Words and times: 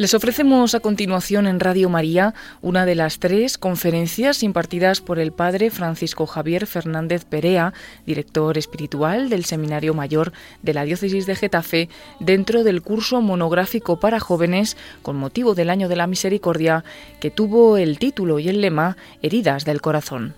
Les 0.00 0.14
ofrecemos 0.14 0.74
a 0.74 0.80
continuación 0.80 1.46
en 1.46 1.60
Radio 1.60 1.90
María 1.90 2.32
una 2.62 2.86
de 2.86 2.94
las 2.94 3.18
tres 3.18 3.58
conferencias 3.58 4.42
impartidas 4.42 5.02
por 5.02 5.18
el 5.18 5.30
padre 5.30 5.68
Francisco 5.68 6.24
Javier 6.24 6.66
Fernández 6.66 7.26
Perea, 7.26 7.74
director 8.06 8.56
espiritual 8.56 9.28
del 9.28 9.44
Seminario 9.44 9.92
Mayor 9.92 10.32
de 10.62 10.72
la 10.72 10.84
Diócesis 10.84 11.26
de 11.26 11.36
Getafe, 11.36 11.90
dentro 12.18 12.64
del 12.64 12.80
curso 12.80 13.20
monográfico 13.20 14.00
para 14.00 14.20
jóvenes 14.20 14.78
con 15.02 15.16
motivo 15.16 15.54
del 15.54 15.68
Año 15.68 15.86
de 15.86 15.96
la 15.96 16.06
Misericordia, 16.06 16.82
que 17.20 17.30
tuvo 17.30 17.76
el 17.76 17.98
título 17.98 18.38
y 18.38 18.48
el 18.48 18.62
lema 18.62 18.96
Heridas 19.20 19.66
del 19.66 19.82
Corazón. 19.82 20.32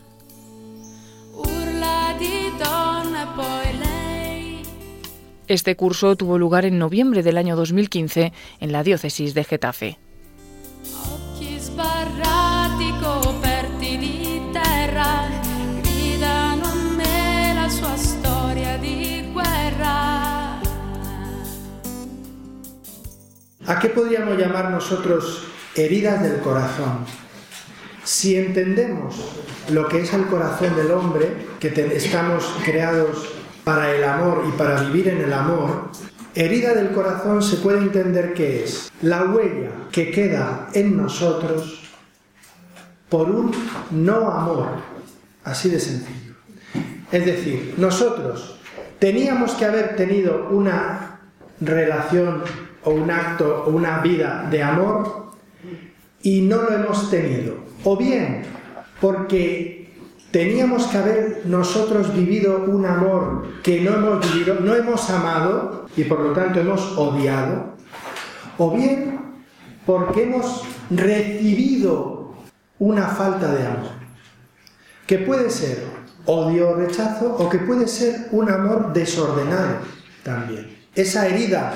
Este 5.48 5.74
curso 5.76 6.16
tuvo 6.16 6.38
lugar 6.38 6.64
en 6.64 6.78
noviembre 6.78 7.22
del 7.22 7.36
año 7.36 7.56
2015 7.56 8.32
en 8.60 8.72
la 8.72 8.84
diócesis 8.84 9.34
de 9.34 9.44
Getafe. 9.44 9.98
¿A 23.66 23.78
qué 23.78 23.88
podríamos 23.88 24.38
llamar 24.38 24.70
nosotros 24.70 25.44
heridas 25.74 26.22
del 26.22 26.40
corazón? 26.40 27.04
Si 28.04 28.36
entendemos 28.36 29.14
lo 29.70 29.88
que 29.88 30.00
es 30.00 30.12
el 30.12 30.26
corazón 30.26 30.76
del 30.76 30.90
hombre, 30.90 31.28
que 31.58 31.68
estamos 31.68 32.44
creados 32.64 33.41
para 33.64 33.94
el 33.94 34.04
amor 34.04 34.44
y 34.48 34.52
para 34.52 34.82
vivir 34.82 35.08
en 35.08 35.20
el 35.22 35.32
amor, 35.32 35.90
herida 36.34 36.74
del 36.74 36.90
corazón 36.90 37.42
se 37.42 37.56
puede 37.56 37.78
entender 37.78 38.34
que 38.34 38.64
es 38.64 38.90
la 39.02 39.24
huella 39.24 39.70
que 39.90 40.10
queda 40.10 40.68
en 40.74 40.96
nosotros 40.96 41.82
por 43.08 43.30
un 43.30 43.52
no 43.90 44.30
amor, 44.30 44.68
así 45.44 45.68
de 45.68 45.78
sencillo. 45.78 46.34
Es 47.10 47.26
decir, 47.26 47.74
nosotros 47.76 48.58
teníamos 48.98 49.52
que 49.52 49.66
haber 49.66 49.96
tenido 49.96 50.48
una 50.50 51.20
relación 51.60 52.42
o 52.84 52.90
un 52.90 53.10
acto 53.10 53.64
o 53.66 53.70
una 53.70 53.98
vida 53.98 54.48
de 54.50 54.62
amor 54.62 55.32
y 56.22 56.40
no 56.42 56.62
lo 56.62 56.72
hemos 56.72 57.10
tenido. 57.10 57.56
O 57.84 57.96
bien 57.96 58.44
porque 59.00 59.81
Teníamos 60.32 60.86
que 60.86 60.96
haber 60.96 61.42
nosotros 61.44 62.14
vivido 62.14 62.64
un 62.66 62.86
amor 62.86 63.48
que 63.62 63.82
no 63.82 63.92
hemos 63.92 64.32
vivido, 64.32 64.56
no 64.60 64.74
hemos 64.74 65.10
amado 65.10 65.86
y 65.94 66.04
por 66.04 66.20
lo 66.20 66.32
tanto 66.32 66.58
hemos 66.58 66.96
odiado, 66.96 67.74
o 68.56 68.70
bien 68.70 69.20
porque 69.84 70.22
hemos 70.22 70.62
recibido 70.88 72.32
una 72.78 73.08
falta 73.08 73.52
de 73.52 73.66
amor, 73.66 73.90
que 75.06 75.18
puede 75.18 75.50
ser 75.50 75.84
odio 76.24 76.70
o 76.70 76.74
rechazo 76.76 77.36
o 77.38 77.50
que 77.50 77.58
puede 77.58 77.86
ser 77.86 78.28
un 78.30 78.50
amor 78.50 78.94
desordenado 78.94 79.80
también. 80.22 80.78
Esa 80.94 81.26
herida 81.26 81.74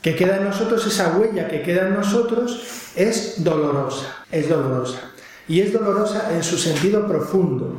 que 0.00 0.14
queda 0.14 0.36
en 0.36 0.44
nosotros, 0.44 0.86
esa 0.86 1.16
huella 1.16 1.48
que 1.48 1.62
queda 1.62 1.88
en 1.88 1.94
nosotros, 1.94 2.92
es 2.94 3.42
dolorosa, 3.42 4.24
es 4.30 4.48
dolorosa. 4.48 5.11
Y 5.52 5.60
es 5.60 5.70
dolorosa 5.70 6.34
en 6.34 6.42
su 6.42 6.56
sentido 6.56 7.06
profundo. 7.06 7.78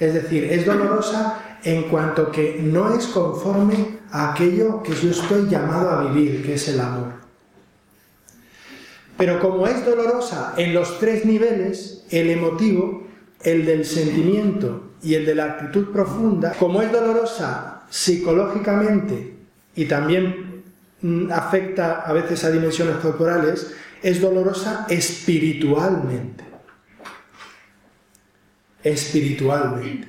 Es 0.00 0.14
decir, 0.14 0.50
es 0.50 0.66
dolorosa 0.66 1.58
en 1.62 1.84
cuanto 1.84 2.32
que 2.32 2.58
no 2.60 2.92
es 2.92 3.06
conforme 3.06 4.00
a 4.10 4.32
aquello 4.32 4.82
que 4.82 4.94
yo 4.94 5.10
estoy 5.10 5.48
llamado 5.48 5.90
a 5.90 6.02
vivir, 6.08 6.44
que 6.44 6.54
es 6.54 6.66
el 6.66 6.80
amor. 6.80 7.12
Pero 9.16 9.38
como 9.38 9.68
es 9.68 9.86
dolorosa 9.86 10.54
en 10.56 10.74
los 10.74 10.98
tres 10.98 11.24
niveles, 11.24 12.04
el 12.10 12.30
emotivo, 12.30 13.06
el 13.44 13.64
del 13.64 13.84
sentimiento 13.84 14.94
y 15.00 15.14
el 15.14 15.24
de 15.24 15.36
la 15.36 15.44
actitud 15.44 15.92
profunda, 15.92 16.54
como 16.58 16.82
es 16.82 16.90
dolorosa 16.90 17.84
psicológicamente 17.90 19.36
y 19.76 19.84
también 19.84 20.64
mm, 21.00 21.30
afecta 21.30 22.00
a 22.00 22.12
veces 22.12 22.42
a 22.42 22.50
dimensiones 22.50 22.96
corporales, 22.96 23.72
es 24.02 24.20
dolorosa 24.20 24.86
espiritualmente 24.88 26.53
espiritualmente. 28.84 30.06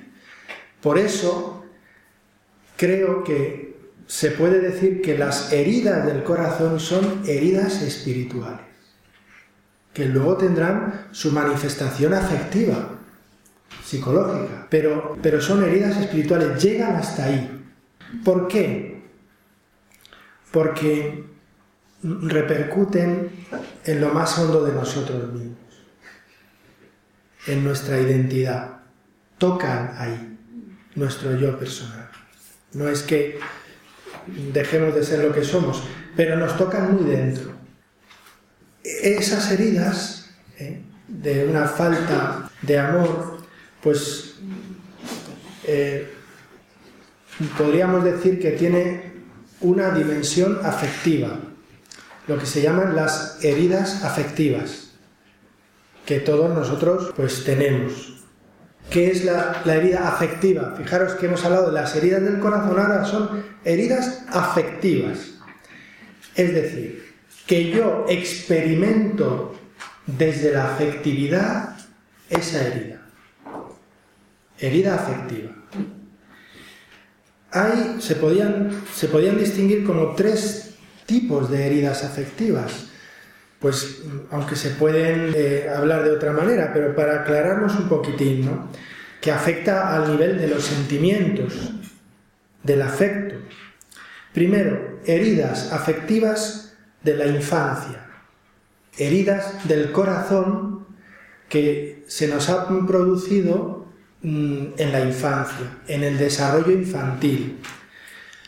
Por 0.82 1.00
eso 1.00 1.66
creo 2.78 3.24
que 3.24 3.76
se 4.06 4.32
puede 4.32 4.60
decir 4.60 5.02
que 5.02 5.18
las 5.18 5.52
heridas 5.52 6.06
del 6.06 6.24
corazón 6.24 6.80
son 6.80 7.24
heridas 7.26 7.82
espirituales, 7.82 8.62
que 9.94 10.06
luego 10.06 10.38
tendrán 10.38 11.08
su 11.12 11.32
manifestación 11.32 12.14
afectiva, 12.14 13.00
psicológica, 13.84 14.68
pero, 14.70 15.18
pero 15.22 15.42
son 15.42 15.64
heridas 15.64 15.98
espirituales, 15.98 16.62
llegan 16.62 16.96
hasta 16.98 17.26
ahí. 17.26 17.64
¿Por 18.24 18.48
qué? 18.48 19.02
Porque 20.52 21.24
repercuten 22.04 23.32
en 23.86 24.02
lo 24.02 24.14
más 24.14 24.38
hondo 24.38 24.64
de 24.64 24.74
nosotros 24.74 25.34
mismos 25.34 25.65
en 27.48 27.64
nuestra 27.64 28.00
identidad, 28.00 28.80
tocan 29.38 29.96
ahí 29.98 30.38
nuestro 30.96 31.36
yo 31.36 31.58
personal. 31.60 32.10
No 32.74 32.88
es 32.88 33.04
que 33.04 33.40
dejemos 34.54 34.96
de 34.96 35.04
ser 35.04 35.24
lo 35.24 35.34
que 35.34 35.44
somos, 35.44 35.84
pero 36.16 36.36
nos 36.38 36.58
tocan 36.58 36.96
muy 36.96 37.10
dentro. 37.10 37.54
Esas 38.84 39.52
heridas 39.52 40.30
¿eh? 40.58 40.82
de 41.08 41.46
una 41.46 41.68
falta 41.68 42.50
de 42.62 42.80
amor, 42.80 43.38
pues 43.82 44.36
eh, 45.66 46.12
podríamos 47.58 48.04
decir 48.04 48.40
que 48.40 48.52
tiene 48.52 49.14
una 49.62 49.92
dimensión 49.92 50.60
afectiva, 50.64 51.40
lo 52.28 52.38
que 52.38 52.46
se 52.46 52.62
llaman 52.62 52.96
las 52.96 53.44
heridas 53.44 54.04
afectivas 54.04 54.85
que 56.06 56.20
todos 56.20 56.54
nosotros 56.54 57.14
pues 57.16 57.44
tenemos. 57.44 58.14
¿Qué 58.90 59.10
es 59.10 59.26
la, 59.26 59.62
herida 59.66 60.08
afectiva? 60.08 60.76
Fijaros 60.78 61.14
que 61.14 61.26
hemos 61.26 61.44
hablado 61.44 61.68
de 61.68 61.74
las 61.74 61.96
heridas 61.96 62.24
del 62.24 62.40
corazón, 62.40 62.80
ahora 62.80 63.04
son 63.06 63.44
heridas 63.64 64.24
afectivas. 64.30 65.32
Es 66.36 66.54
decir, 66.54 67.14
que 67.48 67.72
yo 67.72 68.06
experimento 68.08 69.56
desde 70.06 70.54
la 70.54 70.74
afectividad 70.74 71.78
esa 72.30 72.68
herida. 72.68 73.02
Herida 74.60 74.96
afectiva. 74.96 75.52
Ahí 77.52 77.98
se 78.00 78.16
podían, 78.16 78.84
se 78.94 79.08
podían 79.08 79.40
distinguir 79.40 79.84
como 79.84 80.14
tres 80.14 80.76
tipos 81.06 81.50
de 81.50 81.66
heridas 81.66 82.04
afectivas 82.04 82.90
pues 83.66 84.04
aunque 84.30 84.56
se 84.56 84.70
pueden 84.70 85.34
eh, 85.36 85.68
hablar 85.76 86.04
de 86.04 86.12
otra 86.12 86.32
manera, 86.32 86.70
pero 86.72 86.96
para 86.96 87.22
aclararnos 87.22 87.76
un 87.76 87.90
poquitín, 87.90 88.46
¿no? 88.46 88.68
que 89.20 89.32
afecta 89.32 89.96
al 89.96 90.12
nivel 90.12 90.38
de 90.38 90.50
los 90.50 90.66
sentimientos, 90.66 91.74
del 92.62 92.84
afecto. 92.84 93.34
Primero, 94.36 95.00
heridas 95.04 95.74
afectivas 95.74 96.76
de 97.02 97.18
la 97.18 97.26
infancia, 97.26 98.06
heridas 99.00 99.68
del 99.68 99.92
corazón 99.92 100.86
que 101.50 102.04
se 102.06 102.28
nos 102.28 102.48
han 102.50 102.86
producido 102.86 103.88
mm, 104.22 104.74
en 104.78 104.92
la 104.92 105.02
infancia, 105.02 105.80
en 105.88 106.04
el 106.04 106.20
desarrollo 106.20 106.72
infantil. 106.72 107.62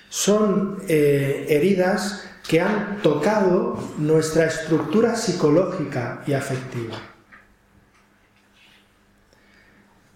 Son 0.10 0.78
eh, 0.88 1.48
heridas 1.50 2.30
que 2.48 2.62
han 2.62 3.02
tocado 3.02 3.78
nuestra 3.98 4.46
estructura 4.46 5.16
psicológica 5.16 6.24
y 6.26 6.34
afectiva. 6.34 6.96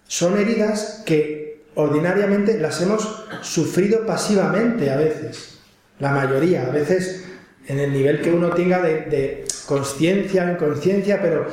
Son 0.06 0.38
heridas 0.38 1.02
que 1.06 1.64
ordinariamente 1.74 2.58
las 2.58 2.80
hemos 2.80 3.24
sufrido 3.42 4.06
pasivamente 4.06 4.90
a 4.90 4.96
veces, 4.96 5.58
la 5.98 6.12
mayoría, 6.12 6.66
a 6.66 6.70
veces 6.70 7.24
en 7.66 7.78
el 7.78 7.92
nivel 7.92 8.20
que 8.20 8.32
uno 8.32 8.50
tenga 8.50 8.80
de, 8.82 9.02
de 9.02 9.44
conciencia, 9.66 10.52
inconsciencia, 10.52 11.20
pero 11.20 11.46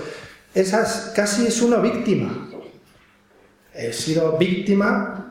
esas 0.54 1.12
casi 1.16 1.48
es 1.48 1.62
una 1.62 1.78
víctima. 1.78 2.50
He 3.74 3.94
sido 3.94 4.38
víctima 4.38 5.29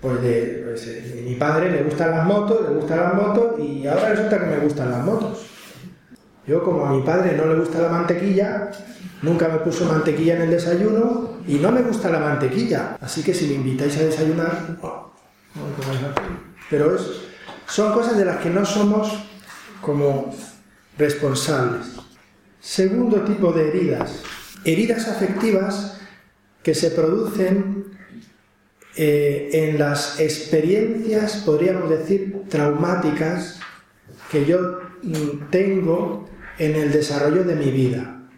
pues, 0.00 0.22
de, 0.22 0.62
pues, 0.64 1.24
mi 1.24 1.34
padre 1.34 1.70
le 1.70 1.82
gustan 1.82 2.10
las 2.10 2.26
motos, 2.26 2.68
le 2.68 2.74
gustan 2.74 2.98
las 2.98 3.14
motos 3.14 3.60
y 3.60 3.86
ahora 3.86 4.10
resulta 4.10 4.40
que 4.40 4.46
me 4.46 4.58
gustan 4.58 4.90
las 4.90 5.04
motos. 5.04 5.46
Yo 6.46 6.64
como 6.64 6.86
a 6.86 6.90
mi 6.90 7.02
padre 7.02 7.36
no 7.36 7.46
le 7.46 7.60
gusta 7.60 7.80
la 7.80 7.90
mantequilla, 7.90 8.70
nunca 9.22 9.48
me 9.48 9.58
puso 9.58 9.84
mantequilla 9.84 10.36
en 10.36 10.42
el 10.42 10.50
desayuno 10.50 11.38
y 11.46 11.54
no 11.56 11.70
me 11.70 11.82
gusta 11.82 12.10
la 12.10 12.18
mantequilla. 12.18 12.96
Así 13.00 13.22
que 13.22 13.34
si 13.34 13.46
me 13.46 13.54
invitáis 13.54 13.96
a 13.98 14.04
desayunar, 14.04 14.76
pero 16.70 16.96
es, 16.96 17.02
son 17.66 17.92
cosas 17.92 18.16
de 18.16 18.24
las 18.24 18.38
que 18.38 18.50
no 18.50 18.64
somos 18.64 19.12
como 19.80 20.34
responsables. 20.98 21.86
Segundo 22.60 23.20
tipo 23.22 23.52
de 23.52 23.68
heridas, 23.68 24.22
heridas 24.64 25.08
afectivas 25.08 26.00
que 26.62 26.74
se 26.74 26.90
producen 26.90 27.79
eh, 28.96 29.50
en 29.52 29.78
las 29.78 30.18
experiencias, 30.20 31.42
podríamos 31.46 31.88
decir, 31.88 32.42
traumáticas 32.48 33.60
que 34.30 34.44
yo 34.44 34.80
mm, 35.02 35.50
tengo 35.50 36.28
en 36.58 36.74
el 36.74 36.92
desarrollo 36.92 37.44
de 37.44 37.54
mi 37.56 37.70
vida, 37.70 38.28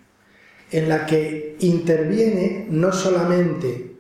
en 0.71 0.89
la 0.89 1.07
que 1.07 1.57
interviene 1.61 2.67
no 2.71 2.93
solamente 2.93 3.93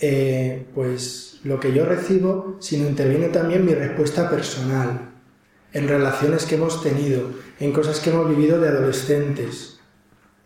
eh, 0.00 0.66
pues 0.74 1.40
lo 1.44 1.60
que 1.60 1.72
yo 1.72 1.84
recibo, 1.84 2.56
sino 2.60 2.88
interviene 2.88 3.28
también 3.28 3.64
mi 3.64 3.74
respuesta 3.74 4.28
personal, 4.28 5.12
en 5.72 5.88
relaciones 5.88 6.46
que 6.46 6.56
hemos 6.56 6.82
tenido, 6.82 7.30
en 7.60 7.72
cosas 7.72 8.00
que 8.00 8.10
hemos 8.10 8.28
vivido 8.28 8.60
de 8.60 8.68
adolescentes. 8.68 9.78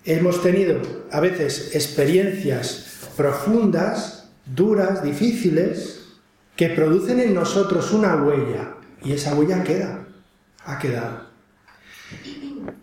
Hemos 0.04 0.42
tenido 0.42 0.80
a 1.10 1.20
veces 1.20 1.74
experiencias 1.74 3.10
profundas, 3.16 4.17
duras, 4.54 5.02
difíciles, 5.02 5.98
que 6.56 6.70
producen 6.70 7.20
en 7.20 7.34
nosotros 7.34 7.92
una 7.92 8.16
huella 8.16 8.74
y 9.02 9.12
esa 9.12 9.34
huella 9.34 9.62
queda, 9.62 10.06
ha 10.64 10.78
quedado. 10.78 11.28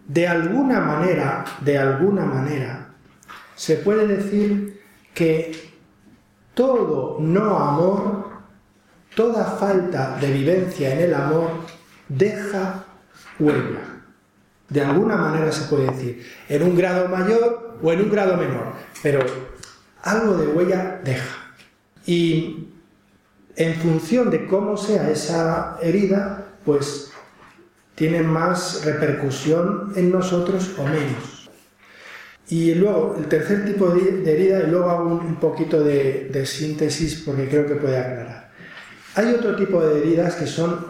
De 0.07 0.27
alguna 0.27 0.79
manera, 0.79 1.43
de 1.61 1.77
alguna 1.77 2.25
manera, 2.25 2.93
se 3.55 3.75
puede 3.75 4.07
decir 4.07 4.81
que 5.13 5.73
todo 6.53 7.17
no 7.19 7.57
amor, 7.57 8.29
toda 9.15 9.43
falta 9.43 10.17
de 10.21 10.31
vivencia 10.31 10.93
en 10.93 10.99
el 11.01 11.13
amor 11.13 11.49
deja 12.07 12.85
huella. 13.39 13.81
De 14.69 14.81
alguna 14.81 15.15
manera 15.15 15.51
se 15.51 15.65
puede 15.65 15.91
decir, 15.91 16.25
en 16.49 16.63
un 16.63 16.75
grado 16.75 17.07
mayor 17.09 17.77
o 17.81 17.91
en 17.91 18.01
un 18.01 18.09
grado 18.09 18.37
menor, 18.37 18.73
pero 19.03 19.19
algo 20.01 20.37
de 20.37 20.47
huella 20.47 21.01
deja. 21.03 21.34
Y 22.05 22.67
en 23.55 23.75
función 23.75 24.29
de 24.29 24.47
cómo 24.47 24.77
sea 24.77 25.09
esa 25.09 25.77
herida, 25.81 26.45
pues 26.65 27.11
tiene 27.95 28.21
más 28.21 28.83
repercusión 28.83 29.93
en 29.95 30.11
nosotros 30.11 30.75
o 30.77 30.83
menos. 30.83 31.49
Y 32.47 32.75
luego, 32.75 33.15
el 33.17 33.25
tercer 33.25 33.65
tipo 33.65 33.89
de 33.89 34.31
herida, 34.31 34.63
y 34.63 34.69
luego 34.69 34.89
hago 34.89 35.09
un 35.15 35.37
poquito 35.37 35.83
de, 35.83 36.29
de 36.31 36.45
síntesis 36.45 37.23
porque 37.25 37.47
creo 37.47 37.65
que 37.65 37.75
puede 37.75 37.97
aclarar. 37.97 38.51
Hay 39.15 39.33
otro 39.33 39.55
tipo 39.55 39.81
de 39.81 39.99
heridas 39.99 40.35
que 40.35 40.45
son 40.45 40.85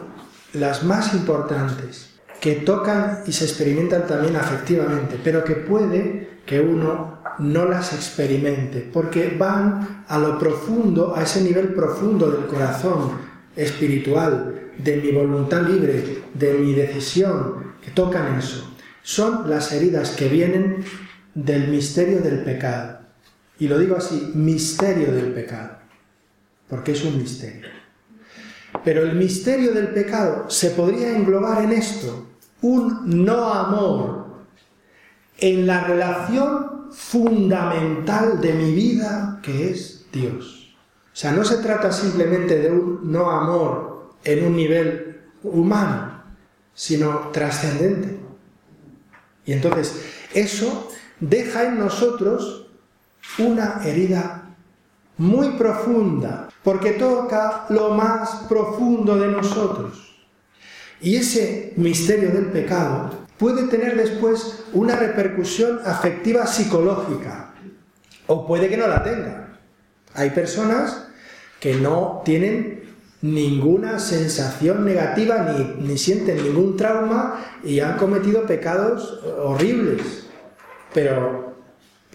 las 0.53 0.83
más 0.83 1.13
importantes, 1.13 2.09
que 2.41 2.55
tocan 2.55 3.23
y 3.25 3.31
se 3.31 3.45
experimentan 3.45 4.05
también 4.07 4.35
afectivamente, 4.35 5.17
pero 5.23 5.43
que 5.43 5.55
puede 5.55 6.39
que 6.45 6.59
uno 6.59 7.14
no 7.39 7.65
las 7.65 7.93
experimente, 7.93 8.89
porque 8.91 9.35
van 9.37 10.05
a 10.07 10.17
lo 10.17 10.37
profundo, 10.39 11.15
a 11.15 11.23
ese 11.23 11.41
nivel 11.41 11.73
profundo 11.73 12.29
del 12.31 12.45
corazón 12.47 13.11
espiritual, 13.55 14.71
de 14.77 14.97
mi 14.97 15.11
voluntad 15.11 15.61
libre, 15.67 16.23
de 16.33 16.53
mi 16.55 16.73
decisión, 16.73 17.75
que 17.81 17.91
tocan 17.91 18.37
eso. 18.37 18.75
Son 19.01 19.49
las 19.49 19.71
heridas 19.71 20.11
que 20.11 20.27
vienen 20.27 20.83
del 21.33 21.67
misterio 21.67 22.19
del 22.21 22.43
pecado. 22.43 22.99
Y 23.59 23.67
lo 23.67 23.79
digo 23.79 23.95
así, 23.95 24.31
misterio 24.33 25.11
del 25.13 25.31
pecado, 25.33 25.77
porque 26.67 26.91
es 26.91 27.03
un 27.03 27.17
misterio. 27.17 27.67
Pero 28.83 29.03
el 29.03 29.15
misterio 29.15 29.71
del 29.71 29.89
pecado 29.89 30.49
se 30.49 30.71
podría 30.71 31.15
englobar 31.15 31.63
en 31.63 31.71
esto, 31.71 32.27
un 32.61 33.25
no 33.25 33.53
amor 33.53 34.25
en 35.37 35.67
la 35.67 35.83
relación 35.85 36.74
fundamental 36.95 38.39
de 38.39 38.53
mi 38.53 38.73
vida 38.73 39.39
que 39.43 39.69
es 39.69 40.05
Dios. 40.11 40.75
O 41.13 41.17
sea, 41.17 41.31
no 41.31 41.43
se 41.43 41.57
trata 41.57 41.91
simplemente 41.91 42.57
de 42.57 42.71
un 42.71 43.11
no 43.11 43.29
amor 43.29 44.13
en 44.23 44.45
un 44.45 44.55
nivel 44.55 45.21
humano, 45.43 46.23
sino 46.73 47.29
trascendente. 47.31 48.17
Y 49.45 49.53
entonces 49.53 50.01
eso 50.33 50.89
deja 51.19 51.65
en 51.65 51.79
nosotros 51.79 52.67
una 53.37 53.81
herida 53.83 54.55
muy 55.17 55.51
profunda, 55.51 56.49
porque 56.63 56.91
toca 56.91 57.65
lo 57.69 57.89
más 57.89 58.43
profundo 58.49 59.17
de 59.17 59.27
nosotros. 59.27 60.25
Y 61.01 61.15
ese 61.17 61.73
misterio 61.75 62.31
del 62.31 62.47
pecado 62.47 63.24
puede 63.37 63.67
tener 63.67 63.95
después 63.95 64.63
una 64.73 64.95
repercusión 64.95 65.79
afectiva 65.85 66.47
psicológica, 66.47 67.53
o 68.27 68.47
puede 68.47 68.69
que 68.69 68.77
no 68.77 68.87
la 68.87 69.03
tenga. 69.03 69.59
Hay 70.13 70.29
personas 70.31 71.07
que 71.59 71.75
no 71.75 72.21
tienen 72.23 72.83
ninguna 73.21 73.99
sensación 73.99 74.85
negativa 74.85 75.55
ni, 75.79 75.97
sienten 75.97 76.43
ningún 76.43 76.77
trauma 76.77 77.43
y 77.63 77.79
han 77.79 77.97
cometido 77.97 78.45
pecados 78.45 79.19
horribles, 79.37 80.27
pero 80.93 81.55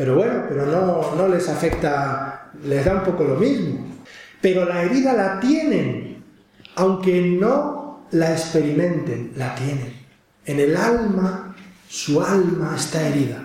pero 0.00 0.14
bueno, 0.14 0.44
pero 0.49 0.64
no, 0.64 1.14
no 1.14 1.28
les 1.28 1.46
afecta, 1.50 2.52
les 2.64 2.87
da 2.87 2.94
un 2.94 3.05
poco 3.05 3.23
lo 3.23 3.34
mismo. 3.34 3.87
Pero 4.40 4.64
la 4.64 4.82
herida 4.82 5.12
la 5.12 5.38
tienen, 5.40 6.25
aunque 6.75 7.20
no 7.20 8.06
la 8.11 8.32
experimenten, 8.32 9.32
la 9.37 9.55
tienen. 9.55 10.00
En 10.44 10.58
el 10.58 10.76
alma, 10.76 11.54
su 11.88 12.22
alma 12.22 12.75
está 12.76 13.06
herida, 13.06 13.44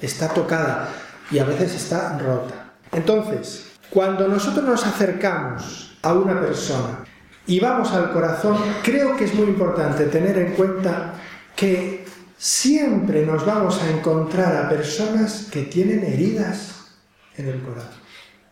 está 0.00 0.28
tocada 0.28 0.88
y 1.30 1.38
a 1.38 1.44
veces 1.44 1.74
está 1.74 2.18
rota. 2.18 2.72
Entonces, 2.92 3.66
cuando 3.90 4.28
nosotros 4.28 4.64
nos 4.64 4.86
acercamos 4.86 5.96
a 6.02 6.14
una 6.14 6.40
persona 6.40 7.04
y 7.46 7.60
vamos 7.60 7.92
al 7.92 8.12
corazón, 8.12 8.56
creo 8.82 9.16
que 9.16 9.24
es 9.24 9.34
muy 9.34 9.46
importante 9.46 10.04
tener 10.06 10.38
en 10.38 10.52
cuenta 10.54 11.14
que 11.54 12.06
siempre 12.38 13.26
nos 13.26 13.44
vamos 13.44 13.80
a 13.82 13.90
encontrar 13.90 14.56
a 14.56 14.68
personas 14.68 15.48
que 15.50 15.62
tienen 15.62 16.04
heridas 16.04 16.96
en 17.36 17.48
el 17.48 17.60
corazón. 17.60 18.00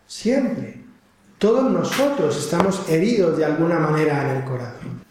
Siempre. 0.05 0.83
Todos 1.37 1.71
nosotros 1.71 2.37
estamos 2.37 2.89
heridos 2.89 3.37
de 3.37 3.45
alguna 3.45 3.79
manera 3.79 4.29
en 4.29 4.37
el 4.37 4.43
corazón. 4.43 5.03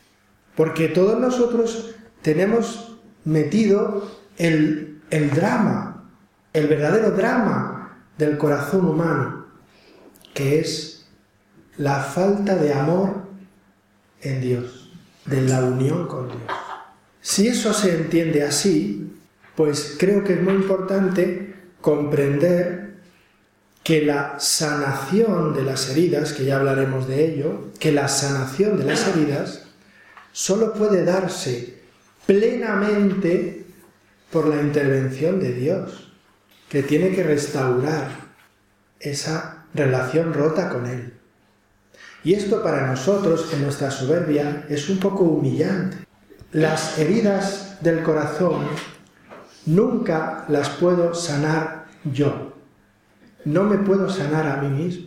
Porque 0.55 0.89
todos 0.89 1.19
nosotros 1.19 1.95
tenemos 2.23 2.99
metido 3.25 4.11
el, 4.37 5.01
el 5.11 5.31
drama, 5.31 6.11
el 6.53 6.67
verdadero 6.67 7.11
drama 7.13 8.05
del 8.17 8.39
corazón 8.39 8.87
humano, 8.87 9.47
que 10.35 10.61
es 10.61 11.07
la 11.77 12.01
falta 12.01 12.57
de 12.57 12.73
amor 12.73 13.23
en 14.21 14.41
Dios, 14.41 14.91
de 15.27 15.43
la 15.43 15.63
unión 15.63 16.07
con 16.07 16.29
Dios. 16.29 16.43
Si 17.21 17.47
eso 17.47 17.73
se 17.73 17.95
entiende 17.95 18.43
así, 18.43 19.13
pues 19.55 19.97
creo 19.99 20.25
que 20.25 20.35
es 20.35 20.43
muy 20.43 20.55
importante 20.55 21.55
comprender 21.81 22.89
que 23.83 24.03
la 24.03 24.39
sanación 24.39 25.55
de 25.55 25.63
las 25.63 25.89
heridas, 25.91 26.33
que 26.33 26.45
ya 26.45 26.57
hablaremos 26.57 27.09
de 27.09 27.33
ello, 27.33 27.71
que 27.79 27.93
la 27.93 28.09
sanación 28.09 28.77
de 28.77 28.85
las 28.85 29.07
heridas 29.09 29.65
solo 30.33 30.75
puede 30.75 31.05
darse 31.05 31.78
plenamente 32.29 33.65
por 34.31 34.47
la 34.49 34.61
intervención 34.61 35.41
de 35.41 35.55
Dios, 35.55 36.13
que 36.69 36.83
tiene 36.83 37.15
que 37.15 37.23
restaurar 37.23 38.11
esa 39.01 39.65
relación 39.73 40.35
rota 40.35 40.69
con 40.69 40.85
Él. 40.85 41.15
Y 42.23 42.35
esto 42.35 42.63
para 42.63 42.87
nosotros, 42.87 43.51
en 43.55 43.63
nuestra 43.63 43.91
soberbia, 43.91 44.67
es 44.69 44.91
un 44.91 44.99
poco 44.99 45.25
humillante, 45.25 45.97
las 46.53 46.99
heridas 46.99 47.79
del 47.81 48.03
corazón 48.03 48.67
nunca 49.65 50.45
las 50.49 50.69
puedo 50.69 51.15
sanar 51.15 51.87
yo. 52.05 52.53
No 53.47 53.65
me 53.65 53.79
puedo 53.79 54.11
sanar 54.11 54.47
a 54.47 54.61
mí 54.61 54.69
mismo. 54.69 55.07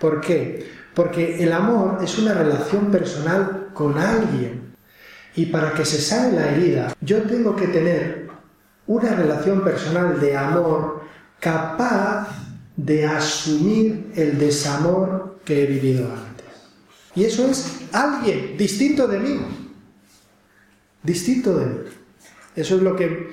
¿Por 0.00 0.22
qué? 0.22 0.66
Porque 0.94 1.44
el 1.44 1.52
amor 1.52 2.02
es 2.02 2.18
una 2.18 2.32
relación 2.32 2.90
personal 2.90 3.68
con 3.74 3.98
alguien. 3.98 4.61
Y 5.34 5.46
para 5.46 5.72
que 5.72 5.84
se 5.84 6.00
sane 6.00 6.36
la 6.36 6.50
herida, 6.50 6.94
yo 7.00 7.22
tengo 7.22 7.56
que 7.56 7.68
tener 7.68 8.28
una 8.86 9.14
relación 9.14 9.64
personal 9.64 10.20
de 10.20 10.36
amor 10.36 11.02
capaz 11.40 12.28
de 12.76 13.06
asumir 13.06 14.12
el 14.14 14.38
desamor 14.38 15.38
que 15.44 15.62
he 15.62 15.66
vivido 15.66 16.06
antes. 16.06 16.46
Y 17.14 17.24
eso 17.24 17.46
es 17.48 17.80
alguien 17.92 18.56
distinto 18.56 19.06
de 19.06 19.18
mí 19.18 19.40
distinto 21.02 21.58
de 21.58 21.66
mí. 21.66 21.78
Eso 22.54 22.76
es 22.76 22.82
lo 22.82 22.96
que 22.96 23.30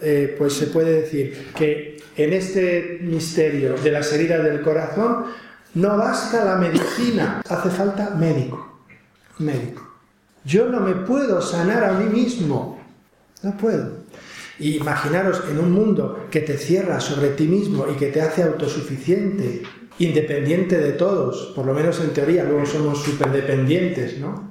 eh, 0.00 0.34
pues 0.38 0.54
se 0.54 0.68
puede 0.68 1.02
decir, 1.02 1.52
que 1.56 2.02
en 2.16 2.32
este 2.32 2.98
misterio 3.02 3.74
de 3.74 3.90
las 3.90 4.12
heridas 4.12 4.42
del 4.44 4.62
corazón 4.62 5.26
no 5.74 5.96
basta 5.96 6.44
la 6.44 6.56
medicina, 6.56 7.42
hace 7.48 7.70
falta 7.70 8.10
médico. 8.10 8.84
Médico. 9.38 9.89
Yo 10.44 10.66
no 10.66 10.80
me 10.80 10.94
puedo 10.94 11.40
sanar 11.42 11.84
a 11.84 11.92
mí 11.92 12.04
mismo. 12.04 12.80
No 13.42 13.56
puedo. 13.56 14.00
imaginaros 14.58 15.42
en 15.50 15.58
un 15.58 15.72
mundo 15.72 16.26
que 16.30 16.40
te 16.40 16.58
cierra 16.58 17.00
sobre 17.00 17.30
ti 17.30 17.46
mismo 17.46 17.86
y 17.90 17.96
que 17.96 18.08
te 18.08 18.20
hace 18.20 18.42
autosuficiente, 18.42 19.62
independiente 19.98 20.78
de 20.78 20.92
todos, 20.92 21.52
por 21.54 21.64
lo 21.64 21.72
menos 21.72 21.98
en 22.00 22.10
teoría, 22.10 22.44
luego 22.44 22.66
somos 22.66 23.02
superdependientes, 23.02 24.18
¿no? 24.18 24.50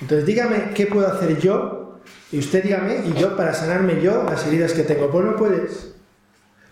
Entonces 0.00 0.26
dígame 0.26 0.70
qué 0.74 0.86
puedo 0.86 1.08
hacer 1.08 1.38
yo 1.40 1.98
y 2.32 2.38
usted 2.38 2.62
dígame 2.62 3.02
y 3.06 3.20
yo 3.20 3.36
para 3.36 3.52
sanarme 3.52 4.00
yo 4.00 4.22
las 4.24 4.46
heridas 4.46 4.72
que 4.72 4.82
tengo. 4.84 5.10
Pues 5.10 5.24
no 5.24 5.36
puedes. 5.36 5.92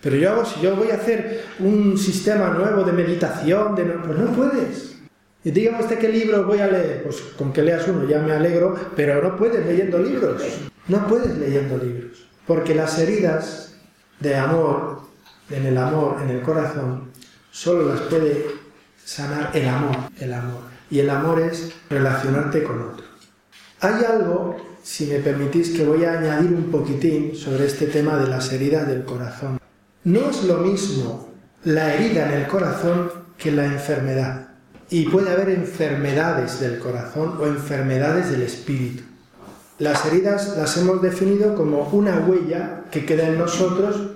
Pero 0.00 0.16
yo 0.16 0.30
hago, 0.30 0.44
si 0.44 0.60
yo 0.60 0.76
voy 0.76 0.90
a 0.90 0.94
hacer 0.94 1.44
un 1.58 1.98
sistema 1.98 2.50
nuevo 2.50 2.84
de 2.84 2.92
meditación, 2.92 3.74
de 3.74 3.82
pues 3.84 4.18
no 4.18 4.26
puedes. 4.32 4.97
Y 5.44 5.50
dígame 5.50 5.80
usted 5.80 5.98
qué 5.98 6.08
libro 6.08 6.46
voy 6.46 6.58
a 6.58 6.66
leer. 6.66 7.02
Pues 7.04 7.20
con 7.36 7.52
que 7.52 7.62
leas 7.62 7.86
uno 7.88 8.08
ya 8.08 8.20
me 8.20 8.32
alegro, 8.32 8.74
pero 8.96 9.22
no 9.22 9.36
puedes 9.36 9.64
leyendo 9.64 9.98
libros. 9.98 10.42
No 10.88 11.06
puedes 11.06 11.36
leyendo 11.38 11.78
libros. 11.78 12.26
Porque 12.46 12.74
las 12.74 12.98
heridas 12.98 13.74
de 14.20 14.34
amor, 14.34 15.02
en 15.50 15.66
el 15.66 15.78
amor, 15.78 16.16
en 16.22 16.30
el 16.30 16.42
corazón, 16.42 17.12
solo 17.50 17.88
las 17.88 18.00
puede 18.02 18.46
sanar 19.04 19.50
el 19.54 19.68
amor, 19.68 19.96
el 20.18 20.32
amor. 20.32 20.62
Y 20.90 21.00
el 21.00 21.10
amor 21.10 21.40
es 21.40 21.72
relacionarte 21.88 22.62
con 22.62 22.80
otro. 22.82 23.04
Hay 23.80 24.04
algo, 24.04 24.56
si 24.82 25.06
me 25.06 25.18
permitís, 25.18 25.70
que 25.70 25.84
voy 25.84 26.04
a 26.04 26.18
añadir 26.18 26.52
un 26.52 26.70
poquitín 26.70 27.36
sobre 27.36 27.66
este 27.66 27.86
tema 27.86 28.16
de 28.16 28.28
las 28.28 28.52
heridas 28.52 28.88
del 28.88 29.04
corazón. 29.04 29.60
No 30.04 30.30
es 30.30 30.44
lo 30.44 30.58
mismo 30.58 31.28
la 31.64 31.94
herida 31.94 32.26
en 32.28 32.40
el 32.40 32.46
corazón 32.48 33.10
que 33.36 33.52
la 33.52 33.66
enfermedad. 33.66 34.47
Y 34.90 35.06
puede 35.08 35.30
haber 35.30 35.50
enfermedades 35.50 36.60
del 36.60 36.78
corazón 36.78 37.36
o 37.40 37.46
enfermedades 37.46 38.30
del 38.30 38.42
espíritu. 38.42 39.02
Las 39.78 40.04
heridas 40.06 40.56
las 40.56 40.76
hemos 40.76 41.02
definido 41.02 41.54
como 41.54 41.88
una 41.92 42.20
huella 42.26 42.84
que 42.90 43.04
queda 43.04 43.28
en 43.28 43.38
nosotros 43.38 44.12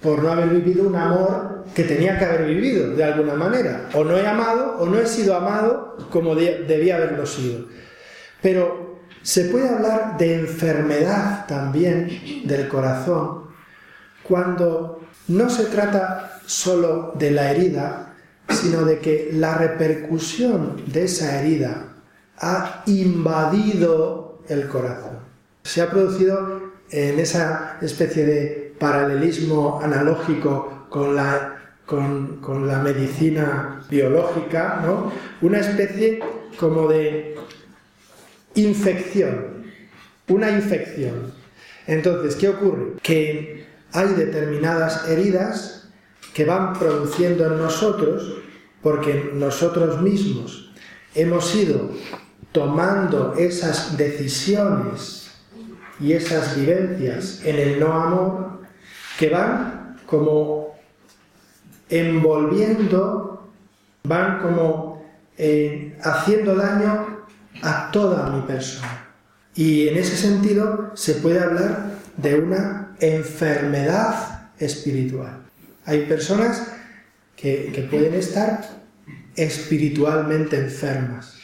por 0.00 0.22
no 0.22 0.30
haber 0.30 0.48
vivido 0.48 0.88
un 0.88 0.96
amor 0.96 1.64
que 1.74 1.84
tenía 1.84 2.18
que 2.18 2.24
haber 2.24 2.46
vivido 2.46 2.90
de 2.94 3.04
alguna 3.04 3.34
manera. 3.34 3.88
O 3.94 4.04
no 4.04 4.16
he 4.16 4.26
amado 4.26 4.76
o 4.78 4.86
no 4.86 4.98
he 4.98 5.06
sido 5.06 5.36
amado 5.36 5.96
como 6.10 6.34
debía 6.34 6.96
haberlo 6.96 7.26
sido. 7.26 7.66
Pero 8.42 9.00
se 9.22 9.46
puede 9.46 9.68
hablar 9.68 10.16
de 10.18 10.40
enfermedad 10.40 11.46
también 11.46 12.42
del 12.44 12.68
corazón 12.68 13.46
cuando 14.22 15.00
no 15.28 15.50
se 15.50 15.64
trata 15.64 16.40
solo 16.46 17.12
de 17.16 17.32
la 17.32 17.50
herida, 17.50 18.05
sino 18.48 18.84
de 18.84 18.98
que 18.98 19.30
la 19.32 19.54
repercusión 19.58 20.82
de 20.86 21.04
esa 21.04 21.40
herida 21.40 21.94
ha 22.38 22.82
invadido 22.86 24.42
el 24.48 24.68
corazón. 24.68 25.18
Se 25.64 25.82
ha 25.82 25.90
producido 25.90 26.74
en 26.90 27.18
esa 27.18 27.78
especie 27.80 28.24
de 28.24 28.74
paralelismo 28.78 29.80
analógico 29.82 30.86
con 30.88 31.16
la, 31.16 31.56
con, 31.84 32.66
la 32.66 32.78
medicina 32.78 33.84
biológica, 33.90 34.80
¿no? 34.84 35.12
una 35.40 35.60
especie 35.60 36.20
como 36.58 36.88
de 36.88 37.36
infección, 38.54 39.64
una 40.28 40.50
infección. 40.50 41.32
Entonces, 41.86 42.36
¿qué 42.36 42.48
ocurre? 42.48 42.94
Que 43.02 43.66
hay 43.92 44.08
determinadas 44.08 45.08
heridas 45.08 45.75
que 46.36 46.44
van 46.44 46.74
produciendo 46.74 47.46
en 47.46 47.56
nosotros, 47.56 48.34
porque 48.82 49.30
nosotros 49.32 50.02
mismos 50.02 50.70
hemos 51.14 51.46
sido 51.46 51.92
tomando 52.52 53.32
esas 53.38 53.96
decisiones 53.96 55.30
y 55.98 56.12
esas 56.12 56.54
vivencias 56.54 57.40
en 57.42 57.56
el 57.56 57.80
no 57.80 57.90
amor 57.90 58.60
que 59.18 59.30
van 59.30 59.96
como 60.04 60.76
envolviendo, 61.88 63.48
van 64.04 64.42
como 64.42 65.06
eh, 65.38 65.96
haciendo 66.02 66.54
daño 66.54 67.24
a 67.62 67.90
toda 67.90 68.28
mi 68.28 68.42
persona. 68.42 69.06
Y 69.54 69.88
en 69.88 69.96
ese 69.96 70.18
sentido 70.18 70.90
se 70.92 71.14
puede 71.14 71.40
hablar 71.40 71.92
de 72.18 72.34
una 72.34 72.94
enfermedad 73.00 74.50
espiritual. 74.58 75.45
Hay 75.86 76.06
personas 76.06 76.66
que, 77.36 77.88
pueden 77.90 78.14
estar 78.14 78.68
espiritualmente 79.36 80.56
enfermas 80.56 81.36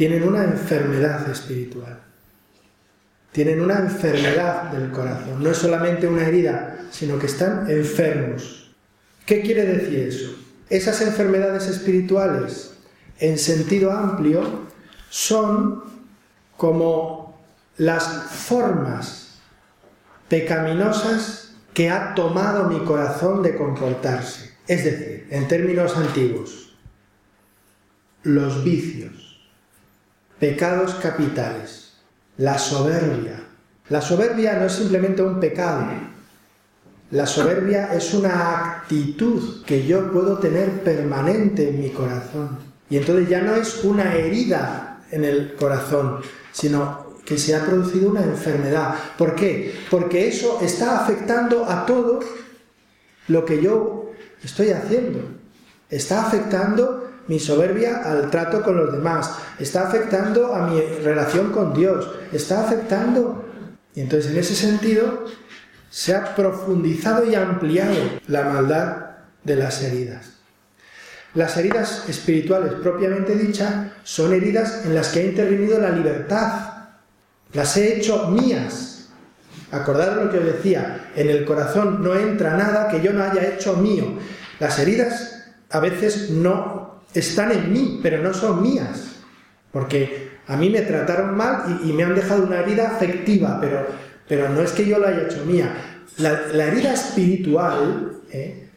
tienen 0.00 0.26
una 0.26 0.44
enfermedad 0.44 1.30
espiritual. 1.30 2.00
Tienen 3.32 3.60
una 3.60 3.80
enfermedad 3.80 4.70
del 4.72 4.90
corazón. 4.90 5.42
No 5.42 5.50
es 5.50 5.58
solamente 5.58 6.06
una 6.06 6.26
herida, 6.26 6.86
sino 6.90 7.18
que 7.18 7.26
están 7.26 7.70
enfermos. 7.70 8.72
¿Qué 9.26 9.42
quiere 9.42 9.66
decir 9.66 9.98
eso? 10.08 10.34
Esas 10.70 11.02
enfermedades 11.02 11.68
espirituales, 11.68 12.72
en 13.18 13.36
sentido 13.36 13.92
amplio, 13.92 14.68
son 15.10 15.84
como 16.56 17.38
las 17.76 18.04
formas 18.30 19.38
pecaminosas 20.30 21.49
que 21.74 21.90
ha 21.90 22.14
tomado 22.14 22.68
mi 22.68 22.80
corazón 22.84 23.42
de 23.42 23.56
comportarse. 23.56 24.50
Es 24.66 24.84
decir, 24.84 25.26
en 25.30 25.48
términos 25.48 25.96
antiguos, 25.96 26.76
los 28.22 28.64
vicios, 28.64 29.40
pecados 30.38 30.94
capitales, 30.96 31.94
la 32.36 32.58
soberbia. 32.58 33.40
La 33.88 34.00
soberbia 34.00 34.54
no 34.54 34.66
es 34.66 34.72
simplemente 34.72 35.22
un 35.22 35.40
pecado, 35.40 35.86
la 37.10 37.26
soberbia 37.26 37.92
es 37.92 38.14
una 38.14 38.76
actitud 38.78 39.64
que 39.64 39.84
yo 39.84 40.12
puedo 40.12 40.38
tener 40.38 40.84
permanente 40.84 41.70
en 41.70 41.80
mi 41.80 41.90
corazón. 41.90 42.56
Y 42.88 42.98
entonces 42.98 43.28
ya 43.28 43.40
no 43.40 43.56
es 43.56 43.82
una 43.82 44.14
herida 44.14 45.00
en 45.10 45.24
el 45.24 45.56
corazón, 45.56 46.20
sino 46.52 47.09
que 47.30 47.38
se 47.38 47.54
ha 47.54 47.64
producido 47.64 48.10
una 48.10 48.24
enfermedad. 48.24 48.92
¿Por 49.16 49.36
qué? 49.36 49.72
Porque 49.88 50.26
eso 50.26 50.58
está 50.60 50.98
afectando 50.98 51.64
a 51.64 51.86
todo 51.86 52.18
lo 53.28 53.44
que 53.44 53.62
yo 53.62 54.10
estoy 54.42 54.70
haciendo. 54.70 55.20
Está 55.88 56.26
afectando 56.26 57.08
mi 57.28 57.38
soberbia 57.38 57.98
al 57.98 58.32
trato 58.32 58.62
con 58.64 58.76
los 58.76 58.90
demás, 58.90 59.30
está 59.60 59.86
afectando 59.86 60.52
a 60.52 60.66
mi 60.66 60.80
relación 60.80 61.52
con 61.52 61.72
Dios, 61.72 62.10
está 62.32 62.64
afectando... 62.64 63.44
Y 63.94 64.00
entonces 64.00 64.32
en 64.32 64.38
ese 64.38 64.56
sentido 64.56 65.26
se 65.88 66.12
ha 66.16 66.34
profundizado 66.34 67.24
y 67.24 67.36
ampliado 67.36 67.94
la 68.26 68.42
maldad 68.42 68.96
de 69.44 69.54
las 69.54 69.80
heridas. 69.84 70.30
Las 71.34 71.56
heridas 71.56 72.08
espirituales 72.08 72.72
propiamente 72.82 73.36
dichas 73.36 73.92
son 74.02 74.32
heridas 74.32 74.84
en 74.84 74.96
las 74.96 75.10
que 75.10 75.20
ha 75.20 75.24
intervenido 75.26 75.78
la 75.78 75.90
libertad. 75.90 76.69
Las 77.52 77.76
he 77.76 77.96
hecho 77.96 78.28
mías. 78.28 79.08
Acordad 79.72 80.22
lo 80.22 80.30
que 80.30 80.38
os 80.38 80.44
decía, 80.44 81.10
en 81.14 81.30
el 81.30 81.44
corazón 81.44 82.02
no 82.02 82.14
entra 82.14 82.56
nada 82.56 82.88
que 82.88 83.00
yo 83.00 83.12
no 83.12 83.22
haya 83.22 83.54
hecho 83.54 83.76
mío. 83.76 84.04
Las 84.58 84.78
heridas 84.78 85.44
a 85.70 85.80
veces 85.80 86.30
no 86.30 87.02
están 87.14 87.52
en 87.52 87.72
mí, 87.72 88.00
pero 88.02 88.22
no 88.22 88.34
son 88.34 88.62
mías. 88.62 89.16
Porque 89.72 90.30
a 90.46 90.56
mí 90.56 90.68
me 90.70 90.80
trataron 90.82 91.36
mal 91.36 91.80
y, 91.84 91.92
me 91.92 92.02
han 92.02 92.14
dejado 92.14 92.42
una 92.42 92.60
herida 92.60 92.88
afectiva, 92.88 93.58
pero, 93.60 93.86
pero 94.28 94.48
no 94.48 94.60
es 94.62 94.72
que 94.72 94.86
yo 94.86 94.98
la 94.98 95.08
haya 95.08 95.22
hecho 95.22 95.44
mía. 95.44 95.72
La, 96.18 96.66
herida 96.66 96.92
espiritual 96.92 98.20
¿eh? 98.32 98.68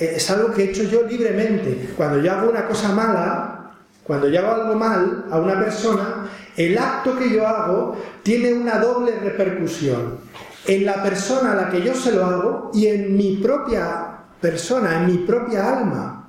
es 0.00 0.30
algo 0.30 0.52
que 0.52 0.64
he 0.64 0.70
hecho 0.70 0.84
yo 0.84 1.06
libremente. 1.06 1.90
Cuando 1.96 2.20
yo 2.22 2.32
hago 2.32 2.50
una 2.50 2.66
cosa 2.66 2.92
mala, 2.92 3.72
cuando 4.02 4.28
yo 4.28 4.40
hago 4.40 4.62
algo 4.62 4.74
mal 4.74 5.26
a 5.30 5.38
una 5.38 5.60
persona, 5.60 6.26
el 6.66 6.76
acto 6.76 7.18
que 7.18 7.30
yo 7.30 7.46
hago 7.46 7.96
tiene 8.22 8.52
una 8.52 8.78
doble 8.78 9.18
repercusión 9.18 10.18
en 10.66 10.84
la 10.84 11.02
persona 11.02 11.52
a 11.52 11.54
la 11.54 11.70
que 11.70 11.82
yo 11.82 11.94
se 11.94 12.12
lo 12.12 12.24
hago 12.24 12.70
y 12.74 12.86
en 12.86 13.16
mi 13.16 13.36
propia 13.36 14.18
persona, 14.40 15.00
en 15.00 15.06
mi 15.06 15.18
propia 15.18 15.78
alma 15.78 16.28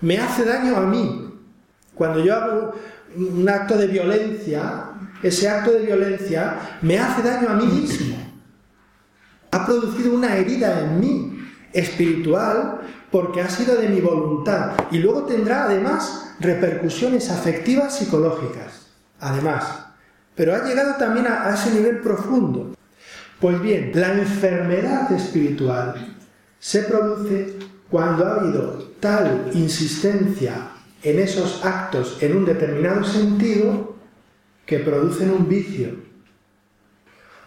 me 0.00 0.18
hace 0.18 0.44
daño 0.44 0.76
a 0.76 0.80
mí. 0.80 1.30
Cuando 1.94 2.24
yo 2.24 2.34
hago 2.34 2.74
un 3.14 3.48
acto 3.48 3.76
de 3.76 3.88
violencia, 3.88 4.84
ese 5.22 5.48
acto 5.48 5.72
de 5.72 5.80
violencia 5.80 6.78
me 6.80 6.98
hace 6.98 7.22
daño 7.22 7.50
a 7.50 7.54
mí 7.54 7.66
mismo. 7.66 8.16
Ha 9.50 9.66
producido 9.66 10.14
una 10.14 10.34
herida 10.34 10.80
en 10.80 10.98
mí, 10.98 11.38
espiritual, 11.74 12.80
porque 13.10 13.42
ha 13.42 13.50
sido 13.50 13.76
de 13.76 13.90
mi 13.90 14.00
voluntad. 14.00 14.72
Y 14.90 14.98
luego 14.98 15.24
tendrá 15.24 15.64
además 15.64 16.34
repercusiones 16.40 17.30
afectivas 17.30 17.98
psicológicas. 17.98 18.81
Además. 19.22 19.86
Pero 20.34 20.54
ha 20.54 20.64
llegado 20.64 20.96
también 20.96 21.26
a, 21.28 21.54
ese 21.54 21.72
nivel 21.72 22.00
profundo. 22.00 22.74
Pues 23.40 23.60
bien, 23.60 23.92
la 23.94 24.12
enfermedad 24.12 25.10
espiritual 25.12 26.16
se 26.58 26.82
produce 26.82 27.56
cuando 27.88 28.26
ha 28.26 28.40
habido 28.40 28.90
tal 28.98 29.50
insistencia 29.52 30.70
en 31.02 31.18
esos 31.20 31.64
actos 31.64 32.18
en 32.20 32.36
un 32.36 32.44
determinado 32.44 33.04
sentido 33.04 33.96
que 34.66 34.80
producen 34.80 35.30
un 35.30 35.48
vicio. 35.48 35.90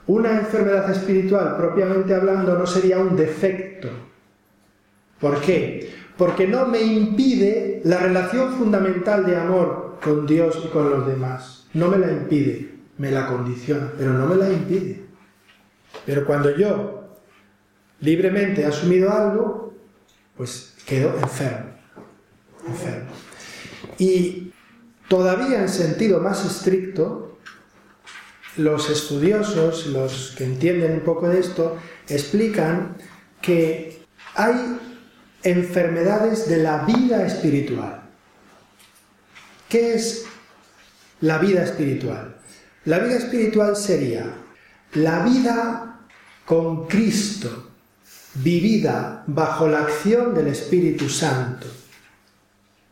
Una 0.07 0.31
enfermedad 0.31 0.89
espiritual, 0.91 1.57
propiamente 1.57 2.13
hablando, 2.13 2.57
no 2.57 2.67
sería 2.67 2.99
un 2.99 3.15
defecto. 3.17 3.89
¿Por 5.19 5.41
qué? 5.41 5.93
Porque 6.17 6.47
no 6.47 6.67
me 6.67 6.81
impide 6.81 7.81
la 7.83 7.97
relación 7.97 8.53
fundamental 8.53 9.25
de 9.25 9.35
amor 9.35 9.84
con 10.03 10.25
Dios 10.25 10.61
y 10.63 10.67
con 10.69 10.89
los 10.89 11.07
demás. 11.07 11.67
No 11.73 11.89
me 11.89 11.97
la 11.97 12.11
impide, 12.11 12.75
me 12.97 13.11
la 13.11 13.27
condiciona, 13.27 13.91
pero 13.97 14.13
no 14.13 14.25
me 14.27 14.35
la 14.35 14.49
impide. 14.49 15.05
Pero 16.05 16.25
cuando 16.25 16.55
yo 16.55 17.17
libremente 17.99 18.61
he 18.61 18.65
asumido 18.65 19.11
algo, 19.11 19.73
pues 20.37 20.75
quedo 20.85 21.17
enfermo. 21.17 21.71
Enfermo. 22.67 23.09
Y 23.97 24.51
todavía 25.07 25.61
en 25.61 25.69
sentido 25.69 26.19
más 26.19 26.45
estricto, 26.45 27.37
los 28.57 28.89
estudiosos, 28.89 29.87
los 29.87 30.33
que 30.37 30.45
entienden 30.45 30.93
un 30.93 31.01
poco 31.01 31.27
de 31.27 31.39
esto, 31.39 31.77
explican 32.07 32.95
que 33.41 34.01
hay 34.35 34.79
enfermedades 35.43 36.47
de 36.47 36.57
la 36.57 36.85
vida 36.85 37.25
espiritual. 37.25 38.04
¿Qué 39.69 39.95
es 39.95 40.25
la 41.21 41.37
vida 41.37 41.63
espiritual? 41.63 42.37
La 42.85 42.99
vida 42.99 43.15
espiritual 43.15 43.75
sería 43.75 44.31
la 44.93 45.23
vida 45.23 45.99
con 46.45 46.87
Cristo, 46.87 47.71
vivida 48.35 49.23
bajo 49.27 49.67
la 49.67 49.79
acción 49.79 50.33
del 50.33 50.47
Espíritu 50.47 51.09
Santo, 51.09 51.67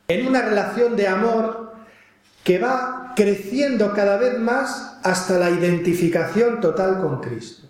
en 0.08 0.27
una 0.27 0.42
relación 0.42 0.96
de 0.96 1.08
amor 1.08 1.74
que 2.44 2.60
va 2.60 3.13
creciendo 3.15 3.94
cada 3.94 4.18
vez 4.18 4.38
más 4.39 4.98
hasta 5.03 5.38
la 5.38 5.50
identificación 5.50 6.60
total 6.60 7.00
con 7.00 7.22
Cristo. 7.22 7.68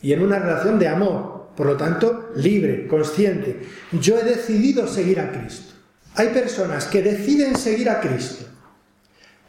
Y 0.00 0.12
en 0.12 0.22
una 0.22 0.38
relación 0.38 0.78
de 0.78 0.88
amor, 0.88 1.48
por 1.56 1.66
lo 1.66 1.76
tanto, 1.76 2.30
libre, 2.36 2.86
consciente. 2.86 3.66
Yo 3.92 4.18
he 4.18 4.24
decidido 4.24 4.86
seguir 4.86 5.20
a 5.20 5.32
Cristo. 5.32 5.74
Hay 6.16 6.28
personas 6.28 6.86
que 6.86 7.02
deciden 7.02 7.56
seguir 7.56 7.90
a 7.90 8.00
Cristo, 8.00 8.46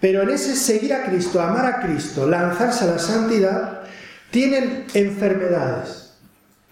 pero 0.01 0.21
en 0.24 0.29
ese 0.29 0.55
seguir 0.55 0.93
a 0.93 1.05
Cristo, 1.05 1.41
amar 1.41 1.65
a 1.65 1.79
Cristo, 1.79 2.27
lanzarse 2.27 2.83
a 2.83 2.88
la 2.88 3.00
santidad, 3.00 3.81
tienen 4.31 4.86
enfermedades, 4.93 6.13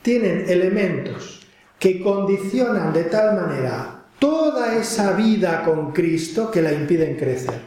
tienen 0.01 0.45
elementos 0.49 1.47
que 1.79 2.01
condicionan 2.01 2.91
de 2.91 3.05
tal 3.05 3.35
manera 3.35 4.03
toda 4.19 4.75
esa 4.75 5.13
vida 5.13 5.63
con 5.63 5.93
Cristo 5.93 6.51
que 6.51 6.61
la 6.61 6.73
impiden 6.73 7.15
crecer. 7.15 7.59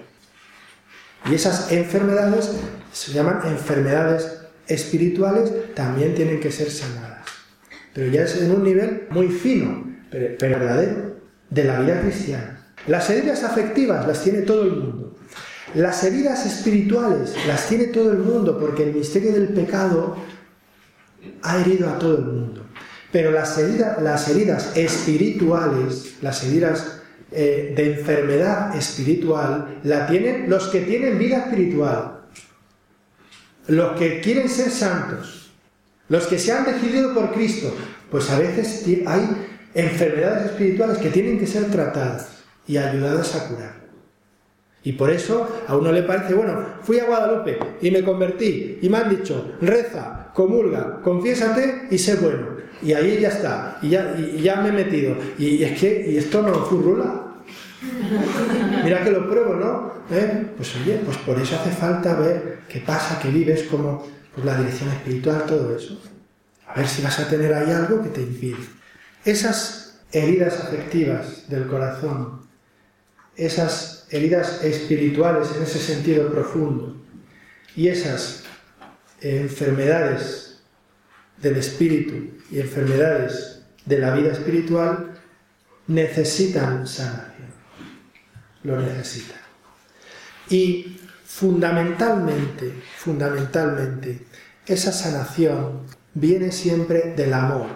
Y 1.31 1.35
esas 1.35 1.73
enfermedades 1.73 2.53
se 2.93 3.13
llaman 3.13 3.41
enfermedades 3.45 4.39
espirituales, 4.67 5.75
también 5.75 6.15
tienen 6.15 6.41
que 6.41 6.53
ser 6.53 6.71
sanadas. 6.71 7.27
Pero 7.95 8.11
ya 8.11 8.23
es 8.23 8.41
en 8.41 8.53
un 8.53 8.63
nivel 8.63 9.09
muy 9.11 9.29
fino, 9.29 9.85
pero, 10.11 10.37
verdadero, 10.39 11.18
de 11.51 11.65
la 11.65 11.81
vida 11.81 12.01
cristiana. 12.01 12.59
Las 12.87 13.11
heridas 13.11 13.45
afectivas 13.45 14.07
las 14.07 14.23
tiene 14.23 14.43
todo 14.43 14.63
el 14.63 14.73
mundo. 14.73 15.17
Las 15.75 16.03
heridas 16.05 16.47
espirituales 16.47 17.35
las 17.47 17.69
tiene 17.69 17.89
todo 17.89 18.13
el 18.13 18.19
mundo 18.19 18.59
porque 18.59 18.85
el 18.85 18.95
misterio 18.95 19.33
del 19.33 19.49
pecado 19.49 20.17
ha 21.43 21.61
herido 21.61 21.91
a 21.91 21.99
todo 21.99 22.19
el 22.19 22.25
mundo. 22.25 22.65
Pero 23.13 23.31
las 23.31 23.57
heridas, 23.59 24.01
las 24.03 24.29
heridas 24.29 24.77
espirituales, 24.77 26.17
las 26.23 26.43
heridas 26.45 27.01
eh, 27.31 27.75
de 27.77 27.99
enfermedad 27.99 28.75
espiritual, 28.77 29.81
la 29.85 30.07
tienen 30.07 30.49
los 30.49 30.69
que 30.69 30.81
tienen 30.81 31.19
vida 31.19 31.39
espiritual, 31.39 32.21
los 33.67 33.99
que 33.99 34.21
quieren 34.21 34.49
ser 34.49 34.71
santos, 34.71 35.51
los 36.09 36.27
que 36.27 36.39
se 36.39 36.53
han 36.53 36.65
decidido 36.65 37.13
por 37.13 37.33
Cristo. 37.33 37.75
Pues 38.11 38.31
a 38.31 38.39
veces 38.39 38.85
hay 39.07 39.48
enfermedades 39.75 40.47
espirituales 40.47 40.99
que 40.99 41.11
tienen 41.11 41.39
que 41.39 41.47
ser 41.47 41.71
tratadas 41.71 42.43
y 42.67 42.77
ayudadas 42.77 43.35
a 43.35 43.49
curar. 43.49 43.79
Y 44.85 44.93
por 44.93 45.11
eso 45.11 45.49
a 45.67 45.77
uno 45.77 45.93
le 45.93 46.03
parece, 46.03 46.35
bueno, 46.35 46.65
fui 46.83 46.99
a 46.99 47.05
Guadalupe 47.05 47.59
y 47.81 47.91
me 47.91 48.03
convertí 48.03 48.79
y 48.81 48.89
me 48.89 48.99
han 48.99 49.11
dicho, 49.11 49.55
reza, 49.61 50.31
comulga, 50.33 51.01
confiésate 51.03 51.89
y 51.91 51.99
sé 51.99 52.17
bueno. 52.17 52.59
Y 52.81 52.93
ahí 52.93 53.19
ya 53.21 53.29
está, 53.29 53.79
y 53.83 53.89
ya, 53.89 54.61
me 54.63 54.69
he 54.69 54.73
metido. 54.73 55.17
Y, 55.37 55.65
es 55.65 55.81
que 55.81 56.17
esto 56.17 56.43
no 56.43 56.55
furrula. 56.65 57.25
Mira 58.85 59.03
que 59.03 59.11
lo 59.11 59.29
pruebo, 59.29 59.55
¿no? 59.57 59.93
¿Eh? 60.11 60.47
Pues 60.57 60.75
oye, 60.77 61.01
pues 61.05 61.17
por 61.19 61.39
eso 61.41 61.57
hace 61.57 61.71
falta 61.71 62.15
ver 62.15 62.61
qué 62.69 62.81
pasa, 62.81 63.19
qué 63.21 63.29
vives, 63.31 63.65
como 63.65 64.07
pues 64.33 64.47
la 64.47 64.57
dirección 64.57 64.89
espiritual, 64.91 65.45
todo 65.47 65.77
eso. 65.77 66.01
A 66.69 66.79
ver 66.79 66.87
si 66.87 67.03
vas 67.03 67.19
a 67.19 67.29
tener 67.29 67.53
ahí 67.53 67.73
algo 67.73 68.03
que 68.03 68.11
te 68.11 68.23
impide. 68.23 68.78
Esas 69.25 70.01
heridas 70.13 70.61
afectivas 70.61 71.49
del 71.49 71.67
corazón, 71.67 72.49
esas 73.37 74.07
heridas 74.11 74.65
espirituales 74.65 75.49
en 75.57 75.63
ese 75.63 75.79
sentido 75.79 76.31
profundo 76.31 76.97
y 77.77 77.89
esas 77.89 78.45
enfermedades 79.21 80.61
del 81.41 81.57
espíritu 81.57 82.39
y 82.51 82.61
enfermedades 82.61 83.63
de 83.85 83.99
la 83.99 84.15
vida 84.15 84.33
espiritual 84.33 85.15
necesitan 85.87 86.87
sanación. 86.87 87.49
Lo 88.65 88.81
necesitan. 88.81 89.39
Y 90.51 90.99
fundamentalmente, 91.25 92.73
fundamentalmente, 92.97 94.27
esa 94.67 94.93
sanación 94.93 95.83
viene 96.15 96.51
siempre 96.53 97.15
del 97.15 97.33
amor, 97.33 97.69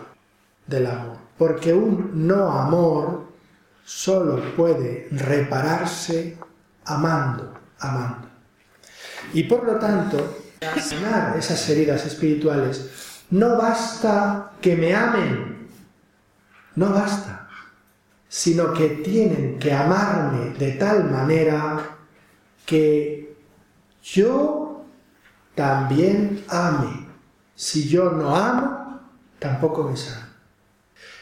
del 0.67 0.87
amor. 0.87 1.22
Porque 1.43 1.75
un 1.75 2.29
no 2.29 2.53
amor 2.53 3.33
solo 3.85 4.55
puede 4.55 5.09
repararse 5.11 6.39
amando, 6.85 7.53
amando. 7.81 8.29
Y 9.33 9.43
por 9.43 9.65
lo 9.65 9.75
tanto, 9.75 10.39
sanar 10.81 11.37
esas 11.37 11.69
heridas 11.69 12.07
espirituales 12.07 13.25
no 13.31 13.57
basta 13.57 14.53
que 14.61 14.77
me 14.77 14.95
amen, 14.95 15.67
no 16.77 16.91
basta, 16.91 17.49
sino 18.29 18.73
que 18.73 19.03
tienen 19.03 19.59
que 19.59 19.73
amarme 19.73 20.51
de 20.51 20.71
tal 20.75 21.11
manera 21.11 21.97
que 22.65 23.37
yo 24.01 24.85
también 25.57 26.45
ame. 26.47 27.09
Si 27.57 27.89
yo 27.89 28.13
no 28.13 28.33
amo, 28.33 29.01
tampoco 29.41 29.83
me 29.83 29.97
sano. 29.97 30.32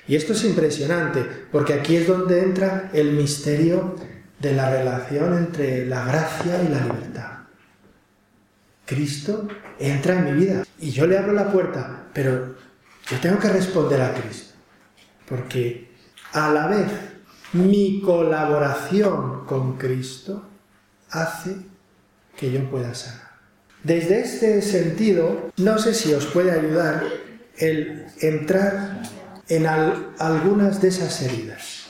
Y 0.09 0.17
esto 0.17 0.33
es 0.33 0.45
impresionante, 0.45 1.25
porque 1.53 1.75
aquí 1.75 1.97
es 1.97 2.07
donde 2.07 2.43
entra 2.43 2.91
el 2.93 3.13
misterio 3.13 3.95
de 4.39 4.55
la 4.55 4.71
relación 4.71 5.37
entre 5.37 5.87
la 5.87 6.05
gracia 6.05 6.63
y 6.63 6.69
la 6.69 6.81
libertad. 6.81 7.31
Cristo 8.87 9.47
entra 9.79 10.19
en 10.19 10.25
mi 10.25 10.33
vida 10.33 10.65
y 10.81 10.91
yo 10.91 11.07
le 11.07 11.17
abro 11.17 11.33
la 11.33 11.53
puerta, 11.53 12.09
pero 12.13 12.57
yo 13.09 13.21
tengo 13.21 13.39
que 13.39 13.49
responder 13.49 14.01
a 14.01 14.15
Cristo, 14.15 14.55
porque 15.29 15.91
a 16.33 16.53
la 16.53 16.67
vez 16.67 16.89
mi 17.53 18.01
colaboración 18.01 19.45
con 19.45 19.77
Cristo 19.77 20.49
hace 21.11 21.57
que 22.37 22.51
yo 22.51 22.69
pueda 22.71 22.95
sanar. 22.95 23.31
Desde 23.83 24.21
este 24.21 24.63
sentido, 24.63 25.51
no 25.57 25.79
sé 25.79 25.95
si 25.95 26.13
os 26.13 26.27
puede 26.27 26.51
ayudar 26.51 27.05
el 27.59 28.07
entrar 28.21 29.03
en 29.51 29.67
algunas 29.67 30.81
de 30.81 30.89
esas 30.89 31.21
heridas. 31.23 31.81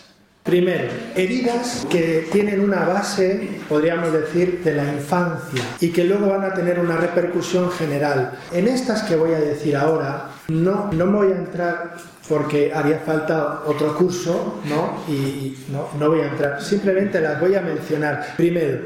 Primero, 0.42 0.88
heridas 1.14 1.87
que 1.90 2.27
tienen 2.33 2.61
una 2.61 2.87
base, 2.87 3.61
podríamos 3.68 4.11
decir, 4.11 4.62
de 4.64 4.75
la 4.75 4.90
infancia 4.90 5.62
y 5.79 5.90
que 5.90 6.05
luego 6.05 6.29
van 6.29 6.44
a 6.44 6.55
tener 6.55 6.81
una 6.81 6.96
repercusión 6.96 7.70
general. 7.70 8.38
En 8.51 8.66
estas 8.66 9.03
que 9.03 9.16
voy 9.16 9.35
a 9.35 9.38
decir 9.38 9.77
ahora, 9.77 10.31
no, 10.49 10.90
no 10.92 11.07
me 11.07 11.18
voy 11.18 11.33
a 11.33 11.37
entrar 11.37 11.94
porque 12.27 12.73
haría 12.73 13.01
falta 13.01 13.62
otro 13.66 13.94
curso, 13.94 14.61
¿no? 14.64 15.05
Y, 15.12 15.59
no, 15.70 15.88
no 15.99 16.09
voy 16.09 16.20
a 16.20 16.29
entrar, 16.29 16.62
simplemente 16.62 17.20
las 17.20 17.38
voy 17.38 17.55
a 17.55 17.61
mencionar. 17.61 18.35
Primero, 18.37 18.81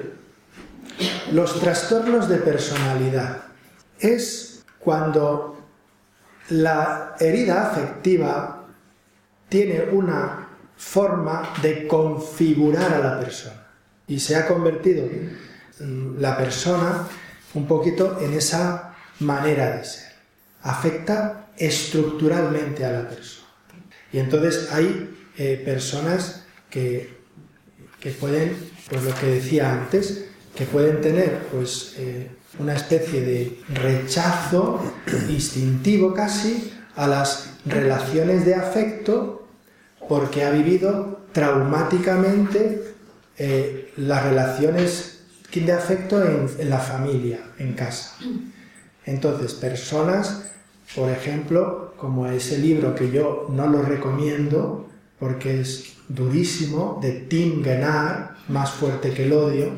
los 1.32 1.60
trastornos 1.60 2.28
de 2.28 2.38
personalidad. 2.38 3.42
Es 4.00 4.64
cuando 4.80 5.56
la 6.50 7.14
herida 7.20 7.70
afectiva 7.70 8.53
tiene 9.48 9.82
una 9.92 10.48
forma 10.76 11.54
de 11.62 11.86
configurar 11.86 12.92
a 12.92 12.98
la 12.98 13.20
persona. 13.20 13.66
Y 14.06 14.18
se 14.18 14.36
ha 14.36 14.46
convertido 14.46 15.06
la 16.18 16.36
persona 16.36 17.08
un 17.54 17.66
poquito 17.66 18.18
en 18.20 18.34
esa 18.34 18.94
manera 19.20 19.76
de 19.76 19.84
ser. 19.84 20.12
Afecta 20.62 21.48
estructuralmente 21.56 22.84
a 22.84 22.92
la 22.92 23.08
persona. 23.08 23.48
Y 24.12 24.18
entonces 24.18 24.70
hay 24.72 25.10
eh, 25.36 25.60
personas 25.64 26.44
que, 26.70 27.16
que, 28.00 28.10
pueden, 28.10 28.56
pues 28.88 29.02
lo 29.02 29.14
que 29.14 29.26
decía 29.26 29.72
antes, 29.72 30.26
que 30.54 30.64
pueden 30.64 31.00
tener 31.00 31.46
pues, 31.50 31.94
eh, 31.98 32.30
una 32.58 32.74
especie 32.74 33.20
de 33.20 33.58
rechazo 33.68 34.80
instintivo 35.28 36.14
casi 36.14 36.72
a 36.94 37.06
las 37.06 37.53
relaciones 37.64 38.44
de 38.44 38.54
afecto 38.54 39.46
porque 40.08 40.44
ha 40.44 40.50
vivido 40.50 41.20
traumáticamente 41.32 42.94
eh, 43.38 43.92
las 43.96 44.24
relaciones 44.24 45.14
de 45.60 45.72
afecto 45.72 46.22
en, 46.22 46.68
la 46.68 46.78
familia, 46.78 47.38
en 47.58 47.74
casa. 47.74 48.16
Entonces, 49.06 49.54
personas, 49.54 50.50
por 50.94 51.10
ejemplo, 51.10 51.94
como 51.96 52.26
ese 52.26 52.58
libro 52.58 52.94
que 52.94 53.10
yo 53.10 53.46
no 53.50 53.68
lo 53.68 53.82
recomiendo 53.82 54.88
porque 55.18 55.60
es 55.60 55.94
durísimo, 56.08 56.98
de 57.00 57.12
Tim 57.12 57.62
Gennard, 57.62 58.34
Más 58.48 58.72
fuerte 58.72 59.10
que 59.10 59.24
el 59.24 59.32
odio, 59.32 59.72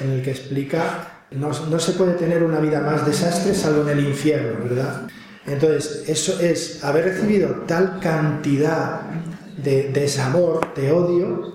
en 0.00 0.10
el 0.10 0.22
que 0.22 0.30
explica, 0.30 1.24
no, 1.30 1.48
no 1.48 1.78
se 1.78 1.92
puede 1.92 2.14
tener 2.14 2.42
una 2.42 2.58
vida 2.58 2.80
más 2.80 3.06
desastre 3.06 3.54
salvo 3.54 3.82
en 3.82 3.98
el 3.98 4.08
infierno, 4.08 4.64
¿verdad? 4.64 5.06
Entonces, 5.50 6.04
eso 6.06 6.38
es 6.40 6.84
haber 6.84 7.06
recibido 7.06 7.48
tal 7.66 7.98
cantidad 7.98 9.00
de 9.56 9.90
desamor, 9.90 10.72
de 10.74 10.92
odio, 10.92 11.54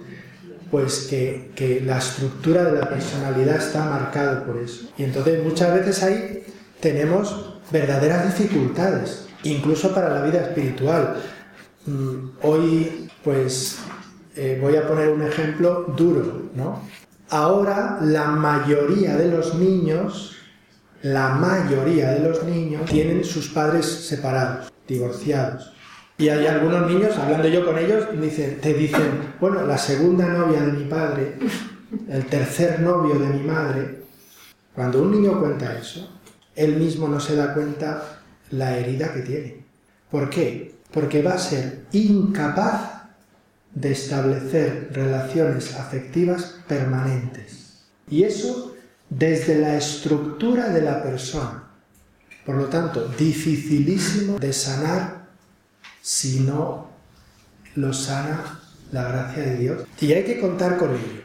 pues 0.69 1.08
que, 1.10 1.81
la 1.86 1.99
estructura 1.99 2.65
de 2.65 2.79
la 2.79 2.89
personalidad 2.89 3.55
está 3.55 3.86
marcada 3.86 4.43
por 4.45 4.58
eso. 4.58 4.89
Y 4.97 5.03
entonces 5.03 5.41
muchas 5.41 5.73
veces 5.73 6.03
ahí 6.03 6.43
tenemos 6.81 7.55
verdaderas 7.71 8.38
dificultades, 8.38 9.27
incluso 9.43 9.95
para 9.95 10.10
la 10.10 10.23
vida 10.23 10.41
espiritual. 10.41 11.15
Mm, 11.86 12.31
hoy, 12.41 13.10
pues, 13.23 13.77
eh, 14.36 14.60
voy 14.62 14.75
a 14.75 14.86
poner 14.86 15.08
un 15.08 15.21
ejemplo 15.21 15.93
duro, 15.95 16.49
¿no? 16.53 16.81
Ahora 17.29 17.99
la 18.01 18.25
mayoría 18.25 19.15
de 19.15 19.29
los 19.29 19.55
niños, 19.55 20.36
la 21.06 21.30
mayoría 21.30 22.13
de 22.13 22.20
los 22.20 22.44
niños 22.46 22.89
tienen 22.89 23.24
sus 23.24 23.50
padres 23.50 23.86
separados, 23.86 24.74
divorciados. 24.88 25.72
Y 26.18 26.30
hay 26.30 26.48
algunos 26.48 26.89
niños, 26.89 27.15
hablando 27.15 27.48
yo 27.48 27.63
con 27.63 27.78
ellos, 27.78 28.08
dicen, 28.20 28.60
te 28.60 28.74
dicen, 28.74 29.36
bueno, 29.39 29.68
la 29.68 29.78
segunda 29.78 30.26
novia 30.28 30.62
de 30.62 30.72
mi 30.72 30.86
padre, 30.86 31.36
el 32.10 32.26
tercer 32.26 32.80
novio 32.80 33.20
de 33.20 33.28
mi 33.28 33.44
madre. 33.44 34.00
Cuando 34.74 35.04
un 35.04 35.12
niño 35.12 35.39
cuenta 35.39 35.78
eso, 35.78 36.10
él 36.56 36.78
mismo 36.78 37.08
no 37.08 37.20
se 37.20 37.36
da 37.36 37.54
cuenta 37.54 38.22
la 38.50 38.76
herida 38.76 39.13
que 39.13 39.22
tiene. 39.22 39.63
¿Por 40.10 40.28
qué? 40.32 40.74
Porque 40.91 41.22
va 41.22 41.34
a 41.34 41.38
ser 41.38 41.86
incapaz 41.91 43.04
de 43.76 43.91
establecer 43.91 44.89
relaciones 44.91 45.76
afectivas 45.76 46.62
permanentes. 46.68 47.84
Y 48.10 48.24
eso 48.24 48.75
desde 49.10 49.60
la 49.60 49.78
estructura 49.78 50.70
de 50.70 50.82
la 50.82 51.04
persona. 51.04 51.63
Por 52.46 52.56
lo 52.56 52.65
tanto, 52.65 53.08
dificilísimo 53.18 54.38
de 54.39 54.54
sanar 54.54 55.28
si 56.02 56.41
no 56.41 56.89
lo 57.76 57.91
sana 57.94 58.60
la 58.91 59.04
gracia 59.04 59.44
de 59.44 59.58
Dios. 59.58 59.84
Y 60.00 60.13
hay 60.13 60.24
que 60.24 60.39
contar 60.39 60.78
con 60.78 60.91
ello. 60.91 61.24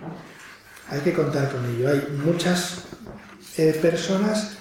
Hay 0.88 1.00
que 1.00 1.12
contar 1.12 1.50
con 1.52 1.64
ello. 1.66 1.88
Hay 1.90 2.18
muchas 2.24 2.84
eh, 3.56 3.78
personas 3.80 4.56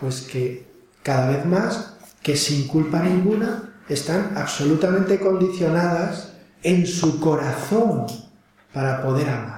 pues 0.00 0.22
que 0.22 0.66
cada 1.02 1.30
vez 1.30 1.46
más, 1.46 1.94
que 2.22 2.36
sin 2.36 2.68
culpa 2.68 3.00
ninguna, 3.00 3.72
están 3.88 4.36
absolutamente 4.36 5.18
condicionadas 5.18 6.32
en 6.62 6.86
su 6.86 7.18
corazón 7.18 8.06
para 8.72 9.02
poder 9.02 9.30
amar. 9.30 9.57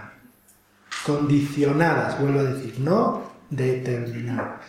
Condicionadas, 1.04 2.20
vuelvo 2.20 2.40
a 2.40 2.44
decir, 2.44 2.78
no 2.78 3.30
determinadas. 3.48 4.66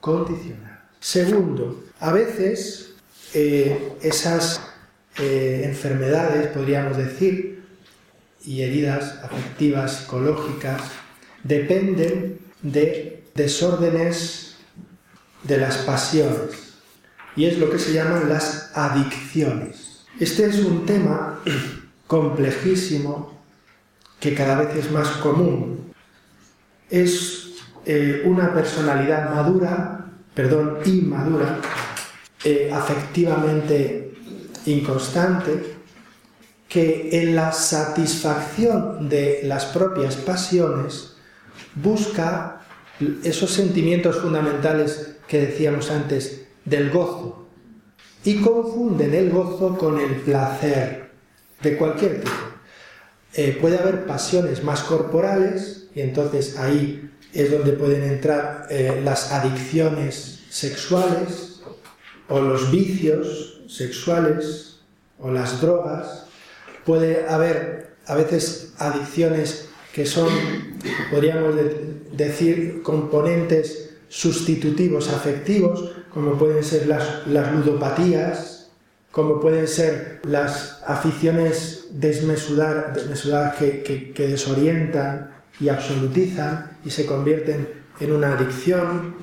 Condicionadas. 0.00 0.80
Segundo, 1.00 1.84
a 2.00 2.12
veces 2.12 2.94
eh, 3.34 3.92
esas 4.00 4.60
eh, 5.18 5.62
enfermedades, 5.64 6.48
podríamos 6.48 6.96
decir, 6.96 7.62
y 8.44 8.62
heridas 8.62 9.18
afectivas, 9.22 10.00
psicológicas, 10.00 10.82
dependen 11.42 12.38
de 12.62 13.24
desórdenes 13.34 14.56
de 15.42 15.58
las 15.58 15.78
pasiones. 15.78 16.74
Y 17.36 17.46
es 17.46 17.58
lo 17.58 17.70
que 17.70 17.78
se 17.78 17.92
llaman 17.92 18.28
las 18.28 18.70
adicciones. 18.74 20.06
Este 20.20 20.46
es 20.46 20.60
un 20.60 20.86
tema 20.86 21.40
complejísimo 22.06 23.33
que 24.24 24.34
cada 24.34 24.56
vez 24.56 24.74
es 24.74 24.90
más 24.90 25.08
común. 25.18 25.92
Es 26.88 27.56
eh, 27.84 28.22
una 28.24 28.54
personalidad 28.54 29.34
madura, 29.34 30.06
perdón, 30.32 30.78
inmadura, 30.86 31.60
eh, 32.42 32.70
afectivamente 32.72 34.14
inconstante, 34.64 35.76
que 36.66 37.10
en 37.20 37.36
la 37.36 37.52
satisfacción 37.52 39.10
de 39.10 39.42
las 39.44 39.66
propias 39.66 40.16
pasiones 40.16 41.16
busca 41.74 42.62
esos 43.24 43.50
sentimientos 43.50 44.16
fundamentales 44.20 45.16
que 45.28 45.40
decíamos 45.40 45.90
antes 45.90 46.46
del 46.64 46.90
gozo 46.90 47.46
y 48.24 48.40
confunden 48.40 49.12
el 49.12 49.28
gozo 49.28 49.76
con 49.76 50.00
el 50.00 50.14
placer 50.22 51.10
de 51.60 51.76
cualquier 51.76 52.20
tipo. 52.22 52.53
Eh, 53.36 53.58
puede 53.60 53.78
haber 53.78 54.06
pasiones 54.06 54.62
más 54.62 54.82
corporales 54.82 55.88
y 55.94 56.00
entonces 56.00 56.56
ahí 56.56 57.10
es 57.32 57.50
donde 57.50 57.72
pueden 57.72 58.04
entrar 58.04 58.66
eh, 58.70 59.00
las 59.04 59.32
adicciones 59.32 60.44
sexuales, 60.50 61.54
o 62.28 62.40
los 62.40 62.70
vicios 62.70 63.62
sexuales 63.68 64.80
o 65.18 65.30
las 65.30 65.60
drogas. 65.60 66.26
Puede 66.84 67.26
haber 67.28 67.96
a 68.06 68.14
veces 68.14 68.74
adicciones 68.78 69.68
que 69.92 70.06
son, 70.06 70.28
podríamos 71.10 71.54
decir, 72.12 72.82
componentes 72.82 73.90
sustitutivos 74.08 75.08
afectivos, 75.08 75.92
como 76.12 76.36
pueden 76.36 76.62
ser 76.62 76.86
las, 76.86 77.26
ludopatías, 77.26 78.70
como 79.10 79.40
pueden 79.40 79.68
ser 79.68 80.20
las 80.24 80.82
aficiones 80.86 81.83
desmesuradas, 81.94 83.56
que 83.56 84.26
desorientan 84.28 85.30
y 85.60 85.68
absolutizan 85.68 86.78
y 86.84 86.90
se 86.90 87.06
convierten 87.06 87.68
en 88.00 88.12
una 88.12 88.32
adicción, 88.32 89.14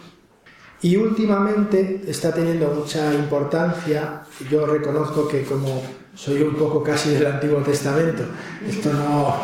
y 0.81 0.95
últimamente 0.95 2.01
está 2.07 2.33
teniendo 2.33 2.73
mucha 2.73 3.13
importancia, 3.13 4.21
yo 4.49 4.65
reconozco 4.65 5.27
que 5.27 5.43
como 5.43 5.83
soy 6.15 6.41
un 6.41 6.55
poco 6.55 6.83
casi 6.83 7.11
del 7.11 7.27
Antiguo 7.27 7.59
Testamento, 7.59 8.23
esto 8.67 8.91
no, 8.91 9.37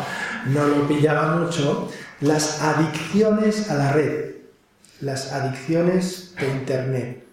no 0.46 0.66
lo 0.66 0.88
pillaba 0.88 1.36
mucho, 1.36 1.88
las 2.20 2.60
adicciones 2.60 3.70
a 3.70 3.74
la 3.74 3.92
red, 3.92 4.34
las 5.00 5.32
adicciones 5.32 6.34
de 6.40 6.48
Internet, 6.48 7.24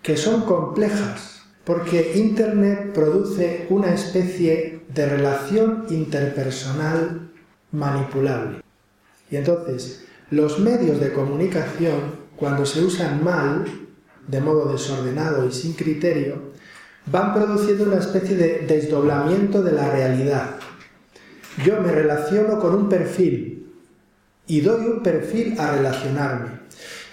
que 0.00 0.16
son 0.16 0.42
complejas, 0.42 1.42
porque 1.64 2.12
Internet 2.16 2.92
produce 2.92 3.66
una 3.70 3.94
especie 3.94 4.82
de 4.94 5.06
relación 5.06 5.86
interpersonal 5.90 7.30
manipulable. 7.72 8.60
Y 9.30 9.36
entonces, 9.36 10.04
los 10.30 10.58
medios 10.58 11.00
de 11.00 11.12
comunicación 11.12 12.24
cuando 12.36 12.66
se 12.66 12.84
usan 12.84 13.22
mal, 13.22 13.64
de 14.26 14.40
modo 14.40 14.72
desordenado 14.72 15.46
y 15.46 15.52
sin 15.52 15.74
criterio, 15.74 16.52
van 17.06 17.34
produciendo 17.34 17.84
una 17.84 17.98
especie 17.98 18.36
de 18.36 18.66
desdoblamiento 18.66 19.62
de 19.62 19.72
la 19.72 19.90
realidad. 19.90 20.56
Yo 21.64 21.80
me 21.80 21.92
relaciono 21.92 22.58
con 22.58 22.74
un 22.74 22.88
perfil 22.88 23.72
y 24.46 24.60
doy 24.60 24.86
un 24.86 25.02
perfil 25.02 25.58
a 25.58 25.72
relacionarme 25.72 26.60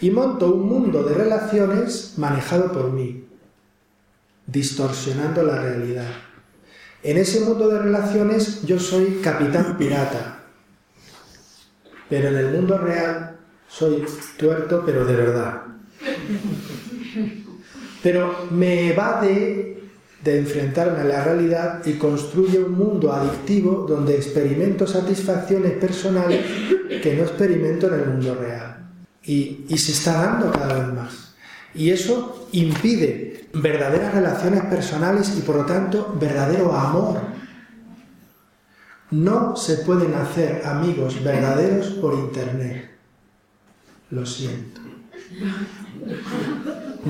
y 0.01 0.09
monto 0.09 0.53
un 0.53 0.67
mundo 0.67 1.03
de 1.03 1.13
relaciones 1.13 2.15
manejado 2.17 2.71
por 2.71 2.91
mí, 2.91 3.25
distorsionando 4.51 5.43
la 5.43 5.61
realidad. 5.61 6.09
En 7.03 7.17
ese 7.17 7.41
mundo 7.41 7.67
de 7.69 7.79
relaciones 7.79 8.63
yo 8.63 8.79
soy 8.79 9.19
capitán 9.23 9.77
pirata, 9.77 10.43
pero 12.09 12.29
en 12.29 12.35
el 12.35 12.51
mundo 12.51 12.77
real 12.77 13.37
soy 13.67 14.05
tuerto, 14.37 14.83
pero 14.85 15.05
de 15.05 15.15
verdad. 15.15 15.61
Pero 18.03 18.47
me 18.51 18.91
evade 18.91 19.81
de 20.23 20.37
enfrentarme 20.37 20.99
a 20.99 21.03
la 21.03 21.23
realidad 21.23 21.81
y 21.85 21.93
construye 21.93 22.59
un 22.59 22.73
mundo 22.73 23.11
adictivo 23.11 23.85
donde 23.87 24.15
experimento 24.15 24.85
satisfacciones 24.85 25.73
personales 25.73 26.45
que 27.01 27.15
no 27.15 27.23
experimento 27.23 27.87
en 27.87 27.93
el 27.93 28.05
mundo 28.07 28.35
real. 28.35 28.89
Y, 29.23 29.65
y 29.67 29.77
se 29.77 29.93
está 29.93 30.13
dando 30.13 30.51
cada 30.51 30.79
vez 30.79 30.93
más. 30.93 31.30
Y 31.73 31.91
eso 31.91 32.47
impide 32.51 33.47
verdaderas 33.53 34.13
relaciones 34.13 34.63
personales 34.65 35.33
y 35.37 35.41
por 35.41 35.55
lo 35.55 35.65
tanto 35.65 36.17
verdadero 36.19 36.73
amor. 36.73 37.21
No 39.11 39.55
se 39.55 39.77
pueden 39.77 40.13
hacer 40.13 40.65
amigos 40.65 41.23
verdaderos 41.23 41.87
por 41.87 42.13
internet 42.13 42.91
lo 44.11 44.25
siento. 44.25 44.81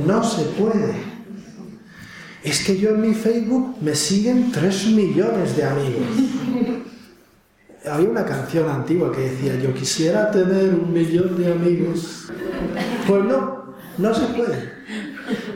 No 0.06 0.24
se 0.24 0.43
puede. 0.43 0.93
Es 2.43 2.63
que 2.63 2.80
yo 2.80 2.91
en 2.91 3.02
mi 3.02 3.13
Facebook 3.13 3.76
me 3.82 3.93
siguen 3.95 4.52
3 4.52 4.88
millones 4.88 5.56
de 5.58 5.63
amigos. 5.63 6.08
Había 7.89 8.10
una 8.10 8.26
canción 8.26 8.69
antigua 8.69 9.12
que 9.12 9.21
decía, 9.21 9.56
yo 9.56 9.74
quisiera 9.74 10.30
tener 10.32 10.74
un 10.74 10.93
millón 10.93 11.36
de 11.38 11.52
amigos. 11.52 12.32
Pues 13.08 13.24
no, 13.26 13.61
no 13.97 14.13
se 14.13 14.25
puede. 14.27 14.71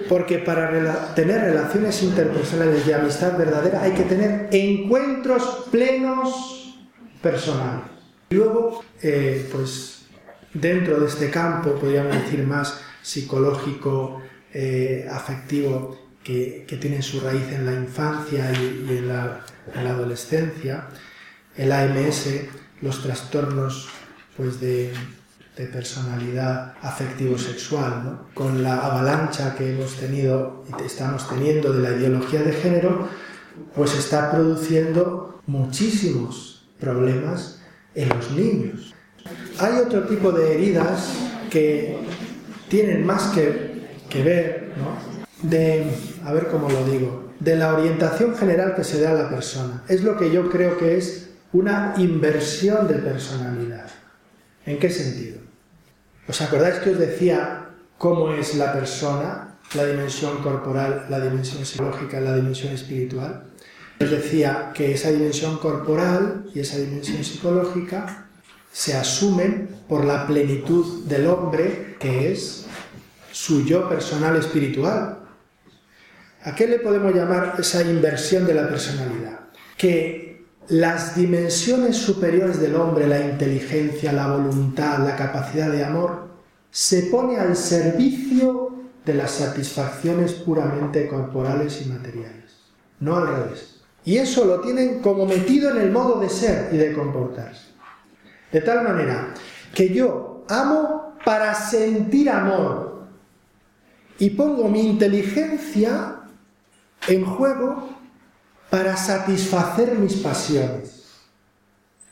Porque 0.08 0.40
para 0.40 1.14
tener 1.16 1.42
relaciones 1.42 2.02
interpersonales 2.04 2.86
de 2.86 2.94
amistad 2.94 3.38
verdadera 3.38 3.82
hay 3.82 3.92
que 3.92 4.04
tener 4.04 4.50
encuentros 4.52 5.68
plenos 5.72 6.78
personales. 7.22 7.86
Luego, 8.30 8.84
eh, 9.02 9.48
pues 9.52 10.06
dentro 10.54 11.00
de 11.00 11.08
este 11.08 11.30
campo, 11.30 11.76
podríamos 11.76 12.16
decir 12.16 12.46
más 12.46 12.82
psicológico, 13.02 14.22
eh, 14.54 15.08
afectivo, 15.12 16.06
que, 16.24 16.66
tiene 16.82 17.02
su 17.04 17.20
raíz 17.20 17.52
en 17.52 17.66
la 17.66 17.74
infancia 17.74 18.52
y, 18.52 18.98
en, 18.98 19.08
la, 19.08 19.46
adolescencia, 19.76 20.88
el 21.56 21.72
AMS, 21.72 22.30
los 22.82 23.04
trastornos 23.04 23.90
pues, 24.36 24.60
de, 24.60 24.92
personalidad 25.64 26.74
afectivo-sexual, 26.82 28.28
con 28.34 28.62
la 28.62 28.86
avalancha 28.86 29.56
que 29.56 29.74
hemos 29.74 29.96
tenido 29.96 30.66
y 30.68 30.84
estamos 30.84 31.28
teniendo 31.30 31.72
de 31.72 31.82
la 31.82 31.98
ideología 31.98 32.44
de 32.44 32.52
género, 32.52 33.08
pues 33.74 33.98
está 33.98 34.32
produciendo 34.32 35.40
muchísimos 35.48 36.68
problemas 36.80 37.62
en 37.94 38.10
los 38.10 38.32
niños. 38.32 38.94
Hay 39.60 39.78
otro 39.80 40.04
tipo 40.04 40.32
de 40.32 40.54
heridas 40.54 41.14
que 41.50 41.98
tienen 42.68 43.06
más 43.06 43.28
que, 43.34 43.88
que 44.10 44.24
ver, 44.24 44.74
de, 45.42 45.90
a 46.24 46.34
ver 46.34 46.48
cómo 46.48 46.70
lo 46.70 46.84
digo, 46.86 47.32
de 47.40 47.56
la 47.56 47.74
orientación 47.74 48.36
general 48.36 48.76
que 48.76 48.84
se 48.84 49.02
da 49.02 49.12
a 49.12 49.14
la 49.14 49.30
persona. 49.30 49.84
Es 49.88 50.04
lo 50.04 50.18
que 50.18 50.32
yo 50.32 50.50
creo 50.50 50.78
que 50.78 50.98
es 50.98 51.30
una 51.54 51.94
inversión 51.98 52.88
de 52.88 52.96
personalidad. 52.96 53.88
¿En 54.66 54.80
qué 54.80 54.90
sentido? 54.90 55.45
¿Os 56.28 56.42
acordáis 56.42 56.80
que 56.82 56.90
os 56.90 56.98
decía 56.98 57.70
cómo 57.98 58.34
es 58.34 58.56
la 58.56 58.74
persona, 58.74 59.60
la 59.76 59.86
dimensión 59.86 60.42
corporal, 60.42 61.06
la 61.10 61.20
dimensión 61.20 61.66
psicológica, 61.66 62.20
la 62.20 62.36
dimensión 62.36 62.74
espiritual? 62.74 63.44
Os 64.02 64.10
decía 64.10 64.72
que 64.74 64.94
esa 64.94 65.12
dimensión 65.12 65.58
corporal 65.60 66.46
y 66.54 66.62
esa 66.62 66.78
dimensión 66.78 67.24
psicológica 67.24 68.28
se 68.72 68.96
asumen 68.96 69.70
por 69.88 70.04
la 70.04 70.26
plenitud 70.26 71.06
del 71.06 71.28
hombre 71.28 71.96
que 72.00 72.32
es 72.32 72.66
su 73.32 73.64
yo 73.64 73.88
personal 73.88 74.36
espiritual. 74.36 75.20
¿A 76.42 76.56
qué 76.56 76.68
le 76.68 76.80
podemos 76.80 77.14
llamar 77.14 77.56
esa 77.60 77.84
inversión 77.84 78.48
de 78.48 78.56
la 78.56 78.68
personalidad? 78.68 79.42
Que 79.78 80.25
las 80.70 81.16
dimensiones 81.16 81.98
superiores 81.98 82.60
del 82.60 82.76
hombre, 82.76 83.08
la 83.08 83.20
inteligencia, 83.20 84.12
la 84.12 84.28
voluntad, 84.28 85.00
la 85.00 85.16
capacidad 85.16 85.70
de 85.72 85.84
amor, 85.84 86.28
se 86.72 87.04
pone 87.04 87.38
al 87.38 87.56
servicio 87.56 88.74
de 89.06 89.14
las 89.14 89.32
satisfacciones 89.32 90.34
puramente 90.34 91.08
corporales 91.08 91.82
y 91.86 91.90
materiales, 91.90 92.52
no 93.00 93.18
al 93.18 93.28
revés. 93.28 93.82
Y 94.04 94.18
eso 94.18 94.46
lo 94.46 94.62
tienen 94.62 95.02
como 95.02 95.26
metido 95.26 95.72
en 95.72 95.78
el 95.78 95.92
modo 95.92 96.20
de 96.20 96.30
ser 96.30 96.70
y 96.74 96.78
de 96.78 96.94
comportarse. 96.94 97.68
De 98.52 98.62
tal 98.62 98.84
manera 98.84 99.34
que 99.74 99.94
yo 99.94 100.44
amo 100.48 101.16
para 101.24 101.54
sentir 101.54 102.30
amor 102.30 103.06
y 104.18 104.32
pongo 104.32 104.68
mi 104.68 104.82
inteligencia 104.82 106.18
en 107.08 107.26
juego 107.26 107.90
para 108.70 108.98
satisfacer 108.98 109.98
mis 109.98 110.16
pasiones 110.16 111.04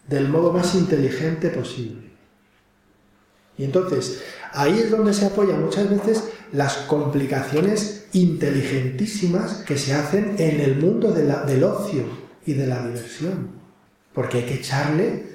del 0.07 0.29
modo 0.29 0.51
más 0.51 0.75
inteligente 0.75 1.49
posible. 1.49 2.11
Y 3.57 3.63
entonces, 3.63 4.21
ahí 4.51 4.79
es 4.79 4.91
donde 4.91 5.13
se 5.13 5.25
apoyan 5.25 5.63
muchas 5.63 5.89
veces 5.89 6.23
las 6.51 6.77
complicaciones 6.87 8.05
inteligentísimas 8.13 9.63
que 9.65 9.77
se 9.77 9.93
hacen 9.93 10.35
en 10.37 10.59
el 10.59 10.77
mundo 10.77 11.11
del 11.11 11.63
ocio 11.63 12.05
y 12.45 12.53
de 12.53 12.67
la 12.67 12.85
diversión. 12.85 13.49
Porque 14.13 14.39
hay 14.39 14.43
que 14.45 14.55
echarle 14.55 15.33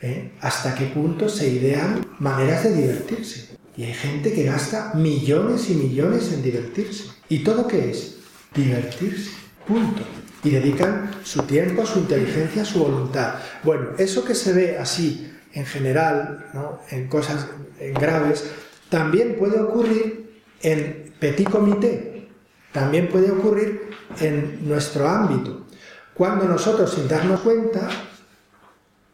¿eh? 0.00 0.32
hasta 0.40 0.74
qué 0.74 0.86
punto 0.86 1.28
se 1.28 1.48
idean 1.48 2.06
maneras 2.18 2.64
de 2.64 2.74
divertirse. 2.74 3.56
Y 3.76 3.84
hay 3.84 3.94
gente 3.94 4.32
que 4.32 4.44
gasta 4.44 4.92
millones 4.94 5.70
y 5.70 5.74
millones 5.74 6.32
en 6.32 6.42
divertirse. 6.42 7.04
¿Y 7.28 7.38
todo 7.38 7.66
qué 7.66 7.90
es? 7.90 8.16
Divertirse. 8.54 9.30
Punto. 9.66 10.02
Y 10.44 10.50
dedican 10.50 11.10
su 11.22 11.42
tiempo, 11.42 11.86
su 11.86 12.00
inteligencia, 12.00 12.64
su 12.64 12.80
voluntad. 12.80 13.34
Bueno, 13.62 13.90
eso 13.98 14.24
que 14.24 14.34
se 14.34 14.52
ve 14.52 14.78
así 14.78 15.32
en 15.52 15.66
general, 15.66 16.46
en 16.90 17.08
cosas 17.08 17.46
graves, 17.94 18.50
también 18.88 19.36
puede 19.38 19.60
ocurrir 19.60 20.42
en 20.62 21.14
petit 21.18 21.48
comité, 21.48 22.28
también 22.72 23.08
puede 23.08 23.30
ocurrir 23.30 23.90
en 24.20 24.68
nuestro 24.68 25.08
ámbito. 25.08 25.66
Cuando 26.14 26.44
nosotros, 26.44 26.92
sin 26.92 27.08
darnos 27.08 27.40
cuenta, 27.40 27.88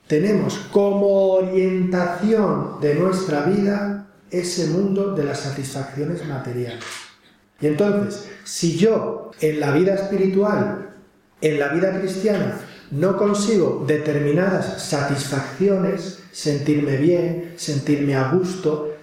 tenemos 0.07 0.59
como 0.73 1.35
orientación 1.35 2.81
de 2.81 2.95
nuestra 2.95 3.43
vida 3.43 4.09
ese 4.31 4.69
mundo 4.69 5.15
de 5.15 5.25
las 5.25 5.41
satisfacciones 5.41 6.27
materiales. 6.27 6.85
Y 7.61 7.67
entonces, 7.67 8.29
si 8.45 8.77
yo 8.77 9.33
en 9.41 9.61
la 9.61 9.71
vida 9.73 9.95
espiritual, 9.95 10.88
en 11.41 11.59
la 11.59 11.69
vida 11.69 11.99
cristiana, 11.99 12.61
no 12.91 13.17
consigo 13.17 13.85
determinadas 13.87 14.83
satisfacciones, 14.83 16.21
sentirme 16.33 16.97
bien, 16.97 17.55
sentirme 17.57 18.17
a 18.17 18.31
gusto, 18.31 18.95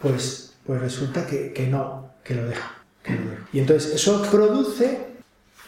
pues, 0.00 0.54
pues 0.66 0.80
resulta 0.80 1.26
que, 1.26 1.68
no, 1.70 2.12
que 2.22 2.34
lo 2.34 2.46
dejo. 2.46 2.68
Y 3.52 3.60
entonces 3.60 3.94
eso 3.94 4.22
produce 4.30 4.98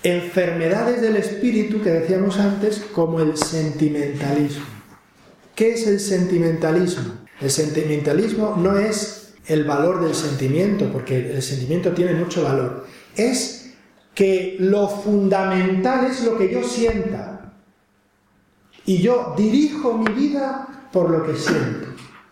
enfermedades 0.03 1.01
del 1.01 1.17
espíritu 1.17 1.83
que 1.83 1.91
decíamos 1.91 2.39
antes 2.39 2.83
como 2.93 3.21
el 3.21 3.37
sentimentalismo. 3.37 4.65
¿Qué 5.55 5.73
es 5.73 5.87
el 5.87 6.01
sentimentalismo? 6.01 7.21
El 7.41 7.51
sentimentalismo 7.51 8.57
no 8.57 8.79
es 8.79 9.33
el 9.47 9.65
valor 9.65 10.05
del 10.05 10.15
sentimiento, 10.15 10.91
porque 10.93 11.33
el 11.33 11.43
sentimiento 11.43 11.93
tiene 11.93 12.15
mucho 12.15 12.45
valor. 12.45 12.87
Es 13.17 13.60
que 14.21 14.57
lo 14.59 14.87
fundamental 14.87 16.05
es 16.05 16.23
lo 16.25 16.37
que 16.37 16.53
yo 16.53 16.63
sienta. 16.63 17.55
Y 18.85 19.01
yo 19.01 19.33
dirijo 19.35 19.97
mi 19.97 20.13
vida 20.13 20.69
por 20.93 21.09
lo 21.09 21.25
que 21.25 21.35
siento. 21.35 21.89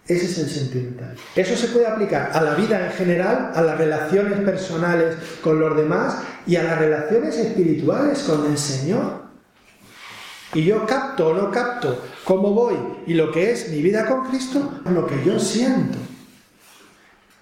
Ese 0.06 0.26
es 0.26 0.38
el 0.38 0.50
sentimental. 0.50 1.16
Eso 1.34 1.56
se 1.56 1.68
puede 1.68 1.86
aplicar 1.86 2.32
a 2.34 2.42
la 2.42 2.56
vida 2.56 2.84
en 2.84 2.92
general, 2.92 3.52
a 3.54 3.62
las 3.62 3.78
relaciones 3.78 4.38
personales 4.40 5.16
con 5.42 5.58
los 5.58 5.74
demás 5.78 6.18
y 6.46 6.56
a 6.56 6.64
las 6.64 6.78
relaciones 6.78 7.38
espirituales 7.38 8.18
con 8.18 8.44
el 8.44 8.58
Señor. 8.58 9.22
Y 10.52 10.64
yo 10.64 10.84
capto 10.84 11.28
o 11.28 11.34
no 11.34 11.50
capto 11.50 12.04
cómo 12.22 12.52
voy 12.52 12.76
y 13.06 13.14
lo 13.14 13.32
que 13.32 13.50
es 13.50 13.70
mi 13.70 13.80
vida 13.80 14.04
con 14.04 14.28
Cristo, 14.28 14.82
lo 14.92 15.06
que 15.06 15.24
yo 15.24 15.40
siento. 15.40 15.96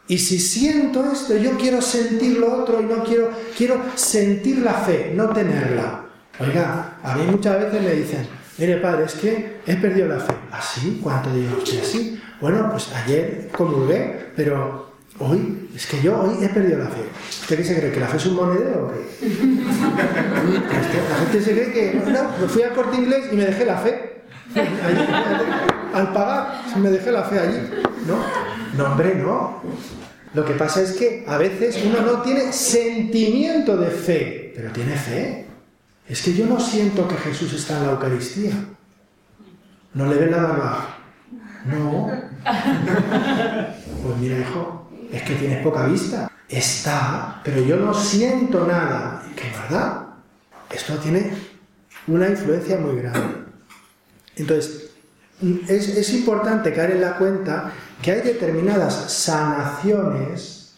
Y 0.08 0.18
si 0.18 0.38
siento 0.38 1.04
esto, 1.10 1.36
yo 1.36 1.56
quiero 1.58 1.82
sentir 1.82 2.38
lo 2.38 2.62
otro 2.62 2.80
y 2.80 2.84
no 2.84 3.02
quiero, 3.02 3.30
quiero 3.56 3.82
sentir 3.96 4.58
la 4.58 4.74
fe, 4.74 5.12
no 5.14 5.30
tenerla. 5.30 6.02
Oiga, 6.38 6.98
a 7.02 7.16
mí 7.16 7.24
muchas 7.28 7.58
veces 7.60 7.82
me 7.82 7.92
dicen, 7.92 8.28
mire 8.58 8.76
padre, 8.76 9.06
es 9.06 9.14
que 9.14 9.60
he 9.66 9.74
perdido 9.76 10.06
la 10.08 10.20
fe. 10.20 10.34
¿Así? 10.52 11.00
¿Cuánto 11.02 11.32
digo 11.34 11.56
usted 11.58 11.80
así? 11.80 12.20
Bueno, 12.40 12.68
pues 12.70 12.92
ayer 12.92 13.48
comulgué, 13.56 14.30
pero 14.36 14.92
hoy, 15.18 15.70
es 15.74 15.86
que 15.86 16.00
yo 16.00 16.20
hoy 16.20 16.44
he 16.44 16.48
perdido 16.50 16.78
la 16.78 16.86
fe. 16.86 17.02
¿Usted 17.40 17.56
qué 17.56 17.64
se 17.64 17.76
cree? 17.76 17.92
¿Que 17.92 18.00
la 18.00 18.06
fe 18.06 18.18
es 18.18 18.26
un 18.26 18.36
monedero 18.36 18.86
o 18.86 18.92
qué? 18.92 19.26
la 21.10 21.16
gente 21.24 21.42
se 21.42 21.52
cree 21.52 21.72
que, 21.72 22.00
no, 22.12 22.30
me 22.40 22.48
fui 22.48 22.62
al 22.62 22.74
corte 22.74 22.96
inglés 22.96 23.24
y 23.32 23.36
me 23.36 23.46
dejé 23.46 23.64
la 23.64 23.78
fe. 23.78 24.22
al 25.94 26.12
pagar, 26.12 26.62
me 26.76 26.90
dejé 26.90 27.10
la 27.10 27.24
fe 27.24 27.40
allí. 27.40 27.58
No, 28.06 28.18
no, 28.76 28.84
hombre, 28.84 29.14
no. 29.14 29.62
Lo 30.34 30.44
que 30.44 30.54
pasa 30.54 30.82
es 30.82 30.92
que 30.92 31.24
a 31.26 31.38
veces 31.38 31.82
uno 31.84 32.02
no 32.02 32.22
tiene 32.22 32.52
sentimiento 32.52 33.76
de 33.76 33.90
fe, 33.90 34.52
pero 34.54 34.70
tiene 34.70 34.96
fe. 34.96 35.46
Es 36.08 36.22
que 36.22 36.34
yo 36.34 36.46
no 36.46 36.60
siento 36.60 37.08
que 37.08 37.16
Jesús 37.16 37.52
está 37.54 37.78
en 37.78 37.86
la 37.86 37.92
Eucaristía. 37.92 38.52
No 39.94 40.06
le 40.06 40.16
ve 40.16 40.30
la 40.30 40.42
barba. 40.42 40.98
No. 41.66 42.10
Pues 44.02 44.18
mira, 44.18 44.38
hijo, 44.38 44.88
es 45.10 45.22
que 45.22 45.34
tienes 45.34 45.64
poca 45.64 45.86
vista. 45.86 46.30
Está, 46.48 47.40
pero 47.42 47.60
yo 47.62 47.76
no 47.76 47.92
siento 47.92 48.64
nada. 48.64 49.24
¿Qué 49.34 49.50
verdad? 49.50 50.06
Esto 50.70 50.94
tiene 50.98 51.32
una 52.06 52.28
influencia 52.28 52.78
muy 52.78 53.00
grande. 53.00 53.46
Entonces, 54.36 54.85
es, 55.68 55.88
es 55.88 56.14
importante 56.14 56.72
caer 56.72 56.92
en 56.92 57.00
la 57.00 57.16
cuenta 57.16 57.72
que 58.02 58.12
hay 58.12 58.20
determinadas 58.22 59.12
sanaciones 59.12 60.74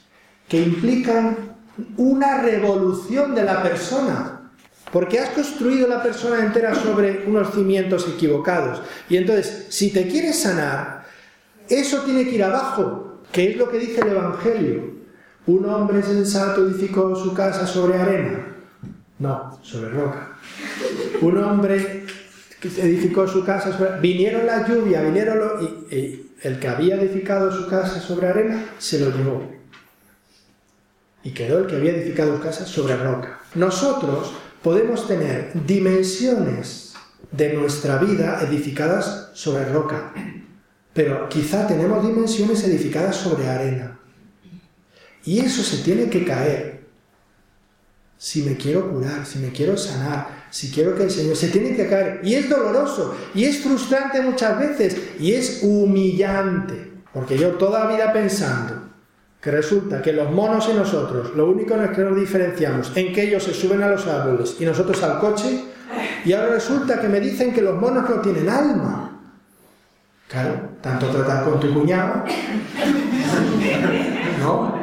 que 0.49 0.61
implican 0.61 1.57
una 1.97 2.41
revolución 2.41 3.35
de 3.35 3.45
la 3.45 3.63
persona. 3.63 4.35
Porque 4.93 5.19
has 5.19 5.31
construido 5.31 5.87
la 5.87 6.03
persona 6.03 6.43
entera 6.43 6.75
sobre 6.75 7.25
unos 7.27 7.53
cimientos 7.53 8.09
equivocados. 8.09 8.81
Y 9.11 9.19
entonces, 9.19 9.67
si 9.69 9.91
te 9.91 10.09
quieres 10.09 10.41
sanar, 10.41 11.05
eso 11.69 12.01
tiene 12.03 12.25
que 12.25 12.37
ir 12.37 12.45
abajo, 12.45 13.21
que 13.31 13.51
es 13.51 13.57
lo 13.59 13.69
que 13.69 13.79
dice 13.79 14.01
el 14.01 14.09
Evangelio. 14.09 14.99
Un 15.47 15.67
hombre 15.67 16.03
sensato 16.03 16.67
edificó 16.67 17.15
su 17.15 17.35
casa 17.35 17.67
sobre 17.67 17.99
arena. 17.99 18.47
No, 19.19 19.59
sobre 19.63 19.91
roca. 19.91 20.39
Un 21.21 21.37
hombre 21.39 22.07
edificó 22.63 23.27
su 23.27 23.45
casa 23.45 23.77
sobre... 23.77 24.01
Vinieron 24.01 24.47
la 24.47 24.67
lluvia, 24.67 25.03
vinieron 25.03 25.39
los... 25.39 25.63
Y, 25.93 26.25
el 26.43 26.61
que 26.61 26.69
había 26.69 26.95
edificado 26.95 27.51
su 27.53 27.69
casa 27.69 28.01
sobre 28.01 28.29
arena 28.29 28.65
se 28.79 29.01
lo 29.01 29.11
llevó. 29.11 29.43
Y 31.25 31.33
quedó 31.33 31.59
el 31.59 31.67
que 31.67 31.77
había 31.77 31.93
edificado 31.93 32.37
su 32.37 32.43
casa 32.43 32.65
sobre 32.65 32.97
roca. 32.97 33.41
Nosotros 33.55 34.33
podemos 34.63 35.09
tener 35.09 35.51
dimensiones 35.67 36.95
de 37.33 37.55
nuestra 37.55 37.99
vida 37.99 38.41
edificadas 38.43 39.31
sobre 39.35 39.65
roca, 39.67 40.13
pero 40.95 41.29
quizá 41.29 41.67
tenemos 41.67 42.07
dimensiones 42.07 42.63
edificadas 42.65 43.17
sobre 43.17 43.49
arena. 43.49 43.99
Y 45.25 45.41
eso 45.41 45.63
se 45.63 45.83
tiene 45.83 46.09
que 46.09 46.25
caer. 46.25 46.87
Si 48.17 48.43
me 48.43 48.57
quiero 48.57 48.91
curar, 48.91 49.27
si 49.27 49.39
me 49.39 49.51
quiero 49.51 49.77
sanar, 49.77 50.38
si 50.51 50.71
quiero 50.71 50.95
que 50.97 51.05
el 51.05 51.11
Señor 51.11 51.37
se 51.37 51.49
tiene 51.49 51.75
que 51.77 51.89
caer. 51.89 52.21
Y 52.23 52.35
es 52.35 52.49
doloroso, 52.49 53.17
y 53.35 53.45
es 53.45 53.59
frustrante 53.59 54.21
muchas 54.21 54.59
veces, 54.59 54.97
y 55.19 55.33
es 55.33 55.61
humillante. 55.63 56.93
Porque 57.13 57.39
yo 57.39 57.53
toda 57.53 57.85
la 57.85 57.91
vida 57.95 58.13
pensando 58.13 58.89
que 59.41 59.51
resulta 59.51 60.03
que 60.03 60.13
los 60.13 60.31
monos 60.31 60.69
y 60.73 60.77
nosotros, 60.77 61.35
lo 61.37 61.49
único 61.49 61.75
en 61.75 61.93
que 61.93 62.03
nos 62.03 62.19
diferenciamos, 62.19 62.93
en 62.97 63.13
que 63.13 63.23
ellos 63.23 63.45
se 63.45 63.55
suben 63.55 63.83
a 63.83 63.89
los 63.89 64.07
árboles 64.07 64.57
y 64.59 64.65
nosotros 64.65 65.03
al 65.03 65.21
coche, 65.21 65.65
y 66.25 66.33
ahora 66.33 66.55
resulta 66.55 67.01
que 67.01 67.09
me 67.09 67.21
dicen 67.21 67.55
que 67.55 67.63
los 67.63 67.77
monos 67.81 68.09
no 68.09 68.21
tienen 68.21 68.49
alma. 68.49 69.21
Claro, 70.29 70.61
tanto 70.83 71.07
tratar 71.07 71.45
con 71.45 71.59
tu 71.59 71.73
cuñado, 71.73 72.25
¿no? 74.41 74.79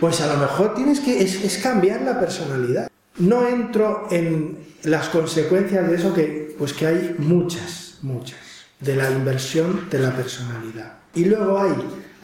Pues 0.00 0.20
a 0.20 0.26
lo 0.26 0.38
mejor 0.38 0.74
tienes 0.74 1.00
que, 1.00 1.22
es, 1.22 1.58
cambiar 1.62 2.02
la 2.02 2.20
personalidad. 2.20 2.90
No 3.18 3.46
entro 3.48 4.08
en 4.10 4.58
las 4.82 5.08
consecuencias 5.08 5.88
de 5.88 5.96
eso 5.96 6.12
que, 6.14 6.54
pues 6.58 6.72
que 6.72 6.86
hay 6.86 7.16
muchas, 7.18 7.98
muchas, 8.02 8.38
de 8.80 8.96
la 8.96 9.10
inversión 9.10 9.88
de 9.90 9.98
la 9.98 10.14
personalidad. 10.14 10.98
Y 11.14 11.24
luego 11.24 11.58
hay 11.58 11.72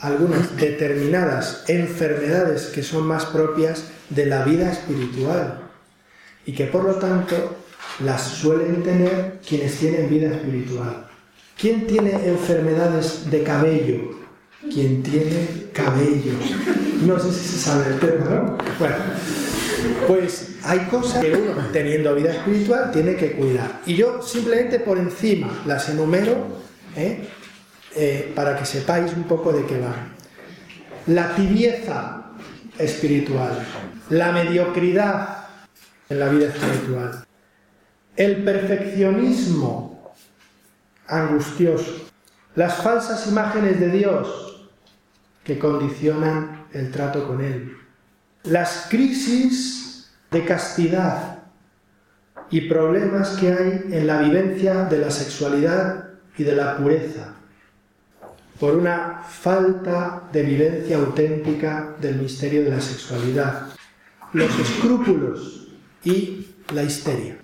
algunas 0.01 0.57
determinadas 0.57 1.65
enfermedades 1.69 2.67
que 2.67 2.83
son 2.83 3.07
más 3.07 3.25
propias 3.27 3.85
de 4.11 4.27
la 4.27 4.45
vida 4.45 4.71
espiritual 4.71 5.61
y 6.45 6.53
que 6.53 6.67
por 6.67 6.85
lo 6.85 6.97
tanto 6.97 7.57
las 8.05 8.23
suelen 8.23 8.83
tener 8.83 9.41
quienes 9.47 9.79
tienen 9.79 10.11
vida 10.11 10.35
espiritual. 10.35 11.07
¿Quién 11.59 11.87
tiene 11.87 12.29
enfermedades 12.29 13.31
de 13.31 13.43
cabello? 13.43 14.19
Quien 14.73 15.03
tiene 15.03 15.69
cabello. 15.73 16.33
No 17.07 17.19
sé 17.19 17.33
si 17.33 17.49
se 17.49 17.59
sabe 17.59 17.95
el 17.95 18.01
tema, 18.01 18.25
¿no? 18.25 18.59
Bueno, 18.79 18.97
pues 20.07 20.57
hay 20.65 20.81
cosas 20.91 21.23
que 21.23 21.33
uno, 21.33 21.55
teniendo 21.73 22.15
vida 22.15 22.33
espiritual, 22.33 22.91
tiene 22.91 23.17
que 23.17 23.33
cuidar. 23.33 23.81
Y 23.87 23.95
yo 23.95 24.23
simplemente 24.23 24.81
por 24.81 24.99
encima 24.99 25.63
las 25.67 25.89
enumero, 25.89 26.47
¿eh? 26.97 27.29
Eh, 27.95 28.33
para 28.35 28.57
que 28.57 28.65
sepáis 28.65 29.13
un 29.13 29.25
poco 29.25 29.53
de 29.53 29.67
qué 29.67 29.79
va. 29.79 29.95
La 31.07 31.35
tibieza 31.35 32.33
espiritual, 32.79 33.67
la 34.09 34.33
mediocridad 34.33 35.47
en 36.09 36.19
la 36.19 36.29
vida 36.29 36.47
espiritual, 36.47 37.25
el 38.17 38.45
perfeccionismo 38.45 40.15
angustioso, 41.07 42.11
las 42.55 42.77
falsas 42.77 43.27
imágenes 43.27 43.81
de 43.81 43.89
Dios 43.89 44.71
que 45.45 45.59
condicionan 45.59 46.67
el 46.73 46.91
trato 46.91 47.27
con 47.27 47.43
Él, 47.43 47.77
las 48.45 48.87
crisis 48.89 50.11
de 50.31 50.45
castidad 50.45 51.39
y 52.51 52.63
problemas 52.63 53.31
que 53.39 53.53
hay 53.53 53.85
en 53.91 54.07
la 54.07 54.21
vivencia 54.21 54.85
de 54.85 54.99
la 54.99 55.11
sexualidad 55.11 56.11
y 56.37 56.45
de 56.45 56.57
la 56.57 56.77
pureza, 56.77 57.35
por 58.59 58.77
una 58.77 59.23
falta 59.29 60.29
de 60.33 60.43
vivencia 60.43 60.97
auténtica 60.99 61.97
del 62.01 62.17
misterio 62.17 62.65
de 62.65 62.71
la 62.71 62.81
sexualidad, 62.81 63.69
los 64.33 64.59
escrúpulos 64.59 65.69
y 66.05 66.47
la 66.73 66.83
histeria. 66.83 67.37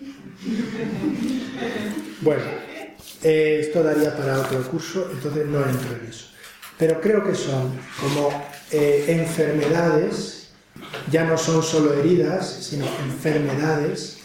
Bueno, 2.21 2.45
eh, 3.23 3.59
esto 3.63 3.83
daría 3.83 4.17
para 4.17 4.41
otro 4.41 4.63
curso, 4.71 5.09
entonces 5.13 5.47
no 5.47 5.59
entro 5.59 5.97
en 6.01 6.09
eso. 6.09 6.27
Pero 6.79 7.01
creo 7.01 7.25
que 7.25 7.35
son 7.35 7.73
como 8.01 8.31
eh, 8.71 9.07
enfermedades, 9.09 10.38
ya 11.11 11.25
no 11.25 11.39
son 11.39 11.63
solo 11.63 11.95
heridas, 11.95 12.49
sino 12.63 12.87
enfermedades, 13.05 14.19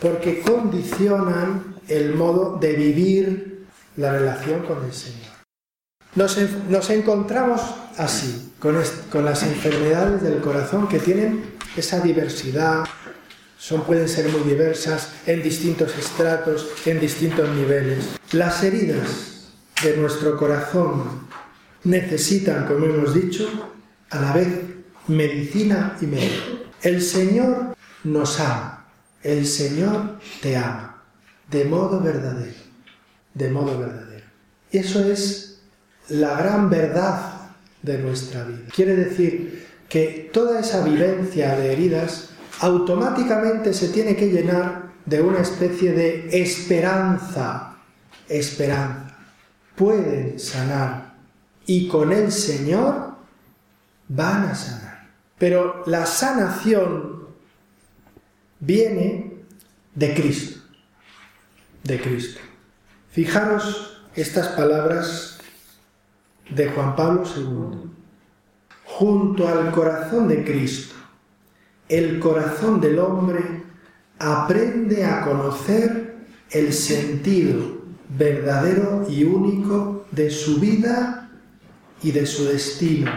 porque 0.00 0.40
condicionan 0.40 1.76
el 1.88 2.14
modo 2.14 2.58
de 2.58 2.72
vivir 2.74 3.66
la 3.96 4.12
relación 4.12 4.64
con 4.64 4.84
el 4.84 4.92
Señor. 4.92 5.38
Nos, 6.14 6.90
encontramos 6.90 7.60
así, 7.96 8.52
con, 8.58 8.74
las 9.24 9.42
enfermedades 9.42 10.22
del 10.22 10.40
corazón 10.40 10.88
que 10.88 10.98
tienen 10.98 11.54
esa 11.76 12.00
diversidad, 12.00 12.84
son, 13.58 13.82
pueden 13.82 14.08
ser 14.08 14.28
muy 14.28 14.48
diversas 14.48 15.10
en 15.26 15.42
distintos 15.42 15.96
estratos, 15.98 16.68
en 16.86 17.00
distintos 17.00 17.48
niveles. 17.50 18.18
Las 18.32 18.62
heridas 18.62 19.50
de 19.82 19.96
nuestro 19.96 20.36
corazón 20.36 21.28
necesitan, 21.84 22.66
como 22.66 22.86
hemos 22.86 23.14
dicho, 23.14 23.48
a 24.10 24.20
la 24.20 24.32
vez 24.32 24.48
medicina 25.08 25.96
y 26.00 26.06
médico. 26.06 26.70
El 26.82 27.02
Señor 27.02 27.76
nos 28.04 28.38
ama, 28.40 28.86
el 29.22 29.46
Señor 29.46 30.18
te 30.40 30.56
ama, 30.56 31.02
de 31.50 31.64
modo 31.64 32.00
verdadero, 32.00 32.58
de 33.34 33.50
modo 33.50 33.78
verdadero. 33.78 34.26
Y 34.70 34.78
eso 34.78 35.02
es 35.04 35.60
la 36.08 36.36
gran 36.38 36.70
verdad 36.70 37.50
de 37.82 37.98
nuestra 37.98 38.44
vida. 38.44 38.68
Quiere 38.74 38.96
decir 38.96 39.66
que 39.88 40.30
toda 40.32 40.60
esa 40.60 40.84
vivencia 40.84 41.56
de 41.56 41.72
heridas 41.72 42.30
automáticamente 42.60 43.72
se 43.72 43.88
tiene 43.88 44.16
que 44.16 44.30
llenar 44.30 44.88
de 45.06 45.22
una 45.22 45.40
especie 45.40 45.92
de 45.92 46.28
esperanza, 46.32 47.76
esperanza. 48.28 49.16
Pueden 49.74 50.38
sanar 50.38 51.14
y 51.66 51.88
con 51.88 52.12
el 52.12 52.30
Señor 52.32 53.14
van 54.08 54.46
a 54.46 54.54
sanar. 54.54 54.87
Pero 55.38 55.82
la 55.86 56.06
sanación 56.06 57.28
viene 58.60 59.42
de 59.94 60.14
Cristo, 60.14 60.60
de 61.84 62.00
Cristo. 62.00 62.40
Fijaros 63.10 64.02
estas 64.14 64.48
palabras 64.48 65.38
de 66.50 66.68
Juan 66.68 66.96
Pablo 66.96 67.24
II. 67.24 67.90
Junto 68.84 69.46
al 69.46 69.70
corazón 69.70 70.28
de 70.28 70.44
Cristo, 70.44 70.94
el 71.88 72.18
corazón 72.18 72.80
del 72.80 72.98
hombre 72.98 73.62
aprende 74.18 75.04
a 75.04 75.22
conocer 75.24 76.16
el 76.50 76.72
sentido 76.72 77.78
verdadero 78.08 79.06
y 79.08 79.24
único 79.24 80.06
de 80.10 80.30
su 80.30 80.58
vida 80.58 81.30
y 82.02 82.12
de 82.12 82.26
su 82.26 82.46
destino, 82.46 83.10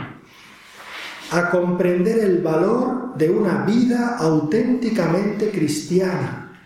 a 1.32 1.49
comprender 1.49 2.19
el 2.19 2.41
valor 2.41 3.15
de 3.15 3.29
una 3.29 3.63
vida 3.63 4.17
auténticamente 4.17 5.49
cristiana, 5.49 6.59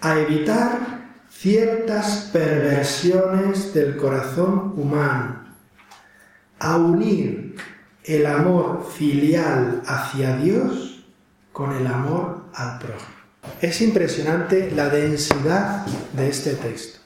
a 0.00 0.18
evitar 0.18 1.00
ciertas 1.30 2.28
perversiones 2.30 3.72
del 3.72 3.96
corazón 3.96 4.74
humano, 4.76 5.40
a 6.58 6.76
unir 6.76 7.56
el 8.04 8.26
amor 8.26 8.86
filial 8.94 9.82
hacia 9.86 10.36
Dios 10.36 11.02
con 11.52 11.72
el 11.72 11.86
amor 11.86 12.44
al 12.54 12.78
prójimo. 12.78 13.20
Es 13.62 13.80
impresionante 13.80 14.70
la 14.70 14.90
densidad 14.90 15.86
de 16.12 16.28
este 16.28 16.54
texto. 16.54 17.00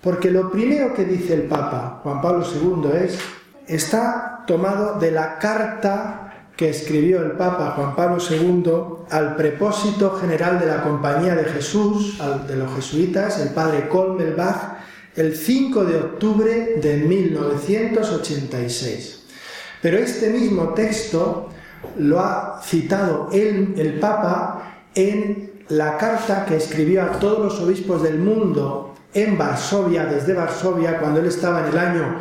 Porque 0.00 0.30
lo 0.30 0.50
primero 0.50 0.94
que 0.94 1.04
dice 1.04 1.34
el 1.34 1.42
Papa 1.42 2.00
Juan 2.02 2.22
Pablo 2.22 2.46
II 2.46 2.90
es, 2.94 3.18
está 3.66 4.33
tomado 4.46 4.98
de 4.98 5.10
la 5.10 5.38
carta 5.38 6.24
que 6.56 6.70
escribió 6.70 7.20
el 7.22 7.32
Papa 7.32 7.74
Juan 7.76 7.94
Pablo 7.96 8.22
II 8.30 8.70
al 9.10 9.34
prepósito 9.36 10.12
general 10.12 10.58
de 10.60 10.66
la 10.66 10.82
Compañía 10.82 11.34
de 11.34 11.44
Jesús, 11.44 12.18
de 12.46 12.56
los 12.56 12.74
jesuitas, 12.74 13.40
el 13.40 13.48
padre 13.50 13.88
Kolmelbach, 13.88 14.74
el 15.16 15.36
5 15.36 15.84
de 15.84 15.96
octubre 15.96 16.76
de 16.80 16.96
1986. 16.98 19.24
Pero 19.82 19.98
este 19.98 20.30
mismo 20.30 20.74
texto 20.74 21.48
lo 21.98 22.20
ha 22.20 22.60
citado 22.62 23.28
el 23.32 23.98
Papa 24.00 24.84
en 24.94 25.64
la 25.68 25.98
carta 25.98 26.46
que 26.46 26.56
escribió 26.56 27.02
a 27.02 27.18
todos 27.18 27.40
los 27.40 27.60
obispos 27.60 28.02
del 28.02 28.18
mundo 28.18 28.94
en 29.12 29.36
Varsovia, 29.38 30.06
desde 30.06 30.34
Varsovia, 30.34 30.98
cuando 30.98 31.20
él 31.20 31.26
estaba 31.26 31.60
en 31.60 31.66
el 31.72 31.78
año 31.78 32.18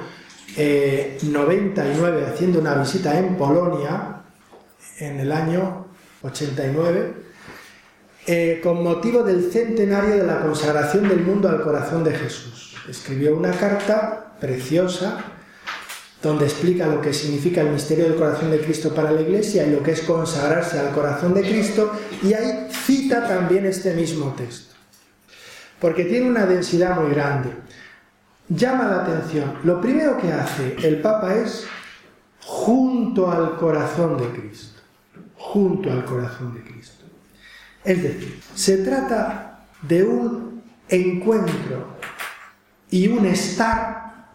99 0.56 2.22
eh, 2.22 2.26
haciendo 2.32 2.60
una 2.60 2.76
visita 2.76 3.18
en 3.18 3.36
Polonia, 3.36 4.22
en 5.00 5.20
el 5.20 5.32
año 5.32 5.88
89, 6.22 7.14
eh, 8.28 8.60
con 8.64 8.84
motivo 8.84 9.24
del 9.24 9.52
centenario 9.52 10.16
de 10.18 10.24
la 10.24 10.42
consagración 10.42 11.10
del 11.10 11.22
mundo 11.22 11.50
al 11.50 11.62
corazón 11.62 12.04
de 12.04 12.12
Jesús. 12.12 12.76
Escribió 12.88 13.36
una 13.36 13.52
carta 13.52 14.36
preciosa 14.40 15.24
donde 16.22 16.46
explica 16.46 16.88
lo 16.88 17.02
que 17.02 17.14
significa 17.14 17.62
el 17.62 17.70
misterio 17.70 18.06
del 18.06 18.16
corazón 18.16 18.50
de 18.50 18.60
Cristo 18.60 18.96
para 18.96 19.12
la 19.12 19.22
Iglesia 19.22 19.68
y 19.68 19.72
lo 19.72 19.84
que 19.84 19.92
es 19.92 20.02
consagrarse 20.02 20.80
al 20.80 20.92
corazón 20.92 21.34
de 21.34 21.42
Cristo, 21.42 21.92
y 22.24 22.34
ahí 22.34 22.70
cita 22.72 23.28
también 23.28 23.66
este 23.66 23.94
mismo 23.94 24.34
texto, 24.38 24.74
porque 25.82 26.06
tiene 26.06 26.30
una 26.30 26.46
densidad 26.46 26.98
muy 26.98 27.14
grande. 27.14 27.50
Llama 28.50 28.86
la 28.86 29.04
atención. 29.04 29.54
Lo 29.64 29.80
primero 29.80 30.18
que 30.18 30.32
hace 30.32 30.76
el 30.84 31.02
Papa 31.02 31.34
es 31.36 31.66
junto 32.42 33.32
al 33.32 33.56
corazón 33.56 34.18
de 34.18 34.28
Cristo, 34.40 34.82
junto 35.38 35.92
al 35.92 36.04
corazón 36.04 36.54
de 36.54 36.62
Cristo. 36.62 37.06
Es 37.84 38.04
decir, 38.04 38.42
se 38.54 38.78
trata 38.80 39.66
de 39.82 40.04
un 40.04 40.62
encuentro 40.90 41.88
y 42.90 43.08
un 43.08 43.26
estar 43.26 44.32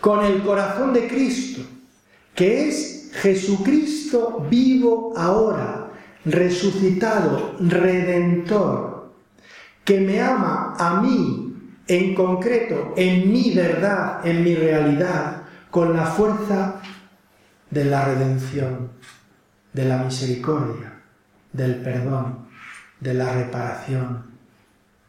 con 0.00 0.24
el 0.24 0.42
corazón 0.42 0.92
de 0.92 1.06
Cristo, 1.06 1.62
que 2.34 2.68
es 2.68 3.10
Jesucristo 3.14 4.46
vivo 4.48 5.12
ahora, 5.16 5.90
resucitado, 6.24 7.56
redentor, 7.60 9.12
que 9.84 10.00
me 10.00 10.20
ama 10.20 10.74
a 10.78 11.00
mí 11.00 11.49
en 11.90 12.14
concreto, 12.14 12.94
en 12.96 13.32
mi 13.32 13.52
verdad, 13.52 14.24
en 14.24 14.44
mi 14.44 14.54
realidad, 14.54 15.42
con 15.72 15.92
la 15.92 16.06
fuerza 16.06 16.80
de 17.68 17.84
la 17.84 18.04
redención, 18.04 18.92
de 19.72 19.84
la 19.86 19.98
misericordia, 19.98 21.02
del 21.52 21.82
perdón, 21.82 22.46
de 23.00 23.14
la 23.14 23.32
reparación. 23.32 24.24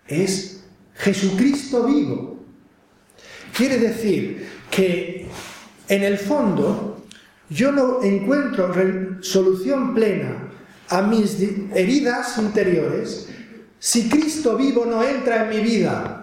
Es 0.08 0.64
Jesucristo 0.96 1.86
vivo. 1.86 2.40
Quiere 3.56 3.78
decir 3.78 4.50
que 4.72 5.28
en 5.88 6.04
el 6.04 6.18
fondo 6.18 7.06
yo 7.48 7.72
no 7.72 8.02
encuentro 8.02 8.74
solución 9.22 9.94
plena 9.94 10.48
a 10.90 11.04
mis 11.04 11.40
heridas 11.76 12.40
interiores 12.40 13.30
si 13.78 14.10
Cristo 14.10 14.58
vivo 14.58 14.88
no 14.88 15.04
entra 15.04 15.44
en 15.44 15.50
mi 15.50 15.60
vida. 15.64 16.21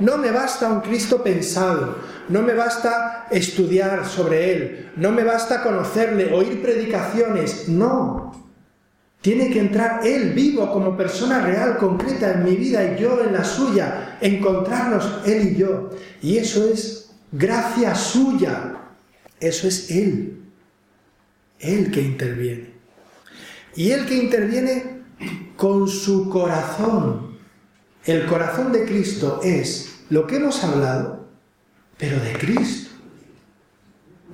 No 0.00 0.18
me 0.18 0.30
basta 0.30 0.68
un 0.68 0.80
Cristo 0.80 1.22
pensado, 1.22 1.98
no 2.28 2.42
me 2.42 2.54
basta 2.54 3.26
estudiar 3.30 4.06
sobre 4.06 4.52
Él, 4.52 4.90
no 4.96 5.12
me 5.12 5.22
basta 5.22 5.62
conocerle, 5.62 6.32
oír 6.32 6.62
predicaciones, 6.62 7.68
no. 7.68 8.32
Tiene 9.20 9.50
que 9.50 9.60
entrar 9.60 10.04
Él 10.04 10.32
vivo 10.32 10.72
como 10.72 10.96
persona 10.96 11.40
real, 11.40 11.76
concreta 11.78 12.32
en 12.32 12.44
mi 12.44 12.56
vida 12.56 12.82
y 12.84 13.00
yo 13.00 13.22
en 13.22 13.32
la 13.32 13.44
suya, 13.44 14.18
encontrarnos 14.20 15.20
Él 15.24 15.52
y 15.52 15.56
yo. 15.56 15.90
Y 16.20 16.38
eso 16.38 16.68
es 16.68 17.12
gracia 17.30 17.94
suya. 17.94 18.74
Eso 19.38 19.66
es 19.66 19.90
Él. 19.90 20.40
Él 21.58 21.90
que 21.90 22.00
interviene. 22.00 22.70
Y 23.74 23.90
Él 23.90 24.06
que 24.06 24.16
interviene 24.16 25.02
con 25.56 25.88
su 25.88 26.28
corazón. 26.28 27.31
El 28.04 28.26
corazón 28.26 28.72
de 28.72 28.84
Cristo 28.84 29.40
es 29.42 30.00
lo 30.10 30.26
que 30.26 30.36
hemos 30.36 30.62
hablado, 30.64 31.24
pero 31.98 32.18
de 32.18 32.32
Cristo. 32.32 32.90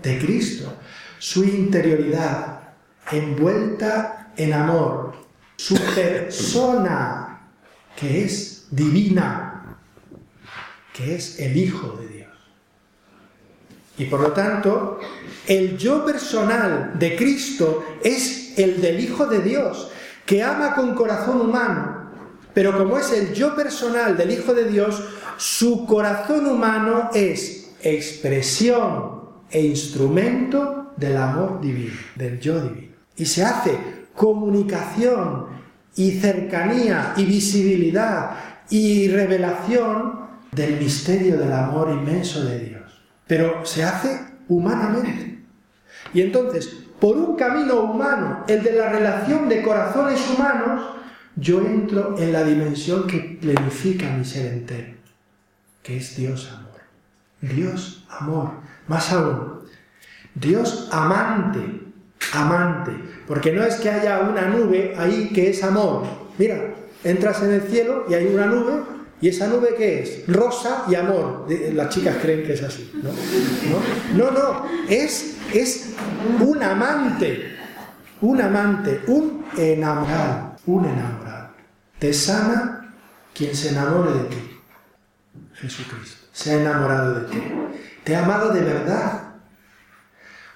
De 0.03 0.19
Cristo. 0.19 0.73
Su 1.19 1.45
interioridad 1.45 2.61
envuelta 3.13 4.33
en 4.37 4.55
amor. 4.55 5.13
Su 5.57 5.77
persona 5.95 7.51
que 7.97 8.25
es 8.25 8.69
divina, 8.71 9.79
que 10.95 11.17
es 11.17 11.39
el 11.41 11.57
Hijo 11.57 11.99
de 12.01 12.09
Dios. 12.09 12.29
Y 13.99 14.05
por 14.05 14.21
lo 14.21 14.33
tanto, 14.33 15.01
el 15.47 15.77
yo 15.77 16.05
personal 16.05 16.93
de 16.99 17.17
Cristo 17.17 17.85
es 18.03 18.59
el 18.59 18.81
del 18.81 19.01
Hijo 19.01 19.27
de 19.27 19.41
Dios, 19.41 19.91
que 20.25 20.43
ama 20.43 20.75
con 20.75 20.95
corazón 20.95 21.41
humano. 21.41 21.98
Pero 22.59 22.77
como 22.77 22.99
es 22.99 23.13
el 23.13 23.35
yo 23.35 23.55
personal 23.55 24.17
del 24.17 24.33
Hijo 24.33 24.53
de 24.53 24.65
Dios, 24.65 25.01
su 25.37 25.87
corazón 25.87 26.45
humano 26.45 27.09
es 27.15 27.71
expresión 27.85 29.29
e 29.49 29.63
instrumento 29.63 30.93
del 30.97 31.19
amor 31.19 31.61
divino, 31.61 31.95
del 32.17 32.41
yo 32.41 32.61
divino. 32.61 32.97
Y 33.15 33.27
se 33.27 33.45
hace 33.45 33.79
comunicación 34.13 35.47
y 35.95 36.19
cercanía 36.19 37.13
y 37.17 37.27
visibilidad 37.27 38.31
y 38.71 39.07
revelación 39.07 40.27
del 40.51 40.81
misterio 40.81 41.39
del 41.39 41.53
amor 41.53 41.91
inmenso 41.91 42.43
de 42.45 42.59
Dios 42.59 42.79
pero 43.29 43.65
se 43.65 43.85
hace 43.85 44.21
humanamente. 44.49 45.45
Y 46.13 46.23
entonces, 46.23 46.67
por 46.99 47.17
un 47.17 47.37
camino 47.37 47.83
humano, 47.83 48.45
el 48.49 48.65
de 48.65 48.73
la 48.73 48.89
relación 48.89 49.49
de 49.49 49.63
corazones 49.63 50.19
humanos, 50.35 50.98
yo 51.41 51.61
entro 51.61 52.17
en 52.19 52.33
la 52.33 52.45
dimensión 52.45 53.07
que 53.07 53.39
plenifica 53.41 54.11
mi 54.11 54.25
ser 54.25 54.53
entero, 54.53 54.95
que 55.83 55.97
es 55.97 56.17
Dios 56.17 56.51
amor. 56.53 56.69
Dios 57.41 58.05
amor. 58.11 58.51
Más 58.89 59.13
aún, 59.13 59.61
Dios 60.35 60.89
amante, 60.93 61.61
amante, 62.33 62.93
porque 63.27 63.53
no 63.53 63.63
es 63.63 63.77
que 63.77 63.91
haya 63.91 64.21
una 64.21 64.49
nube 64.49 64.95
ahí 64.97 65.31
que 65.33 65.51
es 65.51 65.63
amor. 65.63 66.05
Mira, 66.39 66.75
entras 67.05 67.43
en 67.43 67.53
el 67.53 67.63
cielo 67.63 68.07
y 68.09 68.15
hay 68.15 68.27
una 68.27 68.47
nube 68.47 68.99
¿Y 69.21 69.29
esa 69.29 69.49
nube 69.49 69.75
qué 69.77 70.03
es? 70.03 70.27
Rosa 70.29 70.85
y 70.89 70.95
amor. 70.95 71.47
Las 71.73 71.89
chicas 71.89 72.17
creen 72.23 72.45
que 72.45 72.53
es 72.53 72.63
así. 72.63 72.93
No, 73.03 73.11
no, 74.17 74.31
no, 74.31 74.65
Es, 74.89 75.37
es 75.53 75.91
un 76.41 76.63
amante. 76.63 77.57
Un 78.21 78.41
amante, 78.41 79.01
un 79.09 79.45
enamorado. 79.57 80.57
Un 80.67 80.85
enamorado. 80.85 81.28
Te 81.99 82.13
sana 82.13 82.95
quien 83.35 83.55
se 83.55 83.71
enamore 83.71 84.13
de 84.13 84.25
ti. 84.25 84.61
Jesucristo. 85.55 86.27
Se 86.33 86.53
ha 86.53 86.61
enamorado 86.61 87.21
de 87.21 87.27
ti. 87.27 87.43
Te 88.05 88.17
ha 88.17 88.25
amado 88.25 88.53
de 88.53 88.61
verdad. 88.61 89.35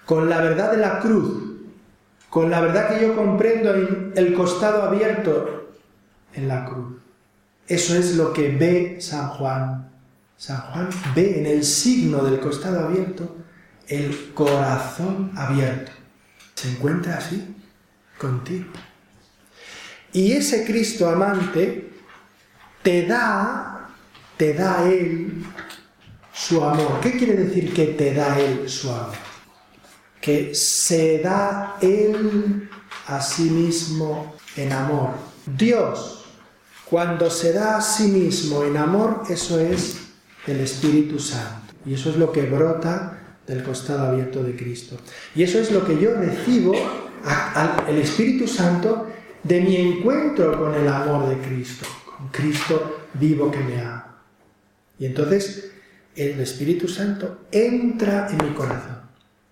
Con 0.07 0.29
la 0.29 0.41
verdad 0.41 0.73
de 0.73 0.79
la 0.79 1.01
cruz. 1.01 1.53
Con 2.31 2.51
la 2.51 2.61
verdad 2.61 2.89
que 2.89 3.03
yo 3.03 3.15
comprendo 3.15 3.75
en 3.75 4.13
el 4.17 4.35
costado 4.35 4.83
abierto 4.83 5.71
en 6.33 6.49
la 6.49 6.65
cruz 6.65 7.03
eso 7.73 7.97
es 7.97 8.17
lo 8.17 8.33
que 8.33 8.49
ve 8.49 8.99
San 9.01 9.29
Juan. 9.29 9.91
San 10.37 10.61
Juan 10.61 10.89
ve 11.15 11.39
en 11.41 11.47
el 11.47 11.65
signo 11.65 12.23
del 12.23 12.41
costado 12.41 12.87
abierto 12.87 13.37
el 13.89 14.33
corazón 14.35 15.33
abierto. 15.37 15.93
Se 16.55 16.71
encuentra 16.71 17.17
así 17.17 17.57
contigo. 18.19 18.67
Y 20.13 20.33
ese 20.33 20.65
Cristo 20.65 21.09
amante 21.09 21.91
te 22.83 23.07
da, 23.07 23.89
te 24.37 24.55
da 24.55 24.89
Él 24.89 25.45
su 26.33 26.63
amor. 26.63 27.01
¿Qué 27.01 27.13
quiere 27.13 27.35
decir 27.35 27.73
que 27.73 27.87
te 27.87 28.15
da 28.15 28.39
Él 28.39 28.69
su 28.69 28.91
amor? 28.91 29.15
Que 30.21 30.55
se 30.55 31.19
da 31.19 31.77
Él 31.81 32.69
a 33.07 33.21
sí 33.21 33.51
mismo 33.51 34.37
en 34.57 34.73
amor. 34.73 35.11
Dios 35.47 36.23
cuando 36.93 37.31
se 37.31 37.55
da 37.55 37.79
a 37.79 37.81
sí 37.81 38.09
mismo 38.09 38.65
en 38.65 38.77
amor, 38.77 39.23
eso 39.31 39.59
es 39.59 39.97
el 40.47 40.61
Espíritu 40.61 41.19
Santo. 41.19 41.73
Y 41.87 41.95
eso 41.95 42.11
es 42.11 42.17
lo 42.17 42.31
que 42.31 42.43
brota 42.43 43.19
del 43.47 43.63
costado 43.63 44.11
abierto 44.11 44.45
de 44.45 44.55
Cristo. 44.55 44.99
Y 45.35 45.43
eso 45.43 45.59
es 45.59 45.71
lo 45.71 45.87
que 45.87 45.99
yo 45.99 46.13
recibo 46.13 46.75
al 47.25 47.97
Espíritu 47.97 48.47
Santo 48.47 49.07
de 49.43 49.61
mi 49.61 49.77
encuentro 49.77 50.59
con 50.59 50.75
el 50.75 50.89
amor 50.89 51.29
de 51.29 51.37
Cristo, 51.39 51.87
con 52.05 52.29
Cristo 52.29 53.07
vivo 53.15 53.51
que 53.51 53.59
me 53.59 53.81
ama. 53.81 54.23
Y 54.99 55.07
entonces 55.07 55.73
el 56.15 56.41
Espíritu 56.41 56.89
Santo 56.89 57.47
entra 57.51 58.29
en 58.31 58.49
mi 58.49 58.55
corazón. 58.55 59.01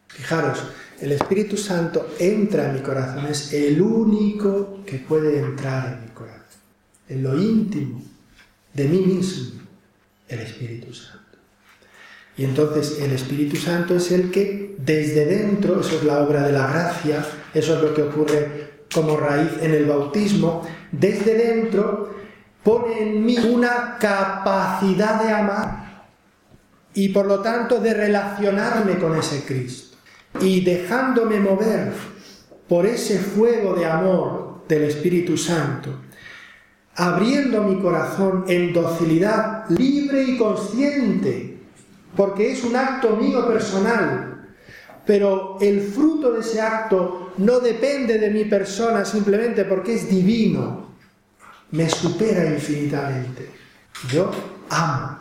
Fijaros, 0.08 0.62
el 1.00 1.12
Espíritu 1.12 1.56
Santo 1.56 2.14
entra 2.18 2.68
en 2.68 2.74
mi 2.74 2.80
corazón, 2.80 3.26
es 3.26 3.52
el 3.52 3.80
único 3.80 4.84
que 4.84 4.98
puede 4.98 5.38
entrar 5.38 5.94
en 5.94 6.04
mi 6.04 6.10
corazón 6.10 6.40
en 7.10 7.24
lo 7.24 7.38
íntimo 7.38 8.02
de 8.72 8.84
mí 8.84 8.98
mismo, 8.98 9.60
el 10.28 10.40
Espíritu 10.40 10.94
Santo. 10.94 11.18
Y 12.36 12.44
entonces 12.44 13.00
el 13.00 13.12
Espíritu 13.12 13.56
Santo 13.56 13.96
es 13.96 14.12
el 14.12 14.30
que 14.30 14.76
desde 14.78 15.26
dentro, 15.26 15.80
eso 15.80 15.96
es 15.96 16.04
la 16.04 16.22
obra 16.22 16.46
de 16.46 16.52
la 16.52 16.68
gracia, 16.68 17.26
eso 17.52 17.74
es 17.74 17.82
lo 17.82 17.92
que 17.92 18.02
ocurre 18.02 18.69
como 18.92 19.16
raíz 19.16 19.52
en 19.60 19.72
el 19.72 19.86
bautismo, 19.86 20.62
desde 20.90 21.34
dentro 21.34 22.14
pone 22.62 23.02
en 23.02 23.24
mí 23.24 23.36
una 23.38 23.96
capacidad 23.98 25.22
de 25.22 25.32
amar 25.32 26.06
y 26.94 27.10
por 27.10 27.26
lo 27.26 27.40
tanto 27.40 27.80
de 27.80 27.94
relacionarme 27.94 28.98
con 28.98 29.16
ese 29.16 29.44
Cristo. 29.44 29.96
Y 30.40 30.60
dejándome 30.60 31.40
mover 31.40 31.92
por 32.68 32.86
ese 32.86 33.18
fuego 33.18 33.74
de 33.74 33.86
amor 33.86 34.64
del 34.68 34.84
Espíritu 34.84 35.36
Santo, 35.36 35.90
abriendo 36.94 37.62
mi 37.64 37.80
corazón 37.80 38.44
en 38.46 38.72
docilidad 38.72 39.68
libre 39.70 40.22
y 40.22 40.38
consciente, 40.38 41.58
porque 42.16 42.52
es 42.52 42.62
un 42.62 42.76
acto 42.76 43.16
mío 43.16 43.46
personal, 43.46 44.48
pero 45.04 45.58
el 45.60 45.80
fruto 45.80 46.32
de 46.32 46.40
ese 46.40 46.60
acto 46.60 47.19
no 47.38 47.60
depende 47.60 48.18
de 48.18 48.30
mi 48.30 48.44
persona 48.44 49.04
simplemente 49.04 49.64
porque 49.64 49.94
es 49.94 50.08
divino, 50.08 50.94
me 51.70 51.88
supera 51.88 52.44
infinitamente. 52.46 53.50
Yo 54.08 54.30
amo, 54.68 55.18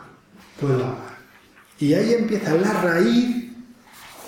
puedo 0.60 0.84
amar. 0.84 1.18
Y 1.78 1.94
ahí 1.94 2.14
empieza 2.14 2.54
la 2.54 2.72
raíz 2.72 3.52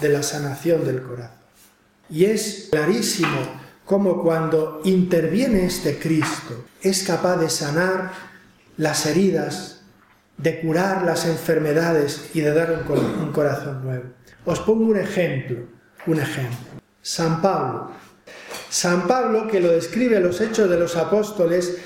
de 0.01 0.09
la 0.09 0.23
sanación 0.23 0.85
del 0.85 1.03
corazón. 1.03 1.37
Y 2.09 2.25
es 2.25 2.69
clarísimo 2.71 3.39
cómo 3.85 4.23
cuando 4.23 4.81
interviene 4.85 5.67
este 5.67 5.99
Cristo 5.99 6.65
es 6.81 7.03
capaz 7.05 7.37
de 7.37 7.51
sanar 7.51 8.13
las 8.77 9.07
heridas, 9.07 9.83
de 10.37 10.61
curar 10.61 11.05
las 11.05 11.27
enfermedades 11.27 12.31
y 12.35 12.41
de 12.41 12.53
dar 12.53 12.85
un, 12.89 13.33
corazón 13.33 13.85
nuevo. 13.85 14.05
Os 14.45 14.61
pongo 14.61 14.87
un 14.87 14.99
ejemplo, 14.99 15.67
un 16.07 16.21
ejemplo. 16.21 16.82
San 17.03 17.43
Pablo. 17.43 17.91
San 18.71 19.07
Pablo, 19.07 19.49
que 19.49 19.61
lo 19.61 19.73
describe 19.73 20.21
los 20.21 20.41
Hechos 20.41 20.71
de 20.71 20.79
los 20.79 20.97
Apóstoles, 20.97 21.79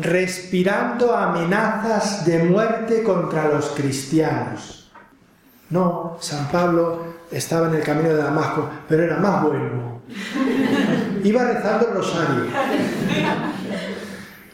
respirando 0.00 1.16
amenazas 1.16 2.24
de 2.26 2.44
muerte 2.44 3.02
contra 3.02 3.48
los 3.48 3.70
cristianos. 3.70 4.90
No, 5.70 6.16
San 6.20 6.48
Pablo 6.48 7.04
estaba 7.30 7.68
en 7.68 7.74
el 7.76 7.82
camino 7.82 8.10
de 8.10 8.16
Damasco, 8.16 8.70
pero 8.88 9.02
era 9.02 9.16
más 9.16 9.42
bueno. 9.42 10.02
Iba 11.24 11.44
rezando 11.44 11.88
el 11.88 11.94
rosario. 11.94 12.44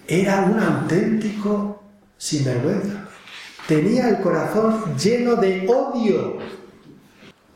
Era 0.06 0.42
un 0.42 0.60
auténtico 0.60 1.82
sinvergüenza. 2.16 3.08
Tenía 3.68 4.08
el 4.08 4.20
corazón 4.20 4.96
lleno 4.96 5.36
de 5.36 5.66
odio. 5.68 6.38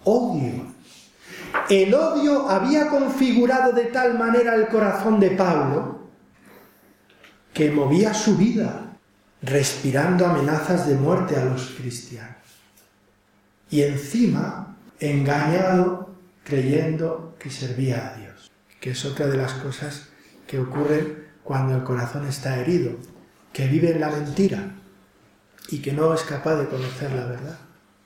Odio. 0.04 0.77
El 1.68 1.94
odio 1.94 2.48
había 2.48 2.88
configurado 2.88 3.72
de 3.72 3.84
tal 3.84 4.18
manera 4.18 4.54
el 4.54 4.68
corazón 4.68 5.20
de 5.20 5.30
Pablo 5.32 6.08
que 7.52 7.70
movía 7.70 8.14
su 8.14 8.36
vida 8.36 8.96
respirando 9.42 10.26
amenazas 10.26 10.88
de 10.88 10.94
muerte 10.94 11.36
a 11.36 11.44
los 11.44 11.70
cristianos. 11.70 12.36
Y 13.70 13.82
encima 13.82 14.76
engañado 15.00 16.14
creyendo 16.44 17.36
que 17.38 17.50
servía 17.50 18.08
a 18.08 18.18
Dios, 18.18 18.50
que 18.80 18.90
es 18.90 19.04
otra 19.04 19.26
de 19.26 19.36
las 19.36 19.52
cosas 19.54 20.08
que 20.46 20.58
ocurren 20.58 21.26
cuando 21.44 21.76
el 21.76 21.84
corazón 21.84 22.26
está 22.26 22.58
herido, 22.58 22.92
que 23.52 23.66
vive 23.66 23.92
en 23.92 24.00
la 24.00 24.10
mentira 24.10 24.70
y 25.68 25.80
que 25.80 25.92
no 25.92 26.14
es 26.14 26.22
capaz 26.22 26.56
de 26.56 26.66
conocer 26.66 27.12
la 27.12 27.26
verdad. 27.26 27.58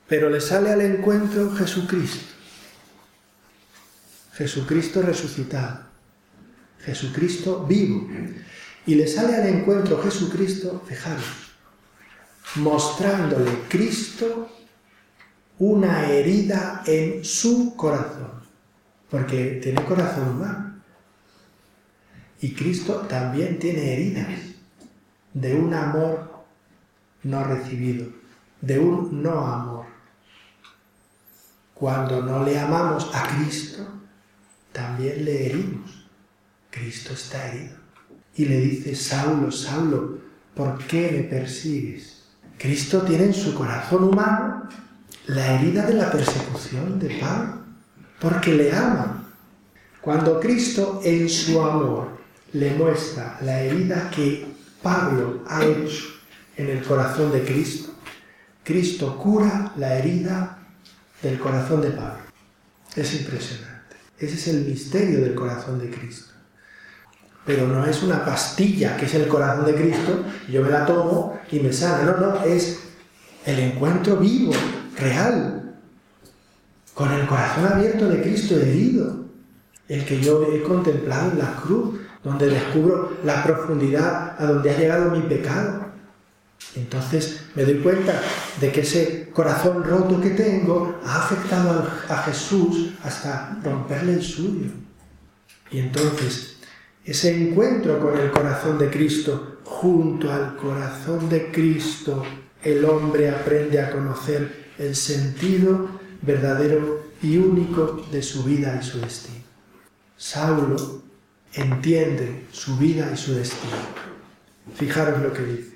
Pero 0.08 0.28
le 0.28 0.40
sale 0.40 0.70
al 0.70 0.80
encuentro 0.80 1.52
Jesucristo, 1.54 2.34
Jesucristo 4.32 5.02
resucitado, 5.02 5.80
Jesucristo 6.80 7.64
vivo. 7.66 8.08
Y 8.86 8.94
le 8.96 9.06
sale 9.06 9.36
al 9.36 9.46
encuentro 9.46 10.02
Jesucristo, 10.02 10.82
fijaros, 10.86 11.24
mostrándole 12.56 13.50
Cristo 13.68 14.50
una 15.58 16.08
herida 16.10 16.82
en 16.86 17.24
su 17.24 17.76
corazón, 17.76 18.32
porque 19.08 19.60
tiene 19.62 19.84
corazón 19.84 20.30
humano. 20.30 20.82
Y 22.40 22.54
Cristo 22.54 23.06
también 23.08 23.60
tiene 23.60 23.92
heridas 23.92 24.40
de 25.32 25.54
un 25.54 25.72
amor 25.72 26.44
no 27.22 27.44
recibido, 27.44 28.08
de 28.60 28.80
un 28.80 29.22
no 29.22 29.46
amor. 29.46 29.86
Cuando 31.74 32.22
no 32.22 32.44
le 32.44 32.58
amamos 32.58 33.08
a 33.14 33.28
Cristo, 33.28 34.01
también 34.72 35.24
le 35.24 35.46
herimos. 35.46 36.08
Cristo 36.70 37.12
está 37.12 37.48
herido. 37.48 37.76
Y 38.34 38.46
le 38.46 38.60
dice, 38.60 38.94
Saulo, 38.96 39.50
Saulo, 39.50 40.18
¿por 40.54 40.78
qué 40.86 41.10
me 41.12 41.22
persigues? 41.24 42.24
Cristo 42.58 43.02
tiene 43.02 43.24
en 43.24 43.34
su 43.34 43.54
corazón 43.54 44.04
humano 44.04 44.68
la 45.26 45.54
herida 45.54 45.86
de 45.86 45.94
la 45.94 46.10
persecución 46.10 46.98
de 46.98 47.18
Pablo, 47.20 47.62
porque 48.20 48.54
le 48.54 48.72
ama. 48.72 49.28
Cuando 50.00 50.40
Cristo 50.40 51.00
en 51.04 51.28
su 51.28 51.60
amor 51.60 52.18
le 52.52 52.70
muestra 52.74 53.38
la 53.42 53.60
herida 53.60 54.10
que 54.10 54.46
Pablo 54.82 55.42
ha 55.46 55.64
hecho 55.64 56.04
en 56.56 56.70
el 56.70 56.82
corazón 56.84 57.32
de 57.32 57.44
Cristo, 57.44 57.92
Cristo 58.64 59.16
cura 59.18 59.72
la 59.76 59.98
herida 59.98 60.58
del 61.22 61.38
corazón 61.38 61.82
de 61.82 61.90
Pablo. 61.90 62.22
Es 62.94 63.14
impresionante. 63.14 63.71
Ese 64.22 64.36
es 64.36 64.48
el 64.48 64.64
misterio 64.66 65.20
del 65.20 65.34
corazón 65.34 65.80
de 65.80 65.90
Cristo. 65.90 66.32
Pero 67.44 67.66
no 67.66 67.84
es 67.84 68.04
una 68.04 68.24
pastilla 68.24 68.96
que 68.96 69.06
es 69.06 69.14
el 69.14 69.26
corazón 69.26 69.66
de 69.66 69.74
Cristo, 69.74 70.24
yo 70.48 70.62
me 70.62 70.70
la 70.70 70.86
tomo 70.86 71.40
y 71.50 71.58
me 71.58 71.72
sana. 71.72 72.04
No, 72.04 72.16
no, 72.18 72.44
es 72.44 72.78
el 73.44 73.58
encuentro 73.58 74.18
vivo 74.18 74.52
real, 74.96 75.74
con 76.94 77.10
el 77.10 77.26
corazón 77.26 77.66
abierto 77.66 78.08
de 78.08 78.22
Cristo 78.22 78.54
herido, 78.60 79.24
el 79.88 80.04
que 80.04 80.20
yo 80.20 80.44
he 80.52 80.62
contemplado 80.62 81.32
en 81.32 81.38
la 81.40 81.56
cruz, 81.56 81.98
donde 82.22 82.48
descubro 82.48 83.18
la 83.24 83.42
profundidad 83.42 84.36
a 84.38 84.46
donde 84.46 84.70
ha 84.70 84.78
llegado 84.78 85.10
mi 85.10 85.22
pecado. 85.22 85.86
Entonces 86.76 87.40
me 87.56 87.64
doy 87.64 87.78
cuenta 87.78 88.22
de 88.60 88.70
que 88.70 88.82
ese 88.82 89.21
corazón 89.32 89.82
roto 89.84 90.20
que 90.20 90.30
tengo 90.30 91.00
ha 91.04 91.24
afectado 91.24 91.88
a 92.08 92.16
Jesús 92.18 92.94
hasta 93.02 93.58
romperle 93.62 94.14
el 94.14 94.22
suyo. 94.22 94.70
Y 95.70 95.78
entonces 95.78 96.56
ese 97.04 97.34
encuentro 97.34 97.98
con 97.98 98.18
el 98.18 98.30
corazón 98.30 98.78
de 98.78 98.90
Cristo, 98.90 99.58
junto 99.64 100.32
al 100.32 100.56
corazón 100.56 101.28
de 101.28 101.50
Cristo, 101.50 102.22
el 102.62 102.84
hombre 102.84 103.30
aprende 103.30 103.80
a 103.80 103.90
conocer 103.90 104.70
el 104.78 104.94
sentido 104.94 105.88
verdadero 106.20 107.06
y 107.20 107.38
único 107.38 108.04
de 108.12 108.22
su 108.22 108.44
vida 108.44 108.78
y 108.80 108.84
su 108.84 109.00
destino. 109.00 109.42
Saulo 110.16 111.02
entiende 111.54 112.46
su 112.52 112.76
vida 112.76 113.10
y 113.12 113.16
su 113.16 113.34
destino. 113.34 113.74
Fijaros 114.76 115.20
lo 115.20 115.32
que 115.32 115.42
dice. 115.42 115.72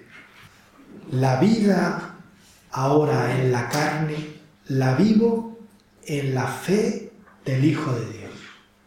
La 1.10 1.40
vida 1.40 2.15
ahora 2.70 3.38
en 3.40 3.52
la 3.52 3.68
carne 3.68 4.16
la 4.68 4.94
vivo 4.94 5.58
en 6.04 6.34
la 6.34 6.46
fe 6.46 7.12
del 7.44 7.64
Hijo 7.64 7.92
de 7.92 8.12
Dios, 8.12 8.32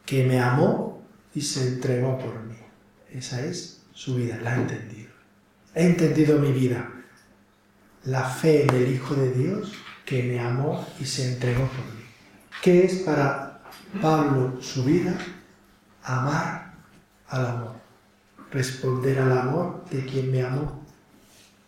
que 0.05 0.25
me 0.25 0.39
amó 0.39 1.01
y 1.33 1.41
se 1.41 1.67
entregó 1.67 2.17
por 2.17 2.43
mí. 2.43 2.55
Esa 3.11 3.41
es 3.45 3.81
su 3.93 4.15
vida, 4.15 4.39
la 4.41 4.53
ha 4.53 4.55
entendido. 4.55 5.09
He 5.75 5.85
entendido 5.85 6.39
mi 6.39 6.51
vida. 6.51 6.89
La 8.05 8.23
fe 8.23 8.63
en 8.63 8.75
el 8.75 8.91
Hijo 8.93 9.15
de 9.15 9.31
Dios 9.31 9.73
que 10.05 10.23
me 10.23 10.39
amó 10.39 10.85
y 10.99 11.05
se 11.05 11.33
entregó 11.33 11.67
por 11.67 11.85
mí. 11.95 12.05
¿Qué 12.61 12.85
es 12.85 12.95
para 12.99 13.61
Pablo 14.01 14.61
su 14.61 14.83
vida? 14.83 15.17
Amar 16.03 16.73
al 17.27 17.45
amor, 17.45 17.75
responder 18.51 19.19
al 19.19 19.37
amor 19.37 19.85
de 19.91 20.03
quien 20.05 20.31
me 20.31 20.43
amó 20.43 20.83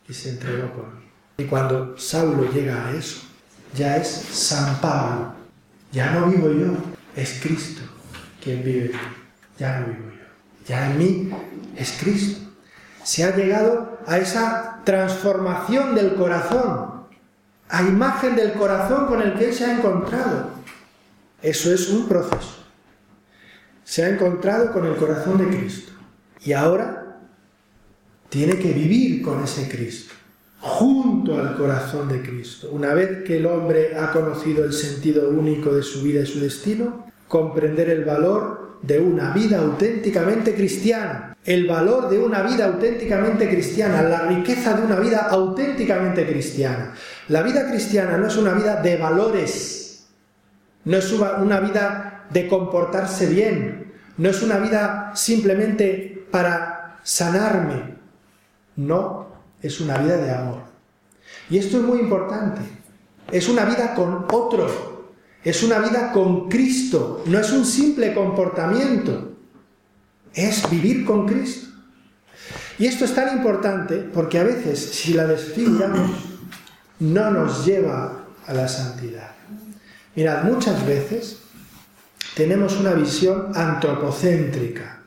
y 0.08 0.14
se 0.14 0.32
entregó 0.32 0.74
por 0.74 0.94
mí. 0.96 1.01
Y 1.42 1.46
cuando 1.46 1.98
Saulo 1.98 2.52
llega 2.52 2.88
a 2.88 2.92
eso, 2.92 3.22
ya 3.74 3.98
es 3.98 4.08
San 4.08 4.80
Pablo, 4.80 5.34
ya 5.92 6.12
no 6.12 6.28
vivo 6.28 6.52
yo, 6.52 6.74
es 7.16 7.40
Cristo 7.42 7.82
quien 8.44 8.64
vive 8.64 8.92
ya 9.58 9.80
no 9.80 9.88
vivo 9.88 10.12
yo, 10.12 10.68
ya 10.68 10.92
en 10.92 10.98
mí 11.00 11.32
es 11.76 11.98
Cristo. 12.00 12.42
Se 13.04 13.24
ha 13.24 13.36
llegado 13.36 13.98
a 14.06 14.20
esa 14.20 14.82
transformación 14.84 15.96
del 15.96 16.14
corazón 16.14 17.06
a 17.70 17.82
imagen 17.82 18.36
del 18.36 18.54
corazón 18.54 19.08
con 19.08 19.22
el 19.24 19.34
que 19.34 19.46
él 19.46 19.54
se 19.54 19.66
ha 19.66 19.78
encontrado. 19.78 20.52
Eso 21.42 21.74
es 21.74 21.90
un 21.90 22.08
proceso. 22.08 22.66
Se 23.84 24.04
ha 24.04 24.10
encontrado 24.10 24.72
con 24.74 24.86
el 24.86 24.96
corazón 24.96 25.40
de 25.40 25.58
Cristo. 25.58 25.94
Y 26.42 26.54
ahora 26.54 27.18
tiene 28.30 28.60
que 28.60 28.74
vivir 28.74 29.24
con 29.24 29.44
ese 29.44 29.68
Cristo. 29.68 30.14
Junto 30.62 31.40
al 31.40 31.58
corazón 31.58 32.08
de 32.08 32.22
Cristo. 32.22 32.70
Una 32.72 32.94
vez 32.94 33.24
que 33.24 33.38
el 33.38 33.48
hombre 33.48 33.98
ha 33.98 34.12
conocido 34.12 34.64
el 34.64 34.74
sentido 34.74 35.30
único 35.30 35.74
de 35.74 35.82
su 35.82 36.04
vida 36.04 36.22
y 36.22 36.26
su 36.28 36.40
destino, 36.40 37.08
comprender 37.28 37.90
el 37.90 38.06
valor 38.06 38.78
de 38.84 39.00
una 39.00 39.34
vida 39.34 39.60
auténticamente 39.60 40.54
cristiana, 40.54 41.36
el 41.44 41.68
valor 41.68 42.10
de 42.10 42.20
una 42.20 42.44
vida 42.44 42.66
auténticamente 42.66 43.50
cristiana, 43.50 44.04
la 44.04 44.28
riqueza 44.28 44.74
de 44.76 44.86
una 44.86 45.00
vida 45.00 45.28
auténticamente 45.30 46.28
cristiana. 46.28 46.94
La 47.28 47.42
vida 47.42 47.68
cristiana 47.68 48.18
no 48.18 48.28
es 48.28 48.38
una 48.38 48.54
vida 48.54 48.82
de 48.82 48.98
valores, 48.98 50.08
no 50.86 50.98
es 50.98 51.12
una 51.12 51.60
vida 51.60 52.26
de 52.30 52.48
comportarse 52.48 53.26
bien, 53.28 53.94
no 54.18 54.30
es 54.30 54.44
una 54.44 54.58
vida 54.58 55.12
simplemente 55.16 56.28
para 56.30 57.00
sanarme, 57.04 57.96
no, 58.76 59.31
es 59.62 59.80
una 59.80 59.98
vida 59.98 60.18
de 60.18 60.32
amor. 60.32 60.62
Y 61.50 61.58
esto 61.58 61.78
es 61.78 61.84
muy 61.84 62.00
importante. 62.00 62.62
Es 63.32 63.48
una 63.48 63.66
vida 63.66 63.94
con 63.94 64.26
otro. 64.32 65.12
Es 65.44 65.64
una 65.64 65.80
vida 65.80 66.12
con 66.12 66.50
Cristo. 66.50 67.24
No 67.26 67.40
es 67.40 67.52
un 67.52 67.66
simple 67.66 68.14
comportamiento. 68.14 69.34
Es 70.34 70.70
vivir 70.70 71.06
con 71.06 71.28
Cristo. 71.28 71.70
Y 72.80 72.88
esto 72.88 73.06
es 73.06 73.14
tan 73.14 73.38
importante 73.38 73.98
porque 73.98 74.40
a 74.40 74.44
veces 74.44 74.80
si 74.80 75.14
la 75.14 75.28
desfiguramos 75.28 76.12
no 77.00 77.32
nos 77.32 77.66
lleva 77.66 78.26
a 78.48 78.54
la 78.54 78.68
santidad. 78.68 79.32
Mirad, 80.16 80.44
muchas 80.44 80.86
veces 80.86 81.38
tenemos 82.36 82.78
una 82.78 82.94
visión 82.94 83.52
antropocéntrica, 83.56 85.04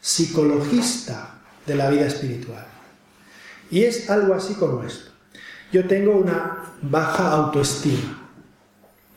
psicologista 0.00 1.34
de 1.66 1.74
la 1.74 1.88
vida 1.90 2.06
espiritual. 2.06 2.73
Y 3.74 3.82
es 3.82 4.08
algo 4.08 4.34
así 4.34 4.54
como 4.54 4.84
esto. 4.84 5.10
Yo 5.72 5.88
tengo 5.88 6.12
una 6.12 6.58
baja 6.80 7.32
autoestima. 7.32 8.30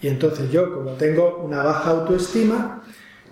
Y 0.02 0.08
entonces 0.08 0.52
yo, 0.52 0.74
como 0.74 0.94
tengo 0.94 1.44
una 1.46 1.62
baja 1.62 1.92
autoestima, 1.92 2.82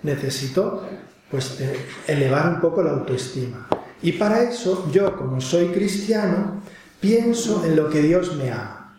necesito 0.04 0.88
pues 1.32 1.60
elevar 2.06 2.54
un 2.54 2.62
poco 2.62 2.84
la 2.84 2.92
autoestima. 2.92 3.68
Y 4.04 4.12
para 4.12 4.44
eso 4.44 4.88
yo, 4.92 5.18
como 5.18 5.42
soy 5.42 5.70
cristiano, 5.70 6.62
pienso 7.00 7.66
en 7.66 7.76
lo 7.76 7.90
que 7.90 8.04
Dios 8.04 8.36
me 8.36 8.52
ama. 8.52 8.96